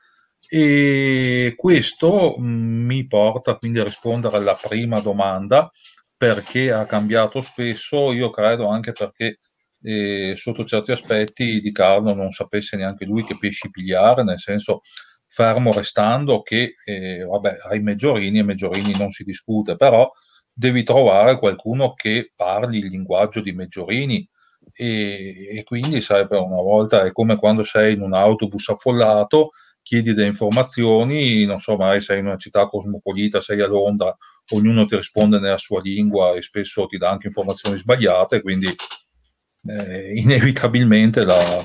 E 0.47 1.53
questo 1.55 2.35
mm, 2.39 2.85
mi 2.85 3.07
porta 3.07 3.55
quindi 3.57 3.79
a 3.79 3.83
rispondere 3.83 4.37
alla 4.37 4.57
prima 4.61 4.99
domanda, 4.99 5.69
perché 6.17 6.71
ha 6.71 6.85
cambiato 6.85 7.41
spesso, 7.41 8.11
io 8.13 8.29
credo 8.29 8.67
anche 8.67 8.91
perché 8.91 9.39
eh, 9.81 10.33
sotto 10.35 10.65
certi 10.65 10.91
aspetti 10.91 11.59
Di 11.61 11.71
Carlo 11.71 12.13
non 12.13 12.31
sapesse 12.31 12.77
neanche 12.77 13.05
lui 13.05 13.23
che 13.23 13.37
pesci 13.37 13.69
pigliare, 13.69 14.23
nel 14.23 14.39
senso 14.39 14.81
fermo 15.27 15.71
restando 15.71 16.41
che, 16.41 16.75
eh, 16.85 17.23
vabbè, 17.23 17.57
ai 17.69 17.81
Meggiorini 17.81 18.39
e 18.39 18.43
Meggiorini 18.43 18.93
non 18.97 19.11
si 19.11 19.23
discute, 19.23 19.75
però 19.75 20.09
devi 20.57 20.83
trovare 20.83 21.37
qualcuno 21.37 21.93
che 21.93 22.31
parli 22.33 22.79
il 22.79 22.87
linguaggio 22.87 23.41
di 23.41 23.51
Meggiorini 23.51 24.27
e, 24.73 25.57
e 25.57 25.63
quindi 25.63 25.99
sarebbe 25.99 26.37
una 26.37 26.61
volta, 26.61 27.03
è 27.03 27.11
come 27.11 27.35
quando 27.35 27.63
sei 27.63 27.93
in 27.93 28.01
un 28.01 28.13
autobus 28.13 28.69
affollato 28.69 29.51
chiedi 29.81 30.13
delle 30.13 30.27
informazioni, 30.27 31.45
non 31.45 31.59
so, 31.59 31.75
magari 31.75 32.01
sei 32.01 32.19
in 32.19 32.25
una 32.25 32.37
città 32.37 32.67
cosmopolita, 32.67 33.39
sei 33.39 33.61
a 33.61 33.67
Londra, 33.67 34.15
ognuno 34.53 34.85
ti 34.85 34.95
risponde 34.95 35.37
nella 35.37 35.59
sua 35.59 35.79
lingua 35.81 36.33
e 36.33 36.41
spesso 36.41 36.87
ti 36.87 36.97
dà 36.97 37.11
anche 37.11 37.27
informazioni 37.27 37.77
sbagliate, 37.77 38.41
quindi 38.41 38.65
eh, 38.65 40.13
inevitabilmente 40.15 41.23
la, 41.23 41.61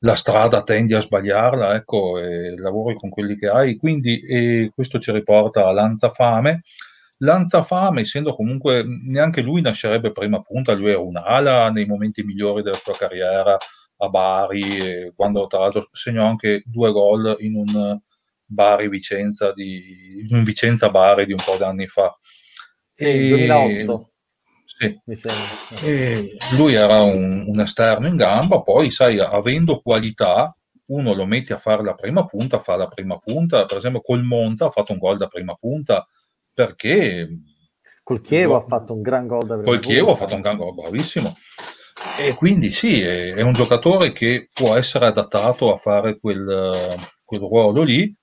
la, 0.00 0.14
strada 0.14 0.62
tendi 0.62 0.94
a 0.94 1.00
sbagliarla, 1.00 1.74
ecco, 1.74 2.20
e 2.20 2.56
lavori 2.56 2.94
con 2.94 3.10
quelli 3.10 3.36
che 3.36 3.48
hai, 3.48 3.76
quindi 3.76 4.20
e 4.20 4.70
questo 4.72 5.00
ci 5.00 5.10
riporta 5.10 5.66
a 5.66 5.72
Lanzafame. 5.72 6.62
Lanzafame, 7.22 8.00
essendo 8.00 8.34
comunque 8.34 8.84
neanche 8.84 9.42
lui 9.42 9.60
nascerebbe 9.60 10.12
prima 10.12 10.40
punta, 10.40 10.72
lui 10.72 10.90
era 10.90 10.98
un'ala 10.98 11.70
nei 11.70 11.86
momenti 11.86 12.22
migliori 12.22 12.62
della 12.62 12.76
sua 12.76 12.94
carriera, 12.94 13.56
a 13.98 14.08
Bari, 14.08 15.12
quando 15.14 15.46
tra 15.46 15.60
l'altro 15.60 15.88
segnò 15.92 16.26
anche 16.26 16.62
due 16.66 16.90
gol 16.90 17.36
in 17.38 17.54
un 17.54 17.98
Bari 18.44 18.88
Vicenza 18.88 19.52
di 19.52 20.26
un 20.30 20.42
Vicenza 20.42 20.90
Bari 20.90 21.26
di 21.26 21.32
un 21.32 21.42
po' 21.44 21.56
di 21.56 21.62
anni 21.62 21.86
fa. 21.86 22.16
Sì, 22.92 23.06
e, 23.06 23.28
2008. 23.28 24.10
Sì. 24.64 25.00
E 25.84 26.36
lui 26.56 26.74
era 26.74 27.02
un, 27.02 27.44
un, 27.46 27.60
esterno 27.60 28.08
in 28.08 28.16
gamba, 28.16 28.62
poi 28.62 28.90
sai, 28.90 29.20
avendo 29.20 29.78
qualità, 29.78 30.56
uno 30.86 31.14
lo 31.14 31.24
metti 31.24 31.52
a 31.52 31.58
fare 31.58 31.84
la 31.84 31.94
prima 31.94 32.26
punta, 32.26 32.58
fa 32.58 32.74
la 32.74 32.88
prima 32.88 33.16
punta, 33.18 33.64
per 33.64 33.76
esempio 33.76 34.00
col 34.00 34.24
Monza 34.24 34.66
ha 34.66 34.70
fatto 34.70 34.92
un 34.92 34.98
gol 34.98 35.18
da 35.18 35.28
prima 35.28 35.54
punta 35.54 36.04
perché 36.52 37.28
col 38.02 38.20
Chievo 38.20 38.56
ha 38.56 38.60
fatto 38.60 38.92
un 38.92 39.02
gran 39.02 39.26
gol 39.26 39.46
da 39.46 39.60
col 39.60 39.80
Chievo 39.80 40.12
ha 40.12 40.16
fatto 40.16 40.34
un 40.34 40.40
gran 40.40 40.56
gol, 40.56 40.74
bravissimo. 40.74 41.34
E 42.18 42.34
quindi 42.34 42.72
sì, 42.72 43.00
è, 43.00 43.34
è, 43.34 43.42
un 43.42 43.52
giocatore 43.52 44.12
che 44.12 44.48
può 44.52 44.74
essere 44.74 45.06
adattato 45.06 45.72
a 45.72 45.76
fare 45.76 46.18
quel, 46.18 46.96
quel 47.24 47.40
ruolo 47.40 47.82
lì 47.82 48.14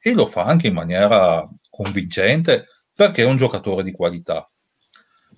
e 0.00 0.12
lo 0.12 0.26
fa 0.26 0.44
anche 0.44 0.66
in 0.66 0.74
maniera 0.74 1.48
convincente 1.70 2.66
perché 2.92 3.22
è 3.22 3.26
un 3.26 3.36
giocatore 3.36 3.84
di 3.84 3.92
qualità. 3.92 4.50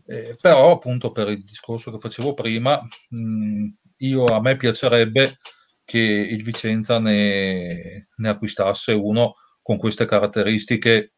Eh, 0.07 0.37
però 0.41 0.73
appunto 0.73 1.13
per 1.13 1.29
il 1.29 1.45
discorso 1.45 1.91
che 1.91 1.99
facevo 1.99 2.35
prima, 2.35 2.81
mh, 3.11 3.67
io, 3.99 4.25
a 4.25 4.41
me 4.41 4.57
piacerebbe 4.57 5.39
che 5.85 5.99
il 5.99 6.43
Vicenza 6.43 6.99
ne, 6.99 8.09
ne 8.17 8.29
acquistasse 8.29 8.93
uno 8.93 9.35
con 9.63 9.77
queste 9.77 10.07
caratteristiche 10.07 11.13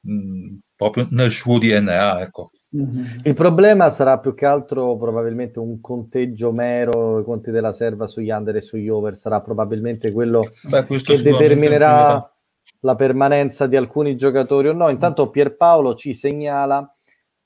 mh, 0.00 0.56
proprio 0.80 1.06
nel 1.10 1.30
suo 1.30 1.58
DNA. 1.58 2.22
Ecco. 2.22 2.52
Mm-hmm. 2.74 3.04
Il 3.24 3.34
problema 3.34 3.90
sarà 3.90 4.18
più 4.18 4.34
che 4.34 4.46
altro 4.46 4.96
probabilmente 4.96 5.58
un 5.58 5.80
conteggio 5.82 6.52
mero, 6.52 7.18
i 7.18 7.24
conti 7.24 7.50
della 7.50 7.72
serva 7.72 8.06
sugli 8.06 8.30
under 8.30 8.56
e 8.56 8.62
sugli 8.62 8.88
over, 8.88 9.14
sarà 9.14 9.42
probabilmente 9.42 10.10
quello 10.10 10.48
Beh, 10.62 10.86
che 10.86 11.20
determinerà 11.20 12.32
la 12.80 12.94
permanenza 12.94 13.66
di 13.66 13.76
alcuni 13.76 14.16
giocatori 14.16 14.68
o 14.68 14.72
no. 14.72 14.88
Intanto 14.88 15.28
Pierpaolo 15.28 15.94
ci 15.94 16.14
segnala 16.14 16.90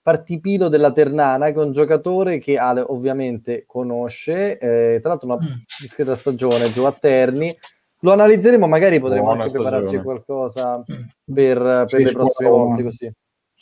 Partipilo 0.01 0.69
della 0.69 0.93
Ternana, 0.93 1.47
che 1.47 1.55
è 1.55 1.65
un 1.65 1.73
giocatore 1.73 2.39
che 2.39 2.57
Ale 2.57 2.85
ovviamente 2.87 3.65
conosce, 3.67 4.59
eh, 4.59 4.99
tra 5.01 5.09
l'altro 5.09 5.29
una 5.29 5.39
mm. 5.43 5.57
discreta 5.81 6.15
stagione, 6.15 6.71
giù 6.71 6.85
a 6.85 6.93
Terni. 6.93 7.57
Lo 8.01 8.13
analizzeremo, 8.13 8.67
magari 8.67 9.01
potremo 9.01 9.25
Buona 9.25 9.45
anche 9.45 9.55
stagione. 9.55 9.71
prepararci 9.79 10.05
qualcosa 10.05 10.79
mm. 10.79 11.33
per, 11.35 11.87
per 11.89 12.01
le 12.03 12.13
prossime 12.13 12.49
volte, 12.51 12.83
così, 12.83 13.11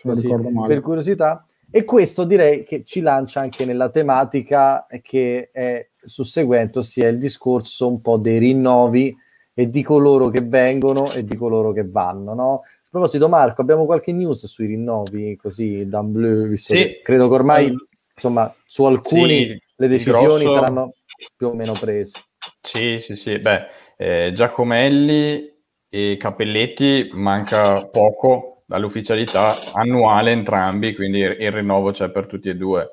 così 0.03 0.29
per 0.67 0.81
curiosità. 0.81 1.47
E 1.71 1.85
questo 1.85 2.25
direi 2.25 2.65
che 2.65 2.85
ci 2.85 3.01
lancia 3.01 3.41
anche 3.41 3.65
nella 3.65 3.89
tematica 3.89 4.87
che 5.01 5.49
è 5.51 5.89
susseguente, 6.03 6.81
ossia 6.81 7.09
il 7.09 7.19
discorso 7.19 7.89
un 7.89 8.03
po' 8.03 8.19
dei 8.19 8.39
rinnovi 8.39 9.17
e 9.55 9.71
di 9.71 9.83
coloro 9.83 10.29
che 10.29 10.43
vengono 10.43 11.11
e 11.13 11.25
di 11.25 11.35
coloro 11.35 11.73
che 11.73 11.89
vanno. 11.89 12.35
No? 12.35 12.53
A 12.65 12.89
proposito, 12.91 13.29
Marco, 13.29 13.63
abbiamo 13.63 13.87
qualche 13.87 14.13
news 14.13 14.45
sui 14.47 14.67
rinnovi 14.67 15.35
così 15.37 15.89
da 15.89 16.03
Bleu, 16.03 16.47
visto 16.47 16.75
sì. 16.75 16.83
che 16.83 17.01
credo 17.03 17.29
che 17.29 17.35
ormai 17.35 17.75
insomma 18.15 18.55
su 18.67 18.85
alcuni 18.85 19.47
sì, 19.47 19.63
le 19.77 19.89
decisioni 19.89 20.45
grosso... 20.45 20.51
saranno 20.51 20.93
più 21.35 21.49
o 21.49 21.55
meno 21.55 21.73
prese. 21.73 22.21
Sì, 22.61 22.99
sì, 23.01 23.17
sì. 23.17 23.39
Beh, 23.39 23.67
eh, 23.97 24.33
Giacomelli 24.35 25.51
e 25.89 26.17
Cappelletti 26.19 27.11
manca 27.13 27.89
poco 27.89 28.52
dall'ufficialità 28.73 29.55
annuale 29.75 30.31
entrambi, 30.31 30.95
quindi 30.95 31.19
il 31.19 31.53
rinnovo 31.53 31.91
c'è 31.91 32.11
per 32.11 32.25
tutti 32.25 32.49
e 32.49 32.57
due. 32.57 32.93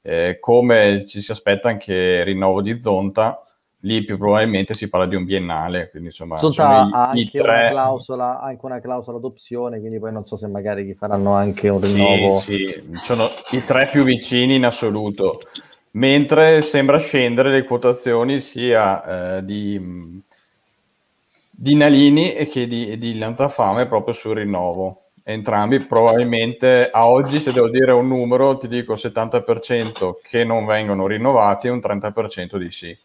Eh, 0.00 0.38
come 0.40 1.04
ci 1.04 1.20
si 1.20 1.30
aspetta 1.32 1.68
anche 1.68 1.92
il 1.92 2.24
rinnovo 2.24 2.62
di 2.62 2.80
Zonta, 2.80 3.42
lì 3.80 4.04
più 4.04 4.16
probabilmente 4.16 4.72
si 4.72 4.88
parla 4.88 5.04
di 5.04 5.16
un 5.16 5.26
biennale. 5.26 5.90
Quindi 5.90 6.08
insomma, 6.08 6.38
Zonta 6.38 6.88
ha 6.90 7.08
anche, 7.10 7.30
tre... 7.30 7.58
una 7.58 7.68
clausola, 7.68 8.40
anche 8.40 8.64
una 8.64 8.80
clausola 8.80 9.18
d'opzione, 9.18 9.80
quindi 9.80 9.98
poi 9.98 10.12
non 10.12 10.24
so 10.24 10.36
se 10.36 10.46
magari 10.46 10.86
gli 10.86 10.94
faranno 10.94 11.34
anche 11.34 11.68
un 11.68 11.80
rinnovo. 11.82 12.38
Sì, 12.38 12.66
sì. 12.66 12.90
sono 12.94 13.28
i 13.50 13.62
tre 13.64 13.86
più 13.92 14.04
vicini 14.04 14.54
in 14.54 14.64
assoluto. 14.64 15.40
Mentre 15.90 16.62
sembra 16.62 16.98
scendere 16.98 17.50
le 17.50 17.64
quotazioni 17.64 18.40
sia 18.40 19.36
eh, 19.36 19.44
di, 19.44 20.22
di 21.50 21.74
Nalini 21.74 22.32
che 22.46 22.66
di, 22.66 22.96
di 22.96 23.18
Lanzafame 23.18 23.86
proprio 23.86 24.14
sul 24.14 24.36
rinnovo 24.36 25.02
entrambi 25.28 25.78
probabilmente 25.84 26.88
a 26.90 27.06
oggi 27.06 27.38
se 27.38 27.52
devo 27.52 27.68
dire 27.68 27.92
un 27.92 28.08
numero 28.08 28.56
ti 28.56 28.66
dico 28.66 28.94
70% 28.94 30.14
che 30.22 30.42
non 30.42 30.64
vengono 30.64 31.06
rinnovati 31.06 31.66
e 31.66 31.70
un 31.70 31.80
30% 31.80 32.56
di 32.56 32.70
sì. 32.70 32.98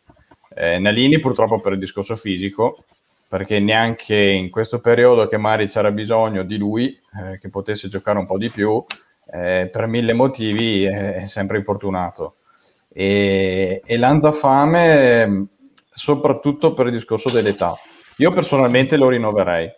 Eh, 0.55 0.79
Nalini 0.79 1.19
purtroppo 1.19 1.59
per 1.59 1.73
il 1.73 1.79
discorso 1.79 2.15
fisico 2.15 2.85
perché 3.27 3.59
neanche 3.59 4.15
in 4.15 4.49
questo 4.49 4.79
periodo 4.79 5.27
che 5.27 5.35
magari 5.35 5.67
c'era 5.67 5.91
bisogno 5.91 6.43
di 6.43 6.55
lui 6.55 6.97
eh, 7.19 7.39
che 7.39 7.49
potesse 7.49 7.89
giocare 7.89 8.19
un 8.19 8.25
po' 8.25 8.37
di 8.37 8.49
più 8.49 8.81
eh, 9.29 9.67
per 9.69 9.87
mille 9.87 10.13
motivi 10.13 10.83
è 10.83 11.25
sempre 11.27 11.57
infortunato. 11.57 12.35
E, 12.87 13.81
e 13.83 13.97
Lanzafame 13.97 15.49
soprattutto 15.89 16.73
per 16.73 16.85
il 16.85 16.93
discorso 16.93 17.29
dell'età. 17.29 17.75
Io 18.17 18.31
personalmente 18.31 18.95
lo 18.95 19.09
rinnoverei, 19.09 19.73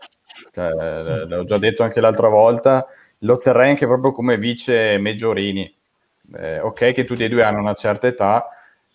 cioè, 0.56 1.26
l'ho 1.26 1.44
già 1.44 1.58
detto 1.58 1.84
anche 1.84 2.00
l'altra 2.00 2.30
volta, 2.30 2.88
lo 3.20 3.38
terrei 3.38 3.72
anche 3.72 3.86
proprio 3.86 4.14
come 4.14 4.38
vice 4.38 4.98
Meggiorini. 4.98 5.74
Eh, 6.38 6.60
ok 6.60 6.94
che 6.94 7.04
tutti 7.04 7.26
e 7.26 7.30
due 7.30 7.44
hanno 7.44 7.60
una 7.60 7.74
certa 7.74 8.08
età, 8.08 8.48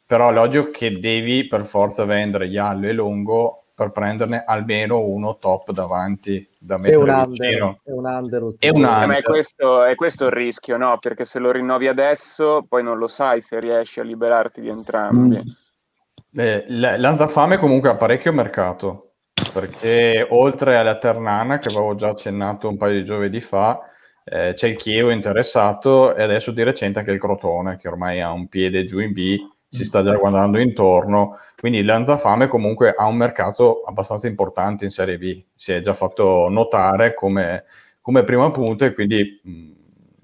però 0.07 0.31
è 0.31 0.33
logico 0.33 0.71
che 0.73 0.99
devi 0.99 1.47
per 1.47 1.65
forza 1.65 2.05
vendere 2.05 2.47
Iallo 2.47 2.89
e 2.89 2.93
Longo 2.93 3.65
per 3.75 3.93
prenderne 3.93 4.43
almeno 4.45 5.01
uno 5.01 5.39
top 5.39 5.71
davanti 5.73 6.47
da 6.59 6.77
mettere 6.77 6.97
è 6.97 7.03
un. 7.03 7.09
Under, 7.09 7.77
è 7.83 7.91
un 7.91 8.05
under. 8.05 8.55
È 8.59 8.69
un 8.69 8.85
Eh, 8.85 8.87
under. 8.87 9.17
è 9.19 9.23
questo, 9.23 9.85
è 9.85 9.95
questo 9.95 10.27
il 10.27 10.33
rischio, 10.33 10.77
no? 10.77 10.99
Perché 10.99 11.25
se 11.25 11.39
lo 11.39 11.51
rinnovi 11.51 11.89
adesso, 11.89 12.65
poi 12.69 12.83
non 12.83 12.99
lo 12.99 13.07
sai 13.07 13.41
se 13.41 13.61
riesci 13.61 14.01
a 14.01 14.03
liberarti 14.03 14.61
di 14.61 14.69
entrambi. 14.69 15.39
Mm. 15.39 16.39
Eh, 16.39 16.65
Lanzafame 16.69 17.57
comunque 17.57 17.89
ha 17.89 17.97
parecchio 17.97 18.33
mercato, 18.33 19.10
perché 19.53 20.27
oltre 20.31 20.77
alla 20.77 20.99
Ternana, 20.99 21.59
che 21.59 21.69
avevo 21.69 21.95
già 21.95 22.09
accennato 22.09 22.69
un 22.69 22.77
paio 22.77 22.99
di 22.99 23.05
giovedì 23.05 23.41
fa, 23.41 23.81
eh, 24.25 24.53
c'è 24.55 24.69
il 24.69 24.77
Chievo 24.77 25.11
interessato 25.11 26.15
e 26.15 26.23
adesso 26.23 26.51
di 26.51 26.63
recente 26.63 26.99
anche 26.99 27.13
il 27.13 27.19
Crotone, 27.19 27.77
che 27.77 27.89
ormai 27.89 28.21
ha 28.21 28.31
un 28.31 28.49
piede 28.49 28.85
giù 28.85 28.99
in 28.99 29.13
B, 29.13 29.37
si 29.69 29.85
sta 29.85 30.03
già 30.03 30.15
guardando 30.15 30.59
intorno. 30.59 31.39
Quindi 31.57 31.83
Lanzafame 31.83 32.49
comunque 32.49 32.95
ha 32.97 33.07
un 33.07 33.17
mercato 33.17 33.83
abbastanza 33.83 34.27
importante 34.27 34.85
in 34.85 34.91
Serie 34.91 35.19
B, 35.19 35.43
si 35.55 35.73
è 35.73 35.81
già 35.81 35.95
fatto 35.95 36.49
notare 36.49 37.15
come, 37.15 37.65
come 38.01 38.25
prima 38.25 38.51
punta 38.51 38.87
e 38.87 38.95
quindi 38.95 39.41
mh, 39.43 39.71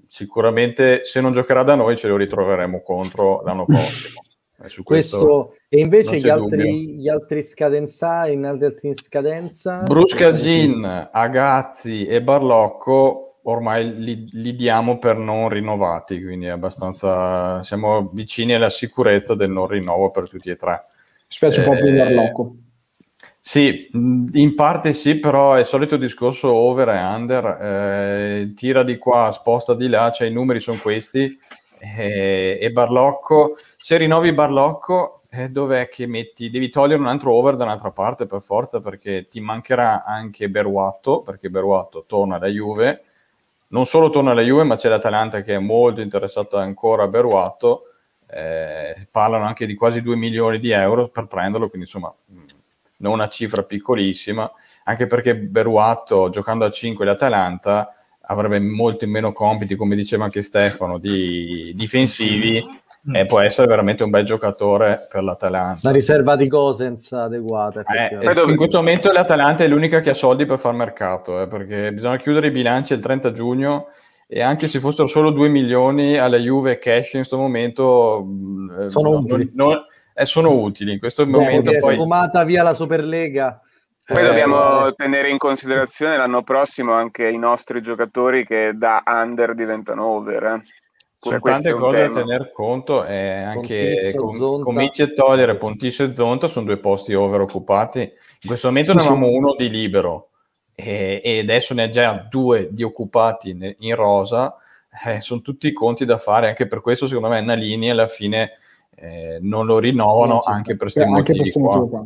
sicuramente 0.07 1.03
se 1.03 1.21
non 1.21 1.31
giocherà 1.31 1.63
da 1.63 1.75
noi 1.75 1.95
ce 1.95 2.07
lo 2.07 2.17
ritroveremo 2.17 2.81
contro 2.81 3.41
l'anno 3.43 3.65
prossimo. 3.65 4.21
Su 4.65 4.81
Questo, 4.81 5.56
e 5.69 5.79
invece 5.79 6.17
gli 6.17 6.29
altri, 6.29 6.95
gli 6.95 7.09
altri 7.09 7.41
scadenzai, 7.41 8.33
in 8.33 8.45
altri 8.45 8.87
in 8.87 8.95
scadenza... 8.95 9.79
Brusca 9.79 10.33
Gin, 10.33 11.09
Agazzi 11.11 12.05
e 12.05 12.21
Barlocco 12.23 13.39
ormai 13.47 13.97
li, 13.97 14.27
li 14.31 14.55
diamo 14.55 14.99
per 14.99 15.17
non 15.17 15.49
rinnovati, 15.49 16.21
quindi 16.21 16.47
è 16.47 16.49
abbastanza 16.49 17.63
siamo 17.63 18.09
vicini 18.13 18.53
alla 18.53 18.69
sicurezza 18.69 19.35
del 19.35 19.49
non 19.49 19.67
rinnovo 19.67 20.11
per 20.11 20.29
tutti 20.29 20.49
e 20.49 20.55
tre. 20.55 20.85
Spiace 21.27 21.61
un 21.61 21.65
po' 21.65 21.71
per 21.73 21.87
Eh, 21.87 21.97
Barlocco. 21.97 22.55
Sì, 23.39 23.89
in 23.93 24.55
parte 24.55 24.91
sì, 24.91 25.19
però 25.19 25.53
è 25.53 25.59
il 25.59 25.65
solito 25.65 25.95
discorso 25.95 26.51
over 26.51 26.89
e 26.89 26.97
under, 26.97 27.45
eh, 27.45 28.53
tira 28.53 28.83
di 28.83 28.97
qua, 28.97 29.31
sposta 29.31 29.73
di 29.73 29.87
là, 29.87 30.11
cioè 30.11 30.27
i 30.27 30.33
numeri 30.33 30.59
sono 30.59 30.79
questi, 30.81 31.39
eh, 31.79 32.59
e 32.61 32.71
Barlocco, 32.71 33.55
se 33.77 33.95
rinnovi 33.95 34.33
Barlocco, 34.33 35.16
eh, 35.29 35.49
dov'è 35.49 35.89
che 35.89 36.07
metti? 36.07 36.49
Devi 36.49 36.69
togliere 36.69 36.99
un 37.01 37.07
altro 37.07 37.33
over 37.33 37.55
da 37.55 37.65
un'altra 37.65 37.91
parte 37.91 38.25
per 38.25 38.41
forza, 38.41 38.79
perché 38.79 39.27
ti 39.27 39.39
mancherà 39.41 40.03
anche 40.03 40.49
Beruatto, 40.49 41.21
perché 41.21 41.49
Beruatto 41.49 42.05
torna 42.07 42.35
alla 42.35 42.47
Juve, 42.47 43.03
non 43.69 43.85
solo 43.85 44.09
torna 44.09 44.31
alla 44.31 44.41
Juve, 44.41 44.63
ma 44.63 44.75
c'è 44.75 44.89
l'Atalanta 44.89 45.41
che 45.41 45.55
è 45.55 45.59
molto 45.59 46.01
interessata 46.01 46.61
ancora 46.61 47.03
a 47.03 47.07
Beruatto, 47.07 47.83
eh, 48.29 49.07
parlano 49.11 49.45
anche 49.45 49.65
di 49.65 49.75
quasi 49.75 50.01
2 50.01 50.15
milioni 50.15 50.59
di 50.59 50.71
euro 50.71 51.09
per 51.09 51.27
prenderlo, 51.27 51.69
quindi 51.69 51.87
insomma 51.87 52.13
mh, 52.25 52.43
non 52.97 53.13
una 53.13 53.27
cifra 53.27 53.63
piccolissima, 53.63 54.49
anche 54.85 55.07
perché 55.07 55.35
Beruatto 55.35 56.29
giocando 56.29 56.65
a 56.65 56.71
5 56.71 57.05
l'Atalanta 57.05 57.93
avrebbe 58.21 58.59
molti 58.59 59.05
meno 59.05 59.33
compiti, 59.33 59.75
come 59.75 59.95
diceva 59.95 60.23
anche 60.23 60.41
Stefano, 60.41 60.97
di 60.97 61.73
difensivi 61.75 62.63
e 63.13 63.25
può 63.25 63.39
essere 63.39 63.67
veramente 63.67 64.03
un 64.03 64.09
bel 64.09 64.25
giocatore 64.25 65.07
per 65.09 65.23
l'Atalanta. 65.23 65.79
Una 65.83 65.93
riserva 65.93 66.35
di 66.35 66.47
Gosens 66.47 67.11
adeguata. 67.13 67.81
Eh, 67.81 68.17
eh, 68.21 68.43
in 68.49 68.55
questo 68.57 68.77
momento 68.77 69.11
l'Atalanta 69.11 69.63
è 69.63 69.67
l'unica 69.67 70.01
che 70.01 70.09
ha 70.11 70.13
soldi 70.13 70.45
per 70.45 70.59
far 70.59 70.73
mercato, 70.73 71.41
eh, 71.41 71.47
perché 71.47 71.93
bisogna 71.93 72.17
chiudere 72.17 72.47
i 72.47 72.51
bilanci 72.51 72.93
il 72.93 72.99
30 72.99 73.31
giugno 73.31 73.87
e 74.27 74.41
anche 74.41 74.67
se 74.67 74.79
fossero 74.79 75.07
solo 75.07 75.29
2 75.31 75.47
milioni 75.47 76.17
alla 76.17 76.37
Juve 76.37 76.79
cash 76.79 77.13
in 77.13 77.19
questo 77.19 77.37
momento 77.37 78.23
mh, 78.25 78.81
eh, 78.81 78.89
Sono 78.89 79.11
non- 79.11 79.23
utili. 79.23 79.51
non- 79.53 79.85
eh, 80.13 80.25
sono 80.25 80.51
utili. 80.51 80.91
In 80.93 80.99
questo 80.99 81.23
Dopo 81.23 81.39
momento 81.39 81.71
poi 81.79 81.95
fumata 81.95 82.43
via 82.43 82.63
la 82.63 82.73
Superlega. 82.73 83.61
Poi 84.05 84.21
Eh, 84.23 84.25
dobbiamo 84.25 84.93
tenere 84.93 85.29
in 85.29 85.37
considerazione 85.37 86.15
l'anno 86.17 86.41
prossimo 86.41 86.93
anche 86.93 87.27
i 87.27 87.37
nostri 87.37 87.81
giocatori 87.81 88.45
che 88.45 88.71
da 88.73 89.03
under 89.05 89.53
diventano 89.53 90.05
over. 90.05 90.43
Eh. 90.43 90.61
C'è 91.19 91.39
Questo 91.39 91.61
tante 91.61 91.73
cose 91.73 91.97
da 91.97 92.09
tema. 92.09 92.21
tener 92.21 92.51
conto 92.51 93.03
e 93.05 93.29
anche 93.29 94.13
com- 94.15 94.61
cominci 94.61 95.01
a 95.01 95.07
togliere 95.11 95.55
Pontisso 95.55 96.03
e 96.03 96.13
Zonta, 96.13 96.47
sono 96.47 96.65
due 96.65 96.77
posti 96.77 97.13
over 97.15 97.41
occupati. 97.41 98.01
In 98.01 98.47
questo 98.47 98.67
momento 98.67 98.93
ne 98.93 98.99
avevamo 99.01 99.27
uno 99.29 99.55
di 99.55 99.67
libero 99.69 100.29
e, 100.75 101.19
e 101.23 101.39
adesso 101.39 101.73
ne 101.73 101.83
ha 101.83 101.89
già 101.89 102.13
due 102.29 102.69
di 102.71 102.83
occupati 102.83 103.53
ne- 103.55 103.75
in 103.79 103.95
rosa. 103.95 104.55
Eh, 105.07 105.19
sono 105.21 105.41
tutti 105.41 105.73
conti 105.73 106.05
da 106.05 106.17
fare, 106.17 106.47
anche 106.49 106.67
per 106.67 106.81
questo 106.81 107.07
secondo 107.07 107.29
me 107.29 107.41
Nalini 107.41 107.89
alla 107.89 108.07
fine 108.07 108.51
eh, 108.95 109.39
non 109.41 109.65
lo 109.65 109.79
rinnovano 109.79 110.33
Non 110.33 110.41
anche 110.45 110.75
per 110.75 110.87
Eh, 110.87 110.91
questi 110.91 111.01
anche 111.01 111.21
per 111.23 111.35
motivi 111.35 111.51
questo 111.51 111.87
qua. 111.87 112.05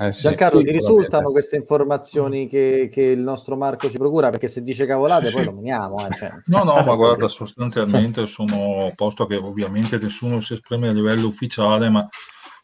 Eh, 0.00 0.12
sì, 0.12 0.22
Giancarlo, 0.22 0.62
ti 0.62 0.70
risultano 0.70 1.30
queste 1.30 1.56
informazioni 1.56 2.48
che, 2.48 2.88
che 2.90 3.02
il 3.02 3.20
nostro 3.20 3.54
Marco 3.54 3.90
ci 3.90 3.98
procura? 3.98 4.30
Perché 4.30 4.48
se 4.48 4.62
dice 4.62 4.86
cavolate 4.86 5.26
Sì, 5.26 5.32
poi 5.32 5.42
sì. 5.42 5.48
lo 5.48 5.54
meniamo. 5.54 6.06
Eh, 6.06 6.14
cioè. 6.14 6.30
No, 6.46 6.64
no, 6.64 6.82
ma 6.82 6.94
guarda, 6.94 7.28
sostanzialmente 7.28 8.26
sono, 8.26 8.90
posto 8.96 9.26
che 9.26 9.36
ovviamente 9.36 9.98
nessuno 9.98 10.40
si 10.40 10.54
esprime 10.54 10.88
a 10.88 10.92
livello 10.92 11.26
ufficiale, 11.26 11.90
ma 11.90 12.08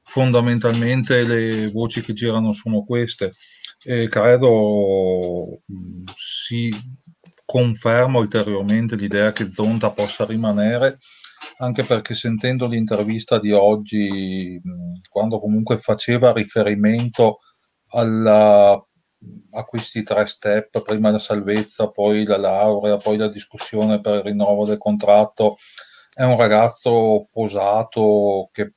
fondamentalmente 0.03 1.25
le 1.25 1.69
voci 1.69 2.01
che 2.01 2.15
girano 2.15 2.55
sono 2.55 2.83
queste. 2.85 3.33
E 3.85 4.09
credo 4.09 5.61
mh, 5.67 6.05
si 6.17 6.71
conferma 7.45 8.19
ulteriormente 8.19 8.97
l'idea 8.97 9.33
che 9.33 9.47
Zonta 9.51 9.91
possa 9.91 10.25
rimanere, 10.25 10.97
anche 11.59 11.85
perché 11.85 12.15
sentendo 12.15 12.67
l'intervista 12.67 13.39
di 13.39 13.53
oggi, 13.53 14.61
quando 15.09 15.39
comunque 15.41 15.79
faceva 15.79 16.33
riferimento 16.33 17.39
alla, 17.89 18.73
a 18.73 19.65
questi 19.65 20.03
tre 20.03 20.27
step, 20.27 20.83
prima 20.83 21.11
la 21.11 21.19
salvezza, 21.19 21.91
poi 21.91 22.25
la 22.25 22.39
laurea, 22.39 22.97
poi 22.97 23.17
la 23.17 23.29
discussione 23.29 24.01
per 24.01 24.17
il 24.17 24.23
rinnovo 24.23 24.65
del 24.65 24.79
contratto, 24.79 25.57
è 26.13 26.25
un 26.25 26.37
ragazzo 26.37 27.29
posato 27.31 28.49
che, 28.53 28.75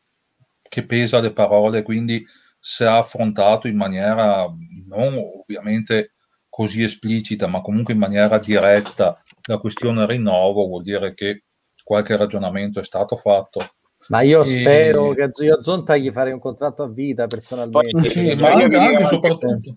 che 0.62 0.86
pesa 0.86 1.20
le 1.20 1.32
parole, 1.32 1.84
quindi 1.84 2.26
se 2.60 2.86
ha 2.86 2.97
affrontato 2.97 3.68
in 3.68 3.78
maniera 3.78 4.45
non 4.88 5.18
ovviamente 5.18 6.14
così 6.49 6.84
esplicita, 6.84 7.47
ma 7.47 7.62
comunque 7.62 7.93
in 7.93 7.99
maniera 7.99 8.38
diretta 8.38 9.22
la 9.47 9.57
questione 9.60 10.05
rinnovo, 10.05 10.68
vuol 10.68 10.82
dire 10.82 11.14
che 11.14 11.43
qualche 11.90 12.16
ragionamento 12.16 12.80
è 12.80 12.84
stato 12.84 13.16
fatto. 13.16 13.62
Ma 14.10 14.22
io 14.22 14.42
E- 14.42 14.46
spero 14.46 15.10
che 15.14 15.32
io 15.44 15.56
a 15.56 15.64
Zonta 15.64 15.98
gli 15.98 16.12
farei 16.12 16.34
un 16.34 16.40
contratto 16.40 16.84
a 16.84 16.88
vita 16.88 17.26
personalmente. 17.26 17.90
Poi- 17.90 18.10
Sì, 18.12 18.36
ma 18.36 18.54
anche, 18.54 18.78
anche 18.78 19.06
soprattutto, 19.06 19.76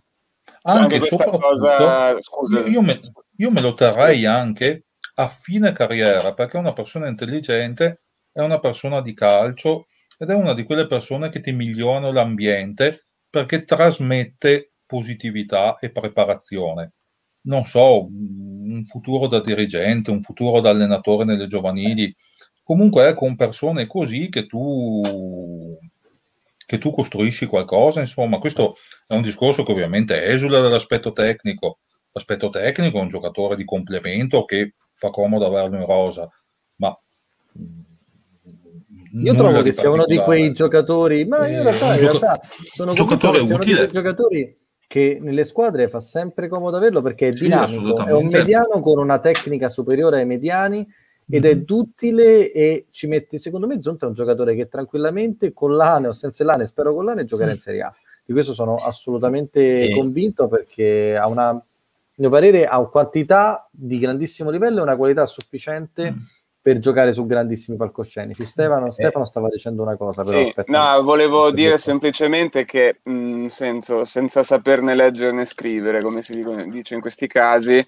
Anche 0.64 1.00
soprattutto 1.00 1.38
cosa, 1.38 2.20
scusa, 2.20 2.58
io, 2.60 2.66
io 2.66 2.82
me, 2.82 3.00
io 3.36 3.50
me 3.50 3.60
lo 3.62 3.72
terrei 3.72 4.26
anche 4.26 4.88
a 5.14 5.26
fine 5.28 5.72
carriera 5.72 6.34
perché 6.34 6.58
è 6.58 6.60
una 6.60 6.74
persona 6.74 7.08
intelligente, 7.08 8.02
è 8.30 8.42
una 8.42 8.60
persona 8.60 9.00
di 9.00 9.14
calcio 9.14 9.86
ed 10.18 10.28
è 10.28 10.34
una 10.34 10.52
di 10.52 10.64
quelle 10.64 10.86
persone 10.86 11.30
che 11.30 11.40
ti 11.40 11.52
migliorano 11.52 12.12
l'ambiente 12.12 13.06
perché 13.30 13.64
trasmette 13.64 14.74
positività 14.84 15.78
e 15.78 15.90
preparazione. 15.90 16.92
Non 17.46 17.64
so, 17.64 18.06
un 18.72 18.84
futuro 18.84 19.26
da 19.26 19.40
dirigente, 19.40 20.10
un 20.10 20.22
futuro 20.22 20.60
da 20.60 20.70
allenatore 20.70 21.24
nelle 21.24 21.46
giovanili, 21.46 22.14
comunque 22.62 23.08
è 23.08 23.14
con 23.14 23.36
persone 23.36 23.86
così 23.86 24.28
che 24.28 24.46
tu, 24.46 25.00
che 26.66 26.78
tu 26.78 26.90
costruisci 26.92 27.46
qualcosa, 27.46 28.00
insomma, 28.00 28.38
questo 28.38 28.76
è 29.06 29.14
un 29.14 29.22
discorso 29.22 29.62
che 29.62 29.72
ovviamente 29.72 30.24
esula 30.26 30.60
dall'aspetto 30.60 31.12
tecnico. 31.12 31.78
L'aspetto 32.14 32.50
tecnico 32.50 32.98
è 32.98 33.02
un 33.02 33.08
giocatore 33.08 33.56
di 33.56 33.64
complemento 33.64 34.44
che 34.44 34.74
fa 34.92 35.08
comodo 35.08 35.46
averlo 35.46 35.76
in 35.78 35.86
rosa, 35.86 36.28
ma 36.76 36.96
Io 39.14 39.32
nulla 39.32 39.32
trovo 39.34 39.62
che 39.62 39.72
sia 39.72 39.90
uno 39.90 40.04
di 40.04 40.18
quei 40.18 40.52
giocatori, 40.52 41.24
ma 41.24 41.46
in 41.46 41.54
Eh, 41.54 41.62
realtà, 41.62 41.94
in 41.94 42.00
realtà 42.00 42.40
sono 42.70 42.92
giocatore 42.92 43.40
uno 43.40 43.54
utile. 43.54 43.76
quei 43.76 43.90
giocatori 43.90 44.56
che 44.92 45.16
nelle 45.22 45.44
squadre 45.44 45.88
fa 45.88 46.00
sempre 46.00 46.48
comodo 46.48 46.76
averlo 46.76 47.00
perché 47.00 47.28
è 47.28 47.32
Sì, 47.32 47.44
dinamico, 47.46 47.70
è 47.70 48.12
un 48.12 48.26
assolutamente. 48.26 48.36
mediano 48.36 48.80
con 48.80 48.98
una 48.98 49.18
tecnica 49.20 49.70
superiore 49.70 50.18
ai 50.18 50.26
mediani 50.26 50.86
ed 51.30 51.46
è 51.46 51.54
Mhm. 51.54 51.62
duttile 51.64 52.52
e 52.52 52.88
ci 52.90 53.06
mette, 53.06 53.38
secondo 53.38 53.66
me 53.66 53.80
Zonta 53.82 54.04
è 54.04 54.08
un 54.08 54.14
giocatore 54.14 54.54
che 54.54 54.68
tranquillamente 54.68 55.54
con 55.54 55.76
l'Ane 55.76 56.08
o 56.08 56.12
senza 56.12 56.44
l'Ane, 56.44 56.66
spero 56.66 56.92
con 56.92 57.06
l'Ane, 57.06 57.24
giocherà 57.24 57.52
in 57.52 57.56
Serie 57.56 57.80
A. 57.80 57.94
Di 58.22 58.34
questo 58.34 58.52
sono 58.52 58.82
assolutamente 58.82 59.80
Sì. 59.86 59.90
convinto 59.92 60.46
perché 60.46 61.16
ha 61.16 61.26
una, 61.26 61.48
a 61.48 61.64
mio 62.16 62.28
parere, 62.28 62.66
ha 62.66 62.78
quantità 62.86 63.66
di 63.72 63.98
grandissimo 63.98 64.50
livello 64.50 64.80
e 64.80 64.82
una 64.82 64.96
qualità 64.96 65.24
sufficiente 65.24 66.10
Mm. 66.12 66.16
Per 66.62 66.78
giocare 66.78 67.12
su 67.12 67.26
grandissimi 67.26 67.76
palcoscenici. 67.76 68.44
Stefano, 68.44 68.86
eh. 68.86 68.90
Stefano 68.92 69.24
stava 69.24 69.48
dicendo 69.48 69.82
una 69.82 69.96
cosa, 69.96 70.22
però 70.22 70.44
sì, 70.44 70.52
No, 70.66 71.02
volevo 71.02 71.50
dire 71.50 71.70
detto. 71.70 71.82
semplicemente 71.82 72.64
che 72.64 73.00
mh, 73.02 73.12
mm, 73.12 73.46
senso, 73.46 74.04
senza 74.04 74.44
saperne 74.44 74.94
leggere 74.94 75.32
né 75.32 75.44
scrivere, 75.44 76.00
come 76.00 76.22
si 76.22 76.40
dice 76.70 76.94
in 76.94 77.00
questi 77.00 77.26
casi, 77.26 77.84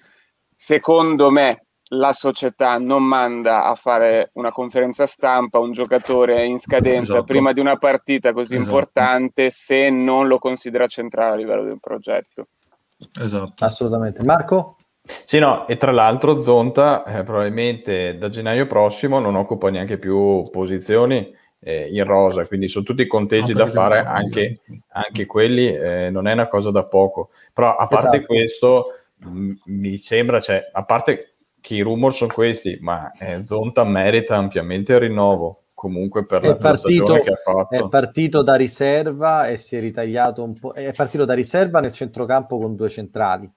secondo 0.53 1.31
me 1.31 1.67
la 1.89 2.11
società 2.11 2.77
non 2.77 3.03
manda 3.03 3.63
a 3.63 3.75
fare 3.75 4.31
una 4.33 4.51
conferenza 4.51 5.05
stampa 5.05 5.59
un 5.59 5.71
giocatore 5.71 6.43
in 6.43 6.59
scadenza 6.59 7.11
esatto. 7.13 7.25
prima 7.25 7.53
di 7.53 7.59
una 7.59 7.77
partita 7.77 8.33
così 8.33 8.55
esatto. 8.55 8.69
importante 8.69 9.51
se 9.51 9.89
non 9.89 10.27
lo 10.27 10.39
considera 10.39 10.87
centrale 10.87 11.33
a 11.33 11.37
livello 11.37 11.63
del 11.63 11.79
progetto. 11.79 12.47
Esatto. 13.21 13.63
Assolutamente. 13.63 14.23
Marco? 14.23 14.77
Sì, 15.25 15.39
no, 15.39 15.67
e 15.67 15.77
tra 15.77 15.91
l'altro 15.91 16.41
Zonta 16.41 17.03
eh, 17.03 17.23
probabilmente 17.23 18.17
da 18.17 18.29
gennaio 18.29 18.65
prossimo 18.65 19.19
non 19.19 19.35
occupa 19.35 19.69
neanche 19.69 19.97
più 19.97 20.43
posizioni 20.51 21.33
eh, 21.59 21.89
in 21.91 22.03
rosa, 22.03 22.45
quindi 22.45 22.69
sono 22.69 22.85
tutti 22.85 23.07
conteggi 23.07 23.51
no, 23.51 23.59
da 23.59 23.67
fare, 23.67 23.99
anche, 23.99 24.61
anche 24.89 25.25
quelli 25.25 25.67
eh, 25.75 26.09
non 26.11 26.27
è 26.27 26.33
una 26.33 26.47
cosa 26.47 26.71
da 26.71 26.85
poco. 26.85 27.29
Però 27.53 27.75
a 27.75 27.87
parte 27.87 28.17
esatto. 28.17 28.33
questo, 28.33 28.83
m- 29.19 29.53
mi 29.65 29.97
sembra, 29.97 30.39
cioè, 30.39 30.69
a 30.71 30.83
parte 30.83 31.35
che 31.61 31.75
i 31.75 31.81
rumor 31.81 32.13
sono 32.13 32.31
questi, 32.33 32.77
ma 32.81 33.11
eh, 33.19 33.43
Zonta 33.43 33.83
merita 33.83 34.35
ampiamente 34.35 34.93
il 34.93 34.99
rinnovo 34.99 35.61
comunque 35.73 36.25
per 36.25 36.41
è 36.41 36.47
la 36.47 36.55
partito, 36.55 37.13
che 37.15 37.29
ha 37.29 37.35
fatto. 37.35 37.75
È 37.75 37.89
partito 37.89 38.41
da 38.41 38.55
riserva 38.55 39.47
e 39.47 39.57
si 39.57 39.75
è 39.75 39.79
ritagliato 39.79 40.43
un 40.43 40.57
po'. 40.57 40.73
È 40.73 40.91
partito 40.93 41.25
da 41.25 41.33
riserva 41.33 41.79
nel 41.79 41.91
centrocampo 41.91 42.57
con 42.57 42.75
due 42.75 42.89
centrali 42.89 43.51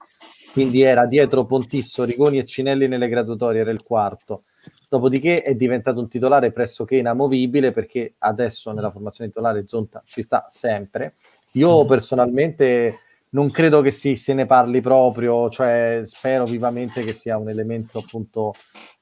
quindi 0.51 0.81
era 0.81 1.05
dietro 1.05 1.45
Pontisso, 1.45 2.03
Rigoni 2.03 2.39
e 2.39 2.45
Cinelli 2.45 2.87
nelle 2.87 3.07
graduatorie, 3.07 3.61
era 3.61 3.71
il 3.71 3.83
quarto. 3.83 4.43
Dopodiché 4.89 5.41
è 5.41 5.53
diventato 5.55 5.99
un 5.99 6.07
titolare 6.07 6.51
pressoché 6.51 6.97
inamovibile 6.97 7.71
perché 7.71 8.15
adesso 8.19 8.71
nella 8.71 8.89
formazione 8.89 9.29
titolare 9.29 9.65
Zonta 9.67 10.01
ci 10.05 10.21
sta 10.21 10.47
sempre. 10.49 11.13
Io 11.53 11.83
mm. 11.83 11.87
personalmente 11.87 12.99
non 13.29 13.51
credo 13.51 13.81
che 13.81 13.91
si, 13.91 14.15
se 14.15 14.33
ne 14.33 14.45
parli 14.45 14.81
proprio, 14.81 15.49
cioè 15.49 16.01
spero 16.05 16.45
vivamente 16.45 17.03
che 17.03 17.13
sia 17.13 17.37
un 17.37 17.49
elemento 17.49 17.99
appunto 17.99 18.53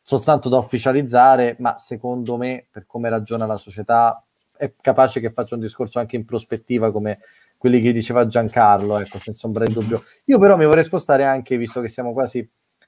soltanto 0.02 0.50
da 0.50 0.58
ufficializzare, 0.58 1.56
ma 1.60 1.78
secondo 1.78 2.38
me, 2.38 2.66
per 2.70 2.86
come 2.86 3.10
ragiona 3.10 3.46
la 3.46 3.58
società, 3.58 4.22
è 4.56 4.72
capace 4.82 5.20
che 5.20 5.32
faccia 5.32 5.56
un 5.56 5.62
discorso 5.62 6.00
anche 6.00 6.16
in 6.16 6.26
prospettiva 6.26 6.92
come 6.92 7.20
quelli 7.58 7.82
che 7.82 7.92
diceva 7.92 8.28
Giancarlo, 8.28 9.00
ecco, 9.00 9.20
senza 9.20 9.48
ombra 9.48 9.66
di 9.66 9.74
dubbio. 9.74 10.04
Io 10.26 10.40
però 10.40 10.56
mi 10.56 10.66
vorrei 10.66 10.84
spostare 10.84 11.24
anche, 11.24 11.58
visto 11.58 11.82
che 11.82 11.90
siamo 11.90 12.14
quasi 12.14 12.48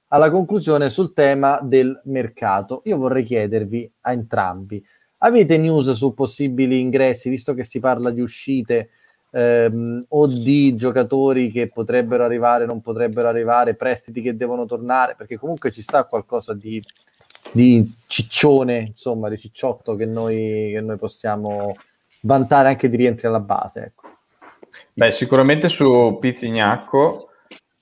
alla 0.09 0.29
conclusione, 0.29 0.89
sul 0.89 1.13
tema 1.13 1.59
del 1.61 2.01
mercato. 2.05 2.81
Io 2.85 2.97
vorrei 2.97 3.23
chiedervi 3.23 3.91
a 4.01 4.11
entrambi, 4.11 4.83
avete 5.19 5.57
news 5.57 5.91
su 5.91 6.13
possibili 6.13 6.79
ingressi, 6.79 7.29
visto 7.29 7.53
che 7.53 7.63
si 7.63 7.79
parla 7.79 8.09
di 8.09 8.21
uscite 8.21 8.89
ehm, 9.31 10.05
o 10.09 10.27
di 10.27 10.75
giocatori 10.75 11.49
che 11.51 11.69
potrebbero 11.69 12.23
arrivare, 12.23 12.65
non 12.65 12.81
potrebbero 12.81 13.27
arrivare, 13.27 13.75
prestiti 13.75 14.21
che 14.21 14.35
devono 14.35 14.65
tornare, 14.65 15.15
perché 15.15 15.37
comunque 15.37 15.71
ci 15.71 15.81
sta 15.81 16.05
qualcosa 16.05 16.53
di, 16.53 16.81
di 17.51 17.91
ciccione, 18.07 18.79
insomma, 18.87 19.29
di 19.29 19.37
cicciotto 19.37 19.95
che 19.95 20.05
noi, 20.05 20.71
che 20.73 20.81
noi 20.81 20.97
possiamo 20.97 21.73
vantare 22.21 22.69
anche 22.69 22.89
di 22.89 22.97
rientri 22.97 23.27
alla 23.27 23.39
base. 23.39 23.79
Ecco. 23.81 23.98
Beh, 24.93 25.11
sicuramente 25.11 25.69
su 25.69 26.17
Pizzignacco, 26.19 27.29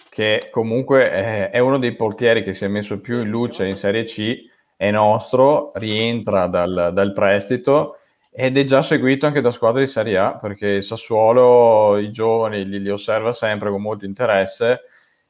che 0.10 0.50
comunque 0.52 1.10
è, 1.10 1.50
è, 1.52 1.60
uno 1.60 1.78
dei 1.78 1.96
portieri 1.96 2.44
che 2.44 2.54
si 2.54 2.66
è 2.66 2.68
messo 2.68 3.00
più 3.00 3.22
in 3.22 3.30
luce 3.30 3.68
in 3.68 3.76
Serie 3.76 4.04
C, 4.04 4.46
è 4.76 4.92
nostro, 4.92 5.72
rientra 5.76 6.48
dal, 6.48 6.92
dal 6.94 7.14
prestito 7.14 7.98
ed 8.32 8.56
è 8.56 8.64
già 8.66 8.84
seguito 8.84 9.26
anche 9.26 9.42
da 9.42 9.50
squadre 9.50 9.82
di 9.82 9.88
Serie 9.90 10.18
A, 10.18 10.38
perché 10.38 10.84
Sassuolo 10.84 11.98
i 11.98 12.12
giovani 12.12 12.68
li, 12.68 12.80
li 12.80 12.90
osserva 12.90 13.34
sempre 13.34 13.72
con 13.72 13.82
molto 13.82 14.06
interesse 14.06 14.82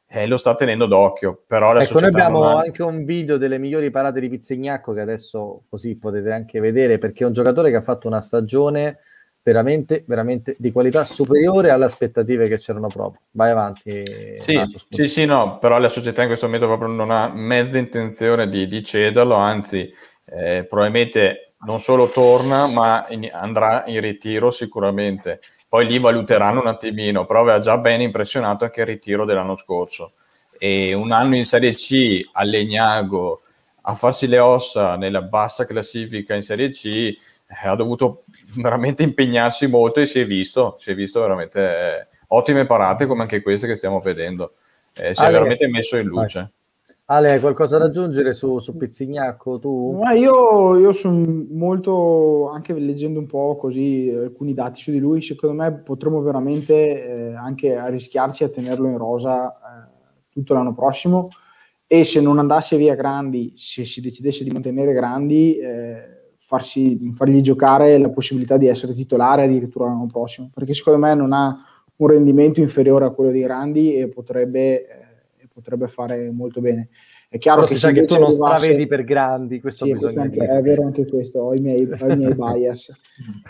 e 0.05 0.28
lo 0.28 0.36
sta 0.36 0.55
tenendo 0.55 0.88
d'occhio. 0.88 1.43
Però 1.47 1.74
ecco, 1.76 1.99
noi 1.99 2.10
abbiamo 2.10 2.43
ha... 2.43 2.60
anche 2.60 2.84
un 2.84 3.05
video 3.05 3.38
delle 3.38 3.58
migliori 3.58 3.91
parate 3.91 4.20
di 4.20 4.28
Pizzignacco 4.28 4.91
che 4.91 5.01
adesso 5.01 5.64
così 5.70 5.97
potete 5.97 6.32
anche 6.32 6.60
vedere, 6.60 6.97
perché 6.97 7.24
è 7.24 7.28
un 7.28 7.34
giocatore 7.34 7.70
che 7.70 7.78
ha 7.78 7.82
fatto 7.82 8.08
una 8.08 8.20
stagione 8.20 8.99
veramente, 9.47 10.03
veramente 10.05 10.55
di 10.59 10.73
qualità 10.73 11.05
superiore 11.05 11.69
alle 11.69 11.85
aspettative 11.85 12.49
che 12.49 12.57
c'erano 12.57 12.87
proprio. 12.87 13.21
Vai 13.31 13.51
avanti. 13.51 14.03
Sì, 14.39 14.55
Marco, 14.55 14.79
sì, 14.89 15.07
sì, 15.07 15.23
no, 15.23 15.57
però 15.57 15.79
la 15.79 15.87
società 15.87 16.21
in 16.21 16.27
questo 16.27 16.47
momento 16.47 16.67
proprio 16.67 16.89
non 16.89 17.11
ha 17.11 17.29
mezza 17.29 17.77
intenzione 17.77 18.49
di, 18.49 18.67
di 18.67 18.83
cederlo, 18.83 19.35
anzi, 19.35 19.89
eh, 20.25 20.65
probabilmente 20.67 21.53
non 21.59 21.79
solo 21.79 22.09
torna, 22.09 22.67
ma 22.67 23.05
in, 23.07 23.29
andrà 23.31 23.85
in 23.87 24.01
ritiro 24.01 24.51
sicuramente. 24.51 25.39
Poi 25.69 25.85
lì 25.85 25.97
valuteranno 25.97 26.59
un 26.59 26.67
attimino, 26.67 27.25
però 27.25 27.39
aveva 27.39 27.59
già 27.59 27.77
ben 27.77 28.01
impressionato 28.01 28.65
anche 28.65 28.81
il 28.81 28.87
ritiro 28.87 29.23
dell'anno 29.23 29.55
scorso. 29.55 30.11
E 30.57 30.93
un 30.93 31.11
anno 31.11 31.37
in 31.37 31.45
Serie 31.45 31.73
C 31.73 32.21
a 32.33 32.43
Legnago 32.43 33.43
a 33.83 33.95
farsi 33.95 34.27
le 34.27 34.39
ossa 34.39 34.97
nella 34.97 35.21
bassa 35.21 35.65
classifica 35.65 36.35
in 36.35 36.41
Serie 36.41 36.71
C 36.71 37.15
ha 37.47 37.75
dovuto 37.75 38.23
veramente 38.55 39.03
impegnarsi 39.03 39.67
molto 39.67 39.99
e 39.99 40.05
si 40.05 40.19
è 40.19 40.25
visto, 40.25 40.75
si 40.79 40.91
è 40.91 40.95
visto 40.95 41.21
veramente 41.21 41.59
eh, 41.61 42.07
ottime 42.27 42.65
parate 42.65 43.05
come 43.05 43.21
anche 43.21 43.41
queste 43.41 43.67
che 43.67 43.75
stiamo 43.75 43.99
vedendo. 43.99 44.53
Eh, 44.93 45.13
si 45.13 45.21
Ale, 45.21 45.29
è 45.29 45.31
veramente 45.33 45.67
messo 45.67 45.97
in 45.97 46.07
luce. 46.07 46.51
Ale, 47.05 47.31
hai 47.31 47.39
qualcosa 47.39 47.77
da 47.77 47.85
aggiungere 47.85 48.33
su, 48.33 48.59
su 48.59 48.75
Pizzignacco? 48.75 49.59
Tu? 49.59 49.97
Ma 50.01 50.11
io, 50.11 50.77
io 50.77 50.91
sono 50.91 51.45
molto, 51.49 52.49
anche 52.49 52.73
leggendo 52.73 53.19
un 53.19 53.27
po' 53.27 53.55
così 53.55 54.13
alcuni 54.13 54.53
dati 54.53 54.81
su 54.81 54.91
di 54.91 54.99
lui, 54.99 55.21
secondo 55.21 55.55
me 55.55 55.71
potremmo 55.71 56.21
veramente 56.21 56.73
eh, 56.73 57.33
anche 57.33 57.75
arrischiarci 57.75 58.43
a 58.43 58.49
tenerlo 58.49 58.89
in 58.89 58.97
rosa 58.97 59.49
eh, 59.49 59.89
tutto 60.29 60.53
l'anno 60.53 60.73
prossimo 60.73 61.29
e 61.87 62.03
se 62.03 62.19
non 62.19 62.37
andasse 62.37 62.75
via 62.75 62.95
Grandi, 62.95 63.53
se 63.55 63.85
si 63.85 64.01
decidesse 64.01 64.43
di 64.43 64.49
mantenere 64.49 64.91
Grandi, 64.91 65.57
eh, 65.57 66.16
farsi, 66.47 67.11
fargli 67.13 67.41
giocare 67.41 67.97
la 67.97 68.09
possibilità 68.09 68.55
di 68.55 68.67
essere 68.67 68.93
titolare 68.93 69.43
addirittura 69.43 69.87
l'anno 69.87 70.07
prossimo, 70.07 70.49
perché 70.53 70.73
secondo 70.73 70.97
me 70.97 71.13
non 71.13 71.33
ha 71.33 71.57
un 71.97 72.07
rendimento 72.07 72.61
inferiore 72.61 73.03
a 73.03 73.09
quello 73.09 73.31
di 73.31 73.41
Grandi 73.41 73.95
e 73.95 74.07
potrebbe, 74.07 74.87
eh, 74.87 75.47
potrebbe 75.53 75.89
fare 75.89 76.31
molto 76.31 76.61
bene. 76.61 76.87
È 77.27 77.37
chiaro 77.37 77.63
Però 77.63 77.73
che, 77.73 77.77
sa 77.77 77.91
che 77.91 78.05
tu 78.05 78.13
non 78.13 78.29
arrivasse... 78.29 78.57
stravedi 78.57 78.87
per 78.87 79.03
Grandi, 79.03 79.59
questo 79.59 79.83
sì, 79.83 79.91
bisogna 79.91 80.21
questo 80.21 80.41
anche, 80.41 80.57
È 80.57 80.61
vero 80.61 80.83
anche 80.85 81.05
questo, 81.05 81.39
ho 81.39 81.53
i 81.53 81.59
miei, 81.59 81.83
ho 81.83 82.07
i 82.07 82.15
miei 82.17 82.33
bias. 82.33 82.93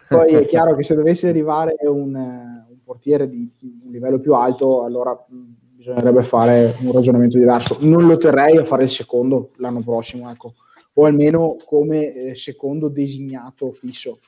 Poi 0.10 0.34
è 0.34 0.46
chiaro 0.48 0.74
che 0.74 0.82
se 0.82 0.96
dovesse 0.96 1.30
arrivare 1.30 1.76
un, 1.82 2.16
un 2.16 2.78
portiere 2.84 3.30
di 3.30 3.48
un 3.62 3.92
livello 3.92 4.18
più 4.18 4.34
alto, 4.34 4.84
allora 4.84 5.16
bisognerebbe 5.28 6.24
fare 6.24 6.78
un 6.82 6.92
ragionamento 6.94 7.38
diverso. 7.38 7.78
Non 7.82 8.08
lo 8.08 8.18
terrei 8.18 8.58
a 8.58 8.66
fare 8.66 8.82
il 8.86 8.90
secondo 8.90 9.52
l'anno 9.58 9.84
prossimo, 9.84 10.32
ecco 10.32 10.56
o 11.00 11.06
almeno 11.06 11.58
come 11.66 12.14
eh, 12.14 12.36
secondo 12.36 12.88
designato 12.88 13.72
fisso. 13.72 14.20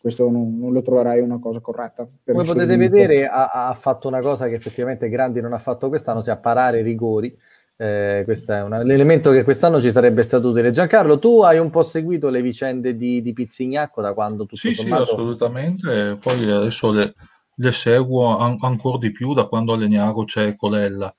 Questo 0.00 0.30
non, 0.30 0.58
non, 0.58 0.72
lo 0.72 0.82
troverai 0.82 1.20
una 1.20 1.38
cosa 1.38 1.60
corretta. 1.60 2.08
Come 2.24 2.44
potete 2.44 2.76
vedere, 2.76 3.28
ha, 3.28 3.50
ha, 3.68 3.74
fatto 3.74 4.08
una 4.08 4.20
cosa 4.20 4.48
che 4.48 4.54
effettivamente 4.54 5.08
Grandi 5.10 5.40
non 5.40 5.52
ha 5.52 5.58
fatto 5.58 5.88
quest'anno, 5.88 6.22
cioè 6.22 6.38
parare 6.38 6.80
i 6.80 6.82
rigori. 6.82 7.36
Eh, 7.76 8.22
questo 8.24 8.52
è 8.52 8.62
una, 8.62 8.82
l'elemento 8.82 9.30
che 9.30 9.44
quest'anno 9.44 9.80
ci 9.80 9.90
sarebbe 9.90 10.22
stato 10.22 10.48
utile. 10.48 10.70
Giancarlo, 10.70 11.18
tu 11.18 11.42
hai 11.42 11.58
un 11.58 11.70
po' 11.70 11.82
seguito 11.82 12.28
le 12.28 12.40
vicende 12.40 12.96
di, 12.96 13.20
di 13.20 13.32
Pizzignacco 13.32 14.00
da 14.00 14.14
quando 14.14 14.44
tutto 14.44 14.56
sì, 14.56 14.74
sommato... 14.74 15.04
Sì, 15.04 15.12
assolutamente. 15.12 16.16
Poi 16.18 16.50
adesso 16.50 16.90
le, 16.92 17.12
le 17.54 17.72
seguo 17.72 18.38
an- 18.38 18.58
ancora 18.62 18.98
di 18.98 19.12
più 19.12 19.34
da 19.34 19.44
quando 19.44 19.74
a 19.74 19.76
Legnago 19.76 20.24
c'è 20.24 20.56
Colella 20.56 21.14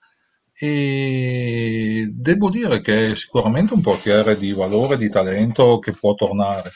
e 0.63 2.11
devo 2.13 2.51
dire 2.51 2.81
che 2.81 3.11
è 3.11 3.15
sicuramente 3.15 3.73
un 3.73 3.81
portiere 3.81 4.37
di 4.37 4.53
valore, 4.53 4.95
di 4.95 5.09
talento 5.09 5.79
che 5.79 5.91
può 5.91 6.13
tornare. 6.13 6.71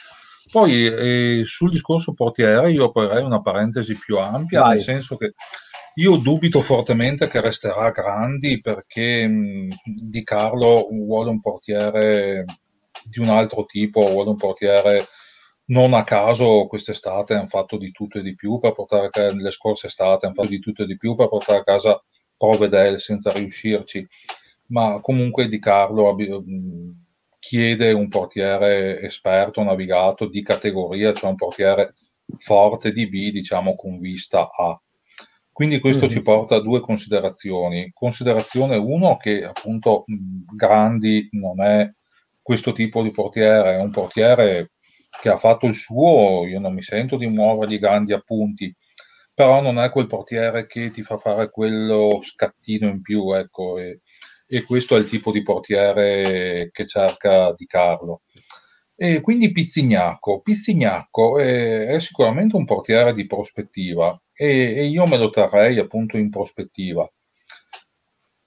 Poi 0.51 0.87
eh, 0.87 1.41
sul 1.45 1.69
discorso 1.69 2.13
portiere 2.13 2.71
io 2.71 2.85
aprirei 2.85 3.23
una 3.23 3.41
parentesi 3.41 3.95
più 3.95 4.17
ampia, 4.17 4.61
Vai. 4.61 4.71
nel 4.71 4.81
senso 4.81 5.17
che 5.17 5.33
io 5.95 6.15
dubito 6.17 6.61
fortemente 6.61 7.27
che 7.27 7.39
resterà 7.41 7.91
Grandi 7.91 8.59
perché 8.59 9.27
mh, 9.27 9.69
Di 9.83 10.23
Carlo 10.23 10.87
vuole 10.89 11.29
un 11.29 11.39
portiere 11.39 12.43
di 13.03 13.19
un 13.19 13.29
altro 13.29 13.65
tipo, 13.65 13.99
vuole 14.07 14.31
un 14.31 14.35
portiere 14.35 15.05
non 15.67 15.93
a 15.93 16.03
caso 16.03 16.65
quest'estate 16.67 17.35
hanno 17.35 17.47
fatto 17.47 17.77
di 17.77 17.91
tutto 17.91 18.17
e 18.17 18.23
di 18.23 18.33
più 18.33 18.57
per 18.57 18.73
portare 18.73 19.07
a 19.07 19.09
casa, 19.09 19.35
le 19.35 19.51
scorse 19.51 19.87
estate 19.87 20.25
hanno 20.25 20.35
fatto 20.35 20.49
di 20.49 20.59
tutto 20.59 20.83
e 20.83 20.85
di 20.85 20.97
più 20.97 21.15
per 21.15 21.27
portare 21.27 21.59
a 21.59 21.63
casa 21.63 22.03
Provedel 22.37 22.99
senza 22.99 23.31
riuscirci, 23.31 24.05
ma 24.67 24.99
comunque 24.99 25.47
Di 25.47 25.59
Carlo 25.59 26.15
chiede 27.39 27.91
un 27.91 28.07
portiere 28.07 28.99
esperto, 29.01 29.63
navigato, 29.63 30.27
di 30.27 30.41
categoria, 30.41 31.13
cioè 31.13 31.29
un 31.29 31.35
portiere 31.35 31.93
forte 32.37 32.91
di 32.91 33.07
B, 33.07 33.31
diciamo 33.31 33.75
con 33.75 33.99
vista 33.99 34.49
A. 34.49 34.79
Quindi 35.51 35.79
questo 35.79 36.05
mm-hmm. 36.05 36.15
ci 36.15 36.21
porta 36.21 36.55
a 36.55 36.61
due 36.61 36.81
considerazioni. 36.81 37.91
Considerazione 37.93 38.75
uno 38.75 39.15
che 39.15 39.45
appunto 39.45 40.03
Grandi 40.05 41.29
non 41.31 41.61
è 41.61 41.89
questo 42.41 42.73
tipo 42.73 43.01
di 43.01 43.11
portiere, 43.11 43.75
è 43.75 43.79
un 43.79 43.91
portiere 43.91 44.71
che 45.21 45.29
ha 45.29 45.37
fatto 45.37 45.65
il 45.65 45.75
suo, 45.75 46.45
io 46.45 46.59
non 46.59 46.73
mi 46.73 46.83
sento 46.83 47.15
di 47.15 47.27
muovergli 47.27 47.79
grandi 47.79 48.11
appunti, 48.11 48.75
però 49.35 49.61
non 49.61 49.79
è 49.79 49.91
quel 49.91 50.07
portiere 50.07 50.65
che 50.65 50.89
ti 50.89 51.03
fa 51.03 51.17
fare 51.17 51.51
quello 51.51 52.19
scattino 52.21 52.87
in 52.87 53.01
più, 53.01 53.33
ecco, 53.33 53.77
e, 53.77 54.01
e 54.47 54.63
questo 54.63 54.95
è 54.95 54.99
il 54.99 55.09
tipo 55.09 55.31
di 55.31 55.43
portiere 55.43 56.69
che 56.71 56.87
cerca 56.87 57.53
di 57.53 57.65
Carlo. 57.65 58.21
E 58.95 59.19
quindi 59.19 59.51
Pizzignacco. 59.51 60.39
Pizzignacco 60.39 61.37
è, 61.37 61.87
è, 61.87 61.99
sicuramente 61.99 62.55
un 62.55 62.63
portiere 62.63 63.13
di 63.13 63.27
prospettiva 63.27 64.17
e, 64.33 64.47
e, 64.47 64.85
io 64.85 65.05
me 65.05 65.17
lo 65.17 65.29
terrei 65.29 65.79
appunto 65.79 66.17
in 66.17 66.29
prospettiva. 66.29 67.09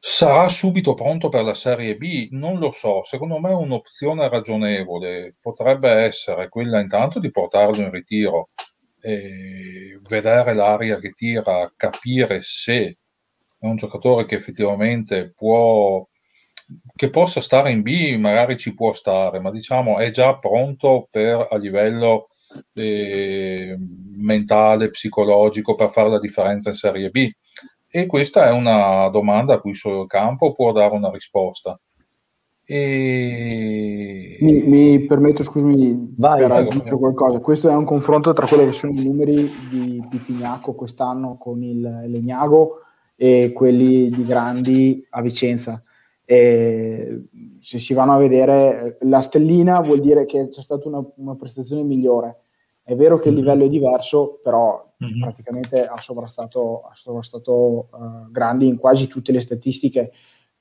Sarà 0.00 0.48
subito 0.48 0.94
pronto 0.94 1.28
per 1.28 1.42
la 1.44 1.54
Serie 1.54 1.96
B? 1.96 2.28
Non 2.30 2.58
lo 2.58 2.70
so, 2.70 3.02
secondo 3.02 3.38
me 3.38 3.52
un'opzione 3.52 4.28
ragionevole 4.28 5.36
potrebbe 5.40 5.90
essere 5.90 6.48
quella 6.48 6.80
intanto 6.80 7.18
di 7.18 7.30
portarlo 7.30 7.82
in 7.82 7.90
ritiro, 7.90 8.50
vedere 9.00 10.54
l'aria 10.54 10.98
che 10.98 11.10
tira, 11.12 11.72
capire 11.76 12.40
se 12.42 12.98
è 13.58 13.66
un 13.66 13.76
giocatore 13.76 14.26
che 14.26 14.36
effettivamente 14.36 15.32
può 15.34 16.06
che 16.94 17.08
possa 17.08 17.40
stare 17.40 17.70
in 17.70 17.80
B 17.80 18.16
magari 18.18 18.58
ci 18.58 18.74
può 18.74 18.92
stare, 18.92 19.40
ma 19.40 19.50
diciamo 19.50 19.98
è 19.98 20.10
già 20.10 20.36
pronto 20.38 21.08
per 21.10 21.48
a 21.50 21.56
livello 21.56 22.28
eh, 22.74 23.74
mentale, 24.20 24.90
psicologico 24.90 25.74
per 25.74 25.90
fare 25.90 26.10
la 26.10 26.18
differenza 26.18 26.70
in 26.70 26.74
Serie 26.74 27.10
B. 27.10 27.30
E 27.90 28.06
questa 28.06 28.46
è 28.46 28.50
una 28.50 29.08
domanda 29.08 29.54
a 29.54 29.60
cui 29.60 29.74
solo 29.74 30.02
il 30.02 30.08
campo 30.08 30.52
può 30.52 30.72
dare 30.72 30.94
una 30.94 31.10
risposta. 31.10 31.78
E... 32.70 34.36
Mi, 34.40 34.60
mi, 34.64 35.00
permetto, 35.06 35.42
scusami, 35.42 36.12
Vai, 36.18 36.40
per 36.42 36.52
aggiungere 36.52 36.96
qualcosa. 36.96 37.38
Questo 37.40 37.70
è 37.70 37.74
un 37.74 37.86
confronto 37.86 38.34
tra 38.34 38.46
quelli 38.46 38.66
che 38.66 38.72
sono 38.72 38.92
i 38.92 39.06
numeri 39.06 39.50
di 39.70 40.04
Pitignacco 40.06 40.74
quest'anno 40.74 41.38
con 41.38 41.62
il 41.62 41.80
Legnago 41.80 42.80
e 43.16 43.52
quelli 43.54 44.10
di 44.10 44.22
Grandi 44.26 45.02
a 45.08 45.22
Vicenza. 45.22 45.82
E 46.26 47.22
se 47.58 47.78
si 47.78 47.94
vanno 47.94 48.12
a 48.12 48.18
vedere 48.18 48.98
la 49.00 49.22
stellina 49.22 49.80
vuol 49.80 50.00
dire 50.00 50.26
che 50.26 50.48
c'è 50.48 50.60
stata 50.60 50.88
una, 50.88 51.02
una 51.16 51.36
prestazione 51.36 51.82
migliore. 51.82 52.42
È 52.82 52.94
vero 52.94 53.18
che 53.18 53.28
il 53.28 53.34
mhm. 53.34 53.40
livello 53.40 53.64
è 53.64 53.68
diverso, 53.70 54.40
però 54.42 54.92
mm-hmm. 55.02 55.22
praticamente 55.22 55.86
ha 55.86 55.98
sovrastato, 56.02 56.82
ha 56.82 56.92
sovrastato 56.94 57.88
uh, 57.92 58.30
Grandi 58.30 58.66
in 58.66 58.76
quasi 58.76 59.06
tutte 59.06 59.32
le 59.32 59.40
statistiche, 59.40 60.12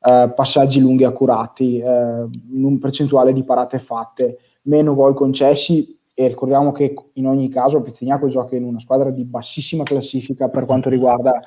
uh, 0.08 0.34
passaggi 0.34 0.80
lunghi 0.80 1.04
accurati, 1.04 1.82
uh, 1.84 2.30
un 2.52 2.80
percentuale 2.80 3.34
di 3.34 3.44
parate 3.44 3.80
fatte, 3.80 4.38
meno 4.64 4.96
gol 4.96 5.14
concessi 5.14 6.00
e 6.14 6.28
ricordiamo 6.28 6.72
che 6.72 6.94
in 7.14 7.28
ogni 7.28 7.50
caso 7.50 7.82
Pizzignaco 7.82 8.28
gioca 8.28 8.56
in 8.56 8.64
una 8.64 8.80
squadra 8.80 9.12
di 9.12 9.24
bassissima 9.24 9.84
classifica 9.84 10.50
per 10.50 10.66
quanto 10.66 10.90
riguarda 10.90 11.40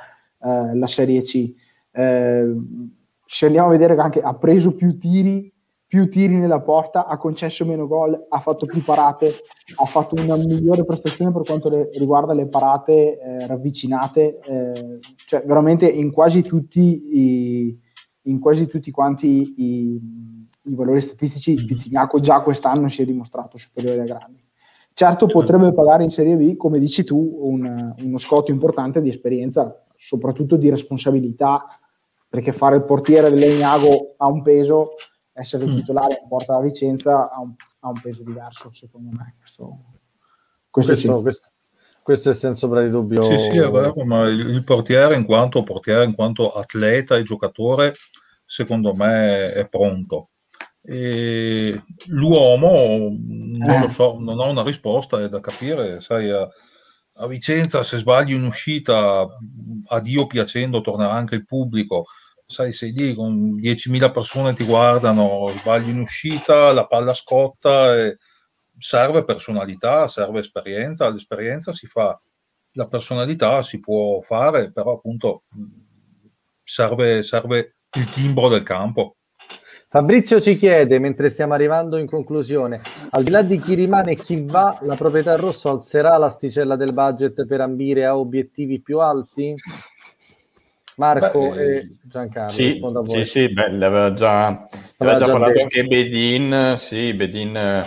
la 0.43 0.87
Serie 0.87 1.21
C. 1.21 1.53
Se 1.91 3.47
andiamo 3.47 3.67
a 3.69 3.71
vedere 3.73 3.95
che 3.95 4.01
anche 4.01 4.21
ha 4.23 4.33
preso 4.35 4.73
più 4.75 4.97
tiri, 4.97 5.53
più 5.91 6.09
tiri 6.09 6.37
nella 6.37 6.61
porta, 6.61 7.05
ha 7.05 7.17
concesso 7.17 7.65
meno 7.67 7.89
gol, 7.89 8.27
ha 8.29 8.39
fatto 8.39 8.65
più 8.65 8.81
parate, 8.81 9.33
ha 9.75 9.85
fatto 9.87 10.15
una 10.23 10.37
migliore 10.37 10.85
prestazione 10.85 11.33
per 11.33 11.43
quanto 11.43 11.69
le, 11.69 11.89
riguarda 11.99 12.33
le 12.33 12.47
parate 12.47 13.19
eh, 13.19 13.47
ravvicinate, 13.49 14.39
eh, 14.39 14.99
cioè 15.27 15.43
veramente 15.45 15.89
in 15.89 16.13
quasi 16.13 16.43
tutti 16.43 16.81
i, 16.81 17.79
in 18.31 18.39
quasi 18.39 18.67
tutti 18.67 18.91
quanti 18.91 19.55
i, 19.57 20.01
i 20.63 20.75
valori 20.75 21.01
statistici 21.01 21.55
Pizzignaco 21.65 22.21
già 22.21 22.41
quest'anno 22.41 22.89
si 22.89 23.03
è 23.03 23.05
dimostrato 23.05 23.59
superiore 23.59 24.01
ai 24.01 24.07
grandi. 24.07 24.49
Certo 24.93 25.27
potrebbe 25.27 25.73
pagare 25.73 26.05
in 26.05 26.11
Serie 26.11 26.37
B, 26.37 26.57
come 26.57 26.79
dici 26.79 27.05
tu, 27.05 27.39
un, 27.43 27.95
uno 27.99 28.19
scotto 28.19 28.51
importante 28.51 29.01
di 29.01 29.09
esperienza, 29.09 29.85
soprattutto 29.97 30.57
di 30.57 30.69
responsabilità 30.69 31.65
perché 32.29 32.53
fare 32.53 32.77
il 32.77 32.85
portiere 32.85 33.31
dell'Egnago 33.31 34.15
ha 34.19 34.27
un 34.27 34.43
peso, 34.43 34.95
essere 35.33 35.67
mm. 35.67 35.77
titolare 35.77 36.25
porta 36.29 36.55
la 36.55 36.65
licenza 36.65 37.31
ha 37.31 37.41
un, 37.41 37.53
ha 37.81 37.89
un, 37.89 38.01
peso 38.01 38.23
diverso, 38.23 38.71
secondo 38.73 39.11
me. 39.11 39.35
Questo, 39.39 39.79
questo, 40.71 40.93
questo, 40.93 41.17
sì. 41.17 41.23
questo, 41.23 41.49
questo 42.03 42.31
è 42.31 42.35
senza 42.35 42.67
ombra 42.67 42.83
di 42.83 42.91
dubbio. 42.91 43.23
Sì, 43.23 43.39
sì, 43.39 43.57
è 43.57 43.71
vero, 43.71 43.95
ma 44.05 44.29
il, 44.29 44.49
il, 44.49 44.65
portiere 44.65 45.15
in 45.17 45.25
quanto 45.25 45.63
portiere, 45.63 46.05
in 46.05 46.15
quanto 46.15 46.53
atleta 46.53 47.17
e 47.17 47.23
giocatore, 47.23 47.95
secondo 48.51 48.95
me 48.95 49.53
è 49.53 49.69
pronto. 49.69 50.31
E 50.83 51.81
l'uomo 52.09 53.17
non 53.17 53.71
eh. 53.71 53.81
lo 53.81 53.91
so, 53.91 54.19
non 54.19 54.41
ho 54.41 54.51
una 54.51 54.65
risposta, 54.65 55.23
è 55.23 55.29
da 55.29 55.39
capire, 55.39 56.01
sai, 56.01 56.31
a, 56.31 56.49
a 57.15 57.27
Vicenza 57.29 57.85
se 57.85 57.99
sbagli 57.99 58.33
un'uscita, 58.33 59.25
a 59.87 60.01
Dio 60.01 60.27
piacendo 60.27 60.81
tornerà 60.81 61.13
anche 61.13 61.37
il 61.37 61.45
pubblico, 61.45 62.07
sai, 62.45 62.73
sei 62.73 62.91
lì 62.91 63.15
con 63.15 63.55
10.000 63.55 64.11
persone 64.11 64.53
ti 64.53 64.65
guardano, 64.65 65.53
sbagli 65.55 65.91
in 65.91 66.01
uscita, 66.01 66.73
la 66.73 66.89
palla 66.89 67.15
scotta, 67.15 67.97
e 67.97 68.19
serve 68.77 69.25
personalità, 69.25 70.09
serve 70.09 70.41
esperienza, 70.41 71.09
l'esperienza 71.09 71.71
si 71.71 71.87
fa, 71.87 72.21
la 72.73 72.89
personalità 72.89 73.63
si 73.63 73.79
può 73.79 74.21
fare, 74.23 74.73
però 74.73 74.95
appunto 74.95 75.45
serve, 76.65 77.23
serve 77.23 77.77
il 77.99 78.11
timbro 78.13 78.49
del 78.49 78.63
campo. 78.63 79.17
Fabrizio 79.89 80.41
ci 80.41 80.57
chiede, 80.57 81.01
mentre 81.01 81.29
stiamo 81.29 81.55
arrivando 81.55 81.97
in 81.97 82.07
conclusione, 82.07 82.81
al 83.11 83.25
di 83.25 83.31
là 83.31 83.43
di 83.43 83.59
chi 83.59 83.75
rimane 83.75 84.13
e 84.13 84.15
chi 84.15 84.45
va, 84.47 84.79
la 84.83 84.95
proprietà 84.95 85.35
rosso 85.35 85.69
alzerà 85.69 86.17
l'asticella 86.17 86.77
del 86.77 86.93
budget 86.93 87.45
per 87.45 87.61
ambire 87.61 88.07
a 88.07 88.17
obiettivi 88.17 88.81
più 88.81 89.01
alti? 89.01 89.53
Marco 90.97 91.51
beh, 91.51 91.73
e 91.73 91.91
Giancarlo, 92.03 92.51
sì, 92.51 92.81
sì, 93.09 93.25
sì, 93.25 93.53
beh, 93.53 93.71
l'aveva 93.73 94.13
già, 94.13 94.69
l'aveva 94.99 95.19
già, 95.19 95.25
già 95.25 95.33
parlato 95.33 95.53
detto. 95.53 95.63
anche 95.63 95.85
Bedin, 95.85 96.75
sì, 96.77 97.15
Bedin 97.15 97.83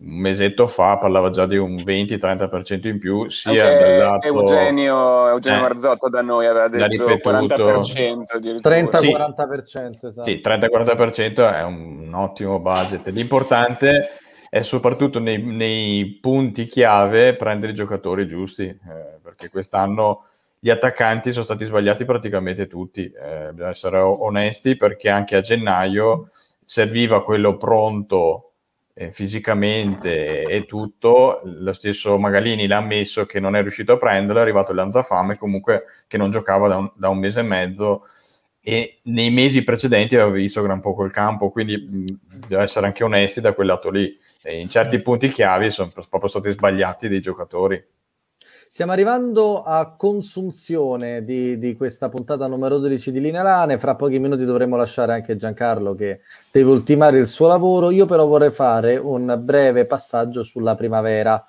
un 0.00 0.16
mesetto 0.20 0.68
fa 0.68 0.96
parlava 0.96 1.30
già 1.30 1.46
di 1.46 1.56
un 1.56 1.74
20-30% 1.74 2.86
in 2.86 2.98
più 2.98 3.28
sia 3.28 3.66
Anche 3.66 3.78
dal 3.78 3.98
lato 3.98 4.26
Eugenio, 4.28 5.28
Eugenio 5.28 5.58
eh, 5.58 5.62
Marzotto 5.62 6.08
da 6.08 6.22
noi 6.22 6.46
aveva 6.46 6.68
detto 6.68 7.04
40% 7.04 8.58
30-40% 8.62 10.06
esatto. 10.06 10.22
sì, 10.22 10.40
30-40% 10.42 11.52
è 11.52 11.62
un 11.64 12.12
ottimo 12.14 12.60
budget. 12.60 13.08
L'importante 13.08 14.10
è 14.48 14.62
soprattutto 14.62 15.18
nei, 15.18 15.42
nei 15.42 16.18
punti 16.20 16.66
chiave 16.66 17.34
prendere 17.34 17.72
i 17.72 17.74
giocatori 17.74 18.26
giusti 18.26 18.64
eh, 18.64 19.18
perché 19.20 19.50
quest'anno 19.50 20.24
gli 20.60 20.70
attaccanti 20.70 21.32
sono 21.32 21.44
stati 21.44 21.64
sbagliati 21.64 22.04
praticamente 22.04 22.66
tutti 22.66 23.04
eh, 23.04 23.50
bisogna 23.52 23.70
essere 23.70 23.98
onesti 23.98 24.76
perché 24.76 25.10
anche 25.10 25.36
a 25.36 25.40
gennaio 25.40 26.30
serviva 26.64 27.22
quello 27.22 27.56
pronto 27.56 28.47
eh, 29.00 29.12
fisicamente 29.12 30.42
e 30.42 30.66
tutto, 30.66 31.40
lo 31.44 31.72
stesso 31.72 32.18
Magalini 32.18 32.66
l'ha 32.66 32.78
ammesso 32.78 33.26
che 33.26 33.38
non 33.38 33.54
è 33.54 33.60
riuscito 33.60 33.92
a 33.92 33.96
prenderlo, 33.96 34.40
è 34.40 34.42
arrivato 34.42 34.72
il 34.72 34.76
Lanzafame 34.76 35.38
comunque 35.38 35.84
che 36.08 36.16
non 36.16 36.30
giocava 36.30 36.66
da 36.66 36.76
un, 36.78 36.90
da 36.96 37.08
un, 37.08 37.18
mese 37.18 37.38
e 37.38 37.44
mezzo 37.44 38.06
e 38.60 38.98
nei 39.04 39.30
mesi 39.30 39.62
precedenti 39.62 40.16
aveva 40.16 40.30
visto 40.30 40.62
gran 40.62 40.80
poco 40.80 41.04
il 41.04 41.12
campo, 41.12 41.50
quindi 41.50 41.76
mh, 41.76 42.04
bisogna 42.38 42.64
essere 42.64 42.86
anche 42.86 43.04
onesti 43.04 43.40
da 43.40 43.52
quel 43.52 43.68
lato 43.68 43.88
lì. 43.88 44.18
E 44.42 44.58
in 44.58 44.68
certi 44.68 45.00
punti 45.00 45.28
chiavi 45.28 45.70
sono 45.70 45.92
proprio 46.10 46.28
stati 46.28 46.50
sbagliati 46.50 47.08
dei 47.08 47.20
giocatori. 47.20 47.82
Stiamo 48.70 48.92
arrivando 48.92 49.62
a 49.62 49.94
consunzione 49.96 51.24
di, 51.24 51.58
di, 51.58 51.74
questa 51.74 52.10
puntata 52.10 52.46
numero 52.46 52.76
12 52.78 53.10
di 53.10 53.18
Linea 53.18 53.42
Lane. 53.42 53.78
Fra 53.78 53.94
pochi 53.94 54.18
minuti 54.18 54.44
dovremo 54.44 54.76
lasciare 54.76 55.14
anche 55.14 55.36
Giancarlo 55.36 55.94
che 55.94 56.20
deve 56.52 56.70
ultimare 56.70 57.16
il 57.16 57.26
suo 57.26 57.46
lavoro. 57.46 57.90
Io 57.90 58.04
però 58.04 58.26
vorrei 58.26 58.50
fare 58.50 58.98
un 58.98 59.40
breve 59.42 59.86
passaggio 59.86 60.42
sulla 60.42 60.74
primavera 60.74 61.42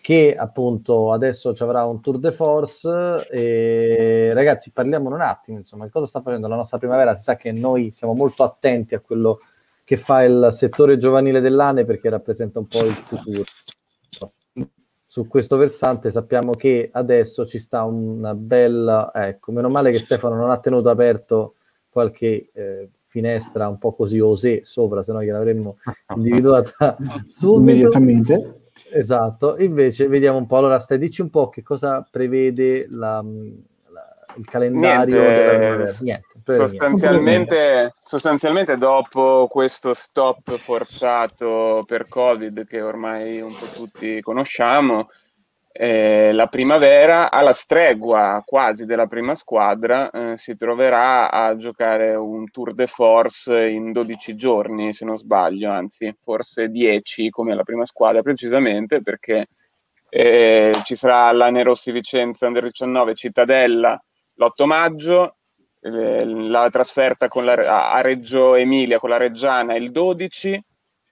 che 0.00 0.36
appunto 0.36 1.10
adesso 1.12 1.52
ci 1.52 1.64
avrà 1.64 1.84
un 1.84 2.00
tour 2.00 2.18
de 2.18 2.30
force 2.30 3.26
e 3.28 4.32
ragazzi 4.32 4.72
parliamo 4.72 5.08
un 5.08 5.20
attimo 5.20 5.58
insomma 5.58 5.88
cosa 5.90 6.06
sta 6.06 6.20
facendo 6.20 6.48
la 6.48 6.56
nostra 6.56 6.78
primavera 6.78 7.14
si 7.14 7.22
sa 7.22 7.36
che 7.36 7.52
noi 7.52 7.92
siamo 7.92 8.12
molto 8.12 8.42
attenti 8.42 8.96
a 8.96 9.00
quello 9.00 9.38
che 9.84 9.96
fa 9.96 10.24
il 10.24 10.48
settore 10.50 10.96
giovanile 10.96 11.40
dell'ANE 11.40 11.84
perché 11.84 12.10
rappresenta 12.10 12.58
un 12.58 12.66
po' 12.66 12.82
il 12.82 12.94
futuro 12.94 13.44
su 15.12 15.26
questo 15.28 15.58
versante 15.58 16.10
sappiamo 16.10 16.54
che 16.54 16.88
adesso 16.90 17.44
ci 17.44 17.58
sta 17.58 17.84
una 17.84 18.34
bella, 18.34 19.10
ecco, 19.12 19.52
meno 19.52 19.68
male 19.68 19.90
che 19.90 19.98
Stefano 19.98 20.36
non 20.36 20.48
ha 20.48 20.58
tenuto 20.58 20.88
aperto 20.88 21.56
qualche 21.90 22.48
eh, 22.50 22.88
finestra 23.08 23.68
un 23.68 23.76
po' 23.76 23.92
così 23.92 24.18
osè 24.20 24.60
sopra, 24.62 25.02
se 25.02 25.12
no 25.12 25.22
gliel'avremmo 25.22 25.76
individuata 26.16 26.96
subito. 27.28 27.60
Immediatamente. 27.60 28.60
Esatto, 28.90 29.58
invece 29.58 30.08
vediamo 30.08 30.38
un 30.38 30.46
po', 30.46 30.56
allora 30.56 30.78
stai 30.78 30.96
dici 30.96 31.20
un 31.20 31.28
po' 31.28 31.50
che 31.50 31.62
cosa 31.62 32.08
prevede 32.10 32.86
la, 32.88 33.22
la, 33.22 34.16
il 34.38 34.46
calendario 34.46 35.20
Niente, 35.20 35.94
Niente. 36.00 36.31
Sostanzialmente, 36.44 37.94
sostanzialmente 38.04 38.76
dopo 38.76 39.46
questo 39.48 39.94
stop 39.94 40.56
forzato 40.58 41.80
per 41.86 42.08
Covid 42.08 42.66
che 42.66 42.80
ormai 42.80 43.40
un 43.40 43.52
po' 43.52 43.66
tutti 43.74 44.20
conosciamo, 44.20 45.08
eh, 45.74 46.32
la 46.32 46.48
primavera, 46.48 47.30
alla 47.30 47.54
stregua 47.54 48.42
quasi 48.44 48.84
della 48.84 49.06
prima 49.06 49.34
squadra, 49.34 50.10
eh, 50.10 50.36
si 50.36 50.56
troverà 50.56 51.30
a 51.30 51.56
giocare 51.56 52.14
un 52.14 52.50
tour 52.50 52.74
de 52.74 52.86
force 52.86 53.68
in 53.68 53.90
12 53.92 54.36
giorni, 54.36 54.92
se 54.92 55.06
non 55.06 55.16
sbaglio, 55.16 55.70
anzi 55.70 56.14
forse 56.20 56.68
10 56.68 57.30
come 57.30 57.54
la 57.54 57.62
prima 57.62 57.86
squadra 57.86 58.20
precisamente, 58.20 59.02
perché 59.02 59.46
eh, 60.10 60.78
ci 60.84 60.94
sarà 60.94 61.32
la 61.32 61.48
Nerossi 61.48 61.90
Vicenza 61.90 62.46
Under 62.46 62.64
19 62.64 63.14
Cittadella 63.14 63.98
l'8 64.34 64.64
maggio, 64.66 65.36
la 65.82 66.70
trasferta 66.70 67.28
la, 67.42 67.90
a 67.90 68.00
Reggio 68.02 68.54
Emilia 68.54 68.98
con 68.98 69.10
la 69.10 69.16
Reggiana 69.16 69.74
il 69.74 69.90
12, 69.90 70.62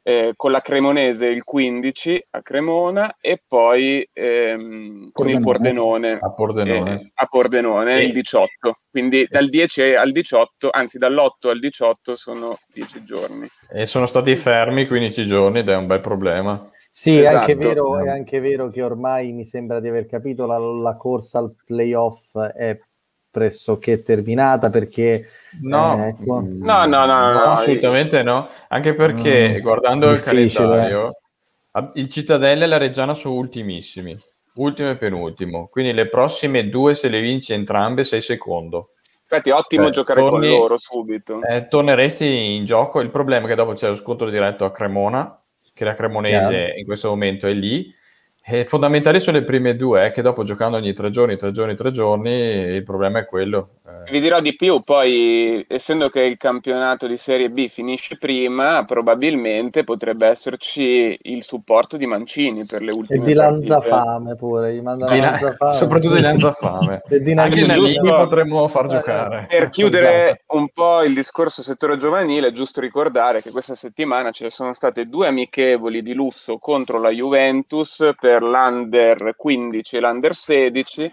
eh, 0.03 0.33
con 0.35 0.51
la 0.51 0.61
Cremonese 0.61 1.27
il 1.27 1.45
15 1.45 2.27
a 2.31 2.43
Cremona 2.43 3.17
e 3.21 3.43
poi 3.47 4.09
ehm, 4.13 5.11
con 5.13 5.29
il 5.29 5.41
Pordenone 5.41 6.19
a 6.21 6.33
Pordenone, 6.33 6.93
eh, 6.93 7.11
a 7.15 7.27
Pordenone 7.27 8.03
il 8.03 8.13
18. 8.13 8.77
Quindi 8.91 9.27
dal 9.29 9.49
10 9.49 9.95
al 9.95 10.13
18, 10.13 10.71
anzi 10.71 10.99
dall'8 10.99 11.49
al 11.49 11.59
18 11.59 12.15
sono 12.15 12.57
10 12.73 13.05
giorni. 13.05 13.47
E 13.71 13.87
sono 13.87 14.07
stati 14.07 14.35
fermi 14.37 14.87
15 14.87 15.27
giorni 15.27 15.59
ed 15.61 15.69
è 15.69 15.77
un 15.77 15.87
bel 15.87 16.01
problema. 16.01 16.71
Sì, 16.93 17.19
esatto. 17.19 17.37
è, 17.37 17.39
anche 17.39 17.55
vero, 17.55 17.99
è 18.05 18.09
anche 18.09 18.41
vero 18.41 18.69
che 18.69 18.83
ormai 18.83 19.33
mi 19.33 19.45
sembra 19.45 19.79
di 19.79 19.89
aver 19.89 20.07
capito 20.07 20.47
la, 20.47 20.59
la 20.59 20.97
corsa 20.97 21.39
al 21.39 21.55
playoff 21.65 22.37
è 22.37 22.77
pressoché 23.31 24.03
terminata 24.03 24.71
perché 24.71 25.29
no, 25.63 26.05
eh, 26.05 26.09
ecco... 26.09 26.41
no, 26.45 26.85
no, 26.85 26.87
no, 26.87 27.07
no, 27.07 27.33
no, 27.33 27.43
assolutamente 27.53 28.23
no. 28.23 28.49
Anche 28.69 28.95
perché 28.95 29.57
mm, 29.59 29.61
guardando 29.61 30.11
il 30.11 30.21
calendario 30.23 31.15
il 31.95 32.09
Cittadella 32.09 32.65
e 32.65 32.69
la 32.69 32.79
Reggiana 32.79 33.15
sono 33.15 33.35
ultimissimi 33.35 34.19
ultimo 34.55 34.91
e 34.91 34.97
penultimo. 34.97 35.69
Quindi 35.69 35.93
le 35.93 36.09
prossime 36.09 36.69
due 36.69 36.95
se 36.95 37.09
le 37.09 37.21
vinci 37.21 37.53
entrambe 37.53 38.05
sei 38.05 38.21
secondo. 38.21 38.93
Infatti 39.23 39.51
ottimo 39.51 39.85
Beh, 39.85 39.91
giocare 39.91 40.21
torni, 40.21 40.49
con 40.49 40.59
loro 40.59 40.77
subito. 40.77 41.41
eh, 41.43 41.69
torneresti 41.69 42.55
in 42.55 42.65
gioco. 42.65 43.01
Il 43.01 43.11
problema 43.11 43.47
è 43.47 43.49
che 43.49 43.55
dopo 43.55 43.73
c'è 43.73 43.89
lo 43.89 43.95
scontro 43.95 44.29
diretto 44.29 44.65
a 44.65 44.73
Cremona 44.73 45.41
che 45.73 45.85
la 45.85 45.95
Cremonese 45.95 46.53
yeah. 46.53 46.77
in 46.77 46.85
questo 46.85 47.09
momento 47.09 47.47
è 47.47 47.53
lì 47.53 47.95
e 48.51 48.65
fondamentali 48.65 49.21
sono 49.21 49.39
le 49.39 49.45
prime 49.45 49.77
due, 49.77 50.07
eh, 50.07 50.11
che 50.11 50.23
dopo 50.23 50.43
giocando 50.43 50.77
ogni 50.77 50.93
tre 50.93 51.11
giorni, 51.11 51.37
tre 51.37 51.53
giorni, 51.53 51.77
tre 51.77 51.93
giorni, 51.93 52.33
il 52.33 52.83
problema 52.83 53.21
è 53.21 53.25
quello. 53.25 53.69
Eh. 53.87 54.11
Vi 54.11 54.21
dirò 54.21 54.41
di 54.41 54.57
più, 54.57 54.83
poi 54.83 55.65
essendo 55.69 56.09
che 56.09 56.23
il 56.23 56.37
campionato 56.37 57.07
di 57.07 57.17
Serie 57.17 57.51
B 57.51 57.69
finisce 57.69 58.17
prima, 58.19 58.85
probabilmente 58.85 59.85
potrebbe 59.85 60.27
esserci 60.27 61.17
il 61.23 61.45
supporto 61.45 61.97
di 61.97 62.07
Mancini 62.07 62.65
per 62.67 62.83
le 62.83 62.93
ultime 62.93 63.23
E 63.23 63.27
di 63.27 63.35
Lanzafame 63.35 64.35
pure, 64.35 64.75
gli 64.75 64.81
manda 64.81 65.09
di 65.09 65.21
Lanzafame. 65.21 65.73
Soprattutto 65.73 66.15
di 66.15 66.21
Lanzafame. 66.21 67.03
e 67.09 67.21
di 67.21 67.33
Anche 67.33 67.67
giusto, 67.69 68.03
potremmo 68.03 68.67
far 68.67 68.89
giocare. 68.89 69.47
Per 69.49 69.69
chiudere 69.69 70.31
esatto. 70.31 70.57
un 70.57 70.69
po' 70.75 71.03
il 71.03 71.15
discorso 71.15 71.63
settore 71.63 71.97
giovanile, 71.97 72.49
è 72.49 72.53
giusto 72.53 72.81
ricordare 72.81 73.43
che 73.43 73.51
questa 73.51 73.77
settimana 73.77 74.33
ci 74.33 74.49
sono 74.51 74.73
state 74.73 75.07
due 75.07 75.29
amichevoli 75.29 76.03
di 76.03 76.15
lusso 76.15 76.59
contro 76.59 76.99
la 76.99 77.11
Juventus 77.11 78.11
per 78.19 78.40
per 78.41 78.43
l'Under 78.43 79.35
15 79.37 79.97
e 79.97 80.01
l'Under 80.01 80.35
16 80.35 81.13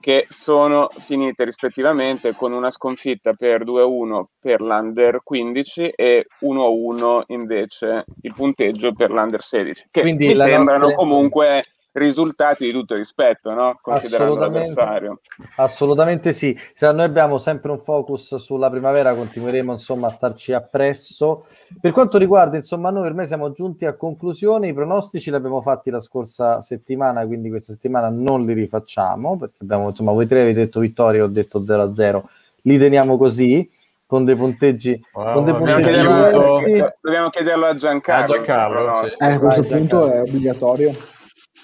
che 0.00 0.26
sono 0.28 0.86
finite 0.90 1.44
rispettivamente 1.44 2.32
con 2.34 2.52
una 2.52 2.70
sconfitta 2.70 3.32
per 3.32 3.64
2-1 3.64 4.24
per 4.38 4.60
l'Under 4.60 5.20
15 5.24 5.88
e 5.88 6.26
1-1 6.42 7.22
invece 7.28 8.04
il 8.22 8.32
punteggio 8.32 8.92
per 8.92 9.10
l'Under 9.10 9.42
16 9.42 9.88
che 9.90 10.00
Quindi 10.02 10.28
mi 10.28 10.36
sembrano 10.36 10.86
nostra... 10.86 10.94
comunque 10.94 11.62
risultati 11.92 12.66
di 12.66 12.72
tutto 12.72 12.94
rispetto, 12.94 13.52
no? 13.52 13.78
considerando 13.80 14.34
assolutamente, 14.34 14.74
l'avversario. 14.74 15.20
Assolutamente 15.56 16.32
sì. 16.32 16.56
Se 16.74 16.90
noi 16.92 17.04
abbiamo 17.04 17.38
sempre 17.38 17.70
un 17.70 17.78
focus 17.78 18.36
sulla 18.36 18.70
primavera, 18.70 19.14
continueremo 19.14 19.72
insomma 19.72 20.08
a 20.08 20.10
starci 20.10 20.52
appresso. 20.52 21.44
Per 21.80 21.92
quanto 21.92 22.18
riguarda 22.18 22.56
insomma 22.56 22.90
noi 22.90 23.06
ormai 23.06 23.26
siamo 23.26 23.52
giunti 23.52 23.84
a 23.84 23.94
conclusione, 23.94 24.68
i 24.68 24.74
pronostici 24.74 25.30
li 25.30 25.36
abbiamo 25.36 25.60
fatti 25.60 25.90
la 25.90 26.00
scorsa 26.00 26.62
settimana, 26.62 27.26
quindi 27.26 27.48
questa 27.48 27.72
settimana 27.72 28.08
non 28.10 28.44
li 28.44 28.52
rifacciamo, 28.52 29.36
perché 29.36 29.56
abbiamo 29.60 29.88
insomma 29.88 30.12
voi 30.12 30.26
tre 30.26 30.42
avete 30.42 30.60
detto 30.60 30.80
vittoria, 30.80 31.24
ho 31.24 31.28
detto 31.28 31.60
0-0, 31.60 32.22
li 32.62 32.78
teniamo 32.78 33.16
così 33.16 33.68
con 34.06 34.24
dei 34.24 34.36
punteggi, 34.36 35.04
wow, 35.12 35.34
con 35.34 35.44
dei 35.44 35.52
dobbiamo, 35.52 35.74
punteggi 35.74 35.98
chiederlo, 36.00 36.94
dobbiamo 37.00 37.28
chiederlo 37.28 37.66
a 37.66 37.74
Giancarlo. 37.74 38.24
A 38.24 38.36
Giancarlo 38.36 39.06
sì. 39.06 39.16
eh, 39.18 39.26
a 39.26 39.38
questo 39.38 39.60
Vai, 39.60 39.70
punto 39.70 40.00
Giancarlo. 40.00 40.12
è 40.12 40.28
obbligatorio. 40.28 40.92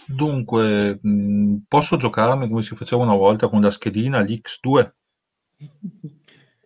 Dunque, 0.07 0.99
mh, 1.01 1.57
posso 1.69 1.97
giocarmi 1.97 2.49
come 2.49 2.63
si 2.63 2.75
faceva 2.75 3.03
una 3.03 3.17
volta 3.17 3.49
con 3.49 3.61
la 3.61 3.71
schedina, 3.71 4.21
l'X2? 4.21 4.91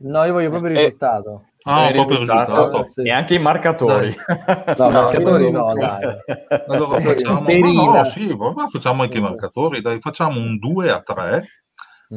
No, 0.01 0.25
io 0.25 0.33
voglio 0.33 0.51
proprio 0.51 0.71
il 0.73 0.79
eh, 0.79 0.85
risultato. 0.85 1.45
Ah, 1.63 1.91
proprio 1.93 2.21
il 2.21 2.29
risultato. 2.29 2.87
Sì. 2.89 3.03
E 3.03 3.11
anche 3.11 3.35
i 3.35 3.39
marcatori. 3.39 4.15
No, 4.79 4.89
no, 4.89 4.91
marcatori 4.91 5.51
no, 5.51 5.75
dai. 5.75 6.17
Allora 6.69 7.01
facciamo, 7.01 7.41
no, 7.41 7.93
no, 7.93 8.05
sì, 8.07 8.37
facciamo 8.71 9.03
anche 9.03 9.19
i 9.19 9.21
marcatori, 9.21 9.81
dai, 9.81 10.01
facciamo 10.01 10.39
un 10.39 10.59
2 10.59 10.91
a 10.91 11.03
3 11.03 11.45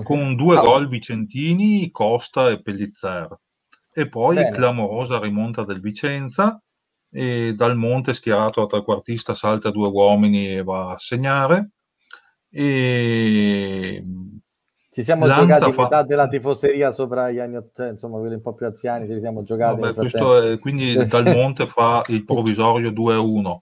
con 0.03 0.35
due 0.35 0.57
gol 0.57 0.87
vicentini, 0.87 1.91
Costa 1.91 2.49
e 2.49 2.61
Pellizzer. 2.61 3.27
E 3.93 4.07
poi 4.07 4.35
Bene. 4.35 4.51
clamorosa 4.51 5.19
rimonta 5.19 5.65
del 5.65 5.81
Vicenza 5.81 6.61
e 7.11 7.53
dal 7.53 7.75
monte 7.75 8.13
schierato 8.13 8.61
a 8.61 8.67
trequartista 8.67 9.33
salta 9.33 9.69
due 9.69 9.89
uomini 9.89 10.55
e 10.55 10.63
va 10.63 10.91
a 10.93 10.99
segnare. 10.99 11.71
E 12.49 14.03
ci 14.93 15.03
siamo 15.03 15.25
Lanza 15.25 15.41
giocati 15.41 15.71
fa... 15.71 15.81
metà 15.83 16.03
della 16.03 16.27
tifoseria 16.27 16.91
sopra 16.91 17.31
gli 17.31 17.39
anni 17.39 17.55
80, 17.55 17.93
insomma, 17.93 18.19
quelli 18.19 18.35
un 18.35 18.41
po' 18.41 18.53
più 18.53 18.65
anziani, 18.65 19.07
ci 19.07 19.19
siamo 19.19 19.41
giocati. 19.43 19.79
Vabbè, 19.79 20.51
è, 20.51 20.59
quindi 20.59 20.93
dal 21.07 21.33
Monte 21.33 21.65
fa 21.65 22.03
il 22.07 22.25
provvisorio 22.25 22.91
2-1. 22.91 23.57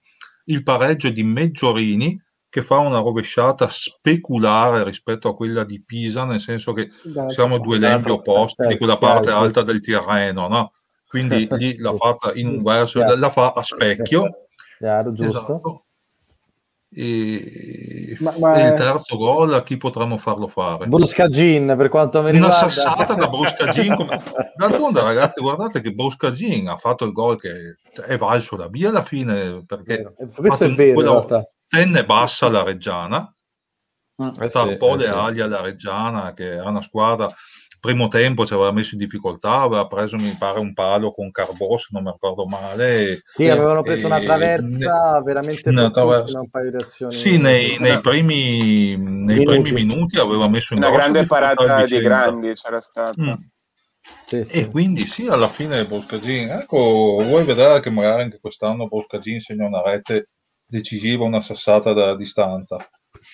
Il 0.45 0.63
pareggio 0.63 1.09
di 1.09 1.21
Meggiorini 1.21 2.19
che 2.49 2.63
fa 2.63 2.77
una 2.77 2.99
rovesciata 2.99 3.67
speculare 3.69 4.83
rispetto 4.83 5.29
a 5.29 5.35
quella 5.35 5.63
di 5.63 5.83
Pisa, 5.83 6.25
nel 6.25 6.39
senso 6.39 6.73
che 6.73 6.89
siamo 7.27 7.59
due 7.59 7.77
lembi 7.77 8.09
opposti 8.09 8.65
di 8.65 8.75
quella 8.75 8.97
parte 8.97 9.29
alta 9.29 9.61
del 9.61 9.81
Tirreno, 9.81 10.47
no? 10.47 10.71
Quindi 11.09 11.47
lì 11.57 11.77
l'ha 11.77 11.93
fatta 11.93 12.31
in 12.35 12.47
un 12.47 12.63
verso, 12.63 13.03
la 13.03 13.29
fa 13.29 13.49
a 13.49 13.63
specchio. 13.63 14.45
Chiaro, 14.77 15.11
giusto. 15.11 15.39
Esatto. 15.39 15.83
E, 16.91 18.17
ma, 18.19 18.33
ma 18.39 18.55
e 18.55 18.67
il 18.69 18.73
terzo 18.73 19.15
gol 19.15 19.53
a 19.53 19.61
chi 19.61 19.77
potremmo 19.77 20.17
farlo 20.17 20.47
fare? 20.47 20.87
Bruscagin 20.87 21.75
per 21.77 21.89
quanto 21.89 22.21
mi 22.23 22.31
riguarda. 22.31 22.57
Una 22.61 22.69
sassata 22.69 23.13
da 23.13 23.27
Bruscagin. 23.27 23.95
Come... 23.95 24.21
D'altronde 24.57 25.01
ragazzi 25.01 25.39
guardate 25.39 25.81
che 25.81 25.91
Bruscagin 25.91 26.67
ha 26.67 26.77
fatto 26.77 27.05
il 27.05 27.11
gol 27.11 27.39
che 27.39 27.77
è 28.07 28.17
valso 28.17 28.55
da 28.55 28.67
via 28.67 28.89
alla 28.89 29.03
fine 29.03 29.63
perché 29.65 30.15
questo 30.35 30.65
è 30.65 30.73
vero 30.73 31.25
tenne 31.67 32.05
bassa 32.05 32.49
la 32.49 32.63
Reggiana 32.63 33.31
eh, 34.17 34.49
tappò 34.49 34.97
sì, 34.97 35.03
le 35.03 35.05
eh, 35.05 35.09
ali 35.09 35.41
alla 35.41 35.61
Reggiana 35.61 36.33
che 36.33 36.57
ha 36.57 36.67
una 36.67 36.81
squadra 36.81 37.31
primo 37.79 38.07
tempo 38.07 38.45
ci 38.45 38.53
aveva 38.53 38.71
messo 38.71 38.95
in 38.95 38.99
difficoltà, 38.99 39.61
aveva 39.61 39.87
preso 39.87 40.17
mi 40.17 40.35
pare 40.37 40.59
un 40.59 40.73
palo 40.73 41.11
con 41.11 41.31
Carbò 41.31 41.77
se 41.77 41.87
non 41.91 42.03
mi 42.03 42.11
ricordo 42.11 42.45
male. 42.45 43.21
Sì, 43.23 43.45
e, 43.45 43.49
avevano 43.49 43.81
preso 43.81 44.07
una 44.07 44.19
traversa 44.19 45.13
ne, 45.13 45.23
veramente 45.23 45.69
una 45.69 45.89
traversa. 45.89 46.39
un 46.39 46.49
paio 46.49 46.71
di 46.71 46.77
azioni. 46.77 47.13
Sì, 47.13 47.37
nei, 47.37 47.77
nei, 47.79 47.99
primi, 47.99 48.95
nei 48.97 49.39
minuti. 49.39 49.43
primi, 49.43 49.71
minuti. 49.71 50.17
aveva 50.19 50.47
messo 50.47 50.73
in 50.73 50.83
una 50.83 50.91
grande 50.91 51.25
parata 51.25 51.85
di 51.85 51.99
grandi 51.99 52.53
c'era 52.53 52.81
stata. 52.81 53.21
Mm. 53.21 53.33
Sì, 54.25 54.43
sì. 54.43 54.59
E 54.59 54.67
quindi 54.67 55.05
sì, 55.05 55.27
alla 55.27 55.49
fine 55.49 55.85
Boscagin, 55.85 56.49
ecco, 56.51 56.77
vuoi 56.77 57.43
vedere 57.45 57.79
che 57.79 57.89
magari 57.89 58.23
anche 58.23 58.39
quest'anno 58.39 58.87
Boscagin 58.87 59.39
segna 59.39 59.65
una 59.65 59.81
rete 59.81 60.29
decisiva, 60.65 61.23
una 61.23 61.41
sassata 61.41 61.93
da 61.93 62.15
distanza. 62.15 62.77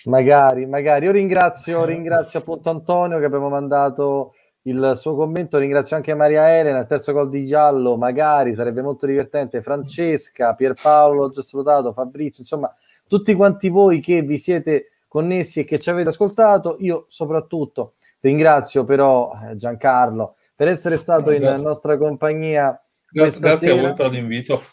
Magari, 0.06 0.66
magari. 0.66 1.06
Io 1.06 1.12
ringrazio, 1.12 1.84
ringrazio 1.84 2.40
appunto 2.40 2.70
Antonio 2.70 3.20
che 3.20 3.26
abbiamo 3.26 3.50
mandato 3.50 4.35
il 4.68 4.94
suo 4.96 5.16
commento, 5.16 5.58
ringrazio 5.58 5.96
anche 5.96 6.14
Maria 6.14 6.58
Elena, 6.58 6.80
il 6.80 6.88
terzo 6.88 7.14
gol 7.14 7.30
di 7.30 7.46
Giallo, 7.46 7.98
magari 7.98 8.54
sarebbe 8.56 8.82
molto 8.82 9.06
divertente, 9.06 9.62
Francesca, 9.62 10.54
Pierpaolo, 10.56 11.30
già 11.30 11.42
salutato, 11.42 11.94
Fabrizio, 11.94 12.42
insomma 12.42 12.74
tutti 13.08 13.34
quanti 13.36 13.70
voi 13.70 14.00
che 14.00 14.22
vi 14.24 14.38
siete 14.38 14.92
connessi 15.08 15.62
e 15.62 15.64
che 15.66 15.78
ci 15.78 15.90
avete 15.90 16.10
ascoltato, 16.10 16.78
io 16.80 17.06
soprattutto 17.10 17.94
ringrazio 18.22 18.84
però 18.84 19.32
eh, 19.44 19.56
Giancarlo 19.56 20.36
per 20.56 20.68
essere 20.68 20.98
stato 20.98 21.32
in 21.32 21.44
nostra 21.62 21.98
compagnia. 21.98 22.80
Grazie, 23.08 23.40
grazie 23.40 23.72
a 23.72 23.76
voi 23.76 23.94
per 23.94 24.10
l'invito. 24.10 24.64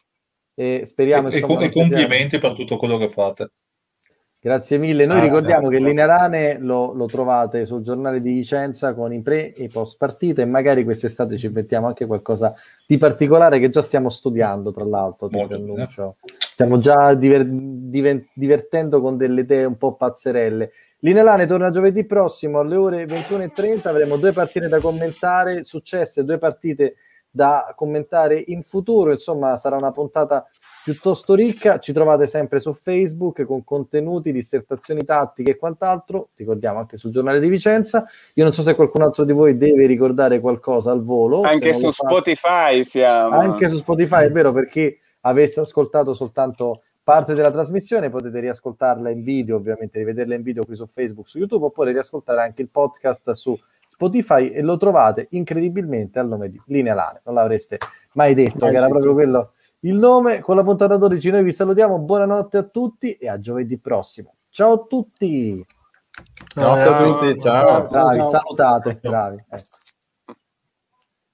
E 0.55 0.82
speriamo 0.84 1.28
e, 1.28 1.34
insomma, 1.34 1.61
e 1.61 1.70
complimenti 1.70 2.38
sia... 2.38 2.40
per 2.40 2.55
tutto 2.55 2.76
quello 2.76 2.99
che 2.99 3.09
fate. 3.09 3.51
Grazie 4.45 4.76
mille. 4.76 5.07
Noi 5.07 5.18
ah, 5.18 5.22
ricordiamo 5.22 5.68
che 5.68 5.78
Linearane 5.78 6.59
lo, 6.59 6.93
lo, 6.95 7.07
trovate 7.07 7.64
sul 7.64 7.80
giornale 7.80 8.20
di 8.20 8.32
Vicenza 8.32 8.93
con 8.93 9.12
i 9.12 9.22
pre 9.22 9.55
e 9.55 9.68
post 9.68 9.97
partita 9.99 10.43
e 10.43 10.47
magari 10.47 10.82
quest'estate 10.82 11.38
ci 11.38 11.47
inventiamo 11.47 11.86
anche 11.86 12.07
qualcosa 12.07 12.53
di 12.84 12.99
particolare 12.99 13.61
che 13.61 13.68
già 13.68 13.82
stiamo 13.82 14.09
studiando, 14.09 14.72
tra 14.72 14.84
l'altro. 14.84 15.28
annuncio. 15.32 16.16
Stiamo 16.26 16.78
già 16.78 17.14
diver- 17.14 17.47
diver- 17.47 18.26
divertendo 18.34 19.01
con 19.01 19.16
delle 19.16 19.43
idee 19.43 19.64
un 19.64 19.76
po' 19.76 19.95
pazzerelle. 19.95 20.72
Linearane 20.99 21.47
torna 21.47 21.70
giovedì 21.70 22.05
prossimo 22.05 22.59
alle 22.59 22.74
ore 22.74 23.05
21.30. 23.05 23.86
Avremo 23.86 24.16
due 24.16 24.32
partite 24.32 24.66
da 24.66 24.80
commentare, 24.80 25.62
successe, 25.62 26.24
due 26.24 26.38
partite 26.38 26.97
da 27.30 27.72
commentare 27.76 28.43
in 28.49 28.64
futuro. 28.64 29.12
Insomma, 29.12 29.57
sarà 29.57 29.76
una 29.76 29.93
puntata 29.93 30.49
piuttosto 30.82 31.34
ricca. 31.34 31.78
Ci 31.78 31.92
trovate 31.92 32.26
sempre 32.26 32.60
su 32.60 32.72
Facebook 32.72 33.44
con 33.44 33.64
contenuti, 33.64 34.32
dissertazioni 34.32 35.04
tattiche 35.04 35.52
e 35.52 35.56
quant'altro. 35.56 36.30
Ricordiamo 36.34 36.78
anche 36.78 36.96
sul 36.96 37.10
giornale 37.10 37.40
di 37.40 37.48
Vicenza. 37.48 38.06
Io 38.34 38.44
non 38.44 38.52
so 38.52 38.62
se 38.62 38.74
qualcun 38.74 39.02
altro 39.02 39.24
di 39.24 39.32
voi 39.32 39.56
deve 39.56 39.86
ricordare 39.86 40.40
qualcosa 40.40 40.90
al 40.90 41.02
volo. 41.02 41.42
Anche 41.42 41.74
su 41.74 41.90
Spotify 41.90 42.84
siamo. 42.84 43.36
Anche 43.36 43.68
su 43.68 43.76
Spotify, 43.76 44.24
è 44.24 44.30
vero, 44.30 44.52
perché 44.52 44.98
avesse 45.22 45.60
ascoltato 45.60 46.14
soltanto 46.14 46.82
parte 47.02 47.34
della 47.34 47.50
trasmissione 47.50 48.10
potete 48.10 48.38
riascoltarla 48.40 49.10
in 49.10 49.22
video, 49.22 49.56
ovviamente 49.56 49.98
rivederla 49.98 50.34
in 50.34 50.42
video 50.42 50.64
qui 50.64 50.76
su 50.76 50.86
Facebook, 50.86 51.28
su 51.28 51.38
YouTube, 51.38 51.64
oppure 51.66 51.92
riascoltare 51.92 52.42
anche 52.42 52.62
il 52.62 52.68
podcast 52.68 53.32
su 53.32 53.58
Spotify 53.88 54.50
e 54.50 54.62
lo 54.62 54.76
trovate 54.76 55.26
incredibilmente 55.30 56.18
al 56.18 56.28
nome 56.28 56.48
di 56.48 56.60
Linea 56.66 56.94
Lane. 56.94 57.20
Non 57.24 57.34
l'avreste 57.34 57.78
mai 58.12 58.34
detto, 58.34 58.66
che 58.66 58.76
era 58.76 58.86
proprio 58.86 59.12
quello 59.12 59.52
il 59.84 59.94
nome 59.94 60.40
con 60.40 60.56
la 60.56 60.62
puntata 60.62 60.96
12. 60.96 61.30
Noi 61.30 61.42
vi 61.44 61.52
salutiamo, 61.52 61.98
buonanotte 61.98 62.56
a 62.56 62.62
tutti 62.64 63.12
e 63.14 63.28
a 63.28 63.38
giovedì 63.38 63.78
prossimo. 63.78 64.34
Ciao 64.48 64.72
a 64.72 64.84
tutti! 64.88 65.64
Ciao, 66.54 66.76
ciao 66.76 66.92
a 66.92 67.18
tutti, 67.18 67.40
ciao. 67.40 67.88
Bravi, 67.88 68.22
salutate, 68.24 68.98
bravi. 69.00 69.44
Ecco. 69.48 69.81